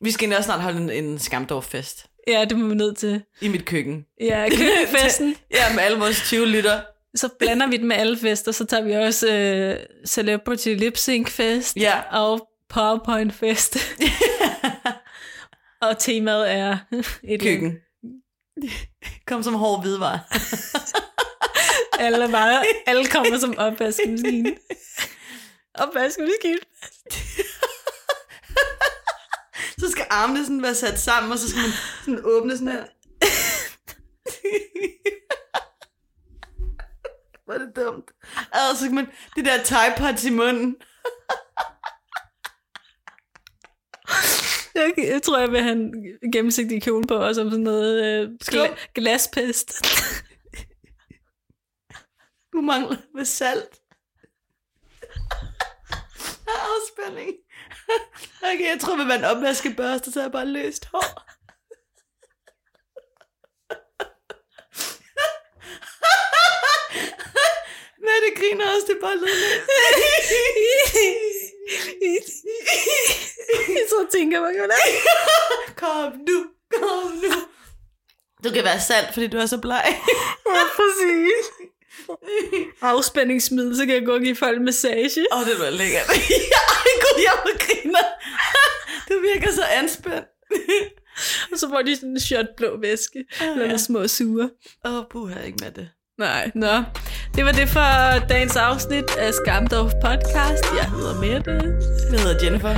vi 0.00 0.10
skal 0.10 0.32
også 0.32 0.42
snart 0.42 0.60
holde 0.60 0.78
en, 0.96 1.04
en 1.04 1.18
skamdorf-fest 1.18 2.06
Ja, 2.28 2.44
det 2.44 2.58
må 2.58 2.68
vi 2.68 2.74
nødt 2.74 2.98
til. 2.98 3.22
i 3.40 3.48
mit 3.48 3.64
køkken. 3.64 4.04
Ja, 4.20 4.48
køkkenfesten. 4.50 5.36
Ja, 5.54 5.74
med 5.74 5.82
alle 5.82 5.98
vores 5.98 6.20
20 6.20 6.46
liter. 6.46 6.80
Så 7.16 7.28
blander 7.38 7.66
vi 7.66 7.76
det 7.76 7.84
med 7.84 7.96
alle 7.96 8.18
fester. 8.18 8.52
Så 8.52 8.64
tager 8.64 8.82
vi 8.84 8.92
også 8.92 9.32
øh, 9.32 9.76
Celebrity 10.06 10.68
Lip 10.68 10.96
Sync 10.96 11.28
Fest 11.30 11.76
Ja. 11.76 12.00
og 12.12 12.48
PowerPoint 12.68 13.34
Fest. 13.34 13.76
Og 15.80 15.98
temaet 15.98 16.52
er 16.52 16.78
et 17.22 17.40
Køkken. 17.40 17.78
Kom 19.26 19.42
som 19.42 19.54
hård 19.54 19.82
hvidvar. 19.82 20.26
Alle, 22.00 22.28
bare, 22.32 22.64
alle 22.86 23.06
kommer 23.06 23.38
som 23.38 23.58
opvaskemaskine. 23.58 24.56
Opvaskemaskine. 25.74 26.58
Så 29.78 29.90
skal 29.90 30.06
armene 30.10 30.44
sådan 30.44 30.62
være 30.62 30.74
sat 30.74 30.98
sammen, 30.98 31.32
og 31.32 31.38
så 31.38 31.48
skal 31.48 31.62
man 31.62 31.70
sådan 32.04 32.20
åbne 32.24 32.52
sådan 32.58 32.68
her. 32.68 32.84
Hvor 37.44 37.54
er 37.54 37.58
det 37.58 37.76
dumt. 37.76 38.10
Og 38.52 38.76
så 38.76 38.84
skal 38.84 38.94
man 38.94 39.06
det 39.36 39.44
der 39.44 39.62
Tide 40.16 40.32
i 40.32 40.36
munden. 40.36 40.76
Jeg, 44.96 45.22
tror, 45.22 45.38
jeg 45.38 45.52
vil 45.52 45.62
have 45.62 45.72
en 45.72 45.94
gennemsigtig 46.32 46.82
kjole 46.82 47.06
på, 47.06 47.14
og 47.14 47.34
som 47.34 47.50
sådan 47.50 47.64
noget 47.64 48.04
øh, 48.04 48.30
gla- 48.44 48.76
glaspest. 48.94 49.72
Du 52.52 52.60
mangler 52.60 52.96
med 53.14 53.24
salt. 53.24 53.80
Afspænding. 56.48 57.36
Okay, 58.42 58.66
jeg 58.70 58.78
tror, 58.80 58.96
med 58.96 59.16
en 59.16 59.24
opvaskebørste, 59.24 60.12
så 60.12 60.20
er 60.20 60.24
jeg 60.24 60.32
bare 60.32 60.46
løst 60.46 60.86
hår. 60.92 61.04
Men 68.04 68.16
det 68.24 68.32
griner 68.38 68.64
også, 68.74 68.86
det 68.88 68.96
er 68.96 69.00
bare 69.00 69.16
lidt 69.16 69.30
så 73.88 74.06
tænker 74.12 74.40
man 74.40 74.56
jo. 74.56 74.70
Kom 75.76 76.12
nu, 76.28 76.46
kom 76.74 77.12
nu. 77.12 77.32
Du 78.44 78.50
kan 78.50 78.64
være 78.64 78.80
salt, 78.80 79.14
fordi 79.14 79.26
du 79.26 79.38
er 79.38 79.46
så 79.46 79.58
bleg. 79.58 80.00
Ja, 80.46 80.62
præcis. 80.76 81.46
Afspændingsmiddel, 82.80 83.76
så 83.76 83.86
kan 83.86 83.94
jeg 83.94 84.04
gå 84.06 84.14
og 84.14 84.20
give 84.20 84.36
folk 84.36 84.62
massage. 84.62 85.26
Åh, 85.32 85.38
oh, 85.40 85.46
det 85.46 85.58
var 85.58 85.70
lækkert. 85.70 86.08
Ej, 86.08 86.14
gud, 87.02 87.22
jeg 87.22 87.32
må 87.44 87.50
griner. 87.58 88.04
Du 89.08 89.20
virker 89.20 89.52
så 89.52 89.64
anspændt. 89.64 90.26
Og 91.52 91.58
så 91.58 91.68
får 91.68 91.82
de 91.82 91.96
sådan 91.96 92.08
en 92.08 92.20
shot 92.20 92.46
blå 92.56 92.80
væske. 92.80 93.24
Eller 93.40 93.56
nogle 93.56 93.78
små 93.78 94.08
sure. 94.08 94.50
Åh, 94.84 94.94
oh, 94.94 95.04
puha, 95.10 95.40
ikke 95.40 95.58
med 95.64 95.70
det. 95.70 95.90
Nej, 96.18 96.50
nå. 96.54 96.82
Det 97.36 97.44
var 97.44 97.52
det 97.52 97.68
for 97.68 98.26
dagens 98.28 98.56
afsnit 98.56 99.16
af 99.18 99.34
Skamdorf 99.34 99.92
Podcast. 100.04 100.64
Jeg 100.80 100.90
hedder 100.90 101.20
Mette. 101.20 101.52
Jeg 102.12 102.20
hedder 102.20 102.44
Jennifer. 102.44 102.74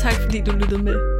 Tak 0.00 0.12
fordi 0.14 0.40
du 0.46 0.52
lyttede 0.52 0.82
med. 0.82 1.15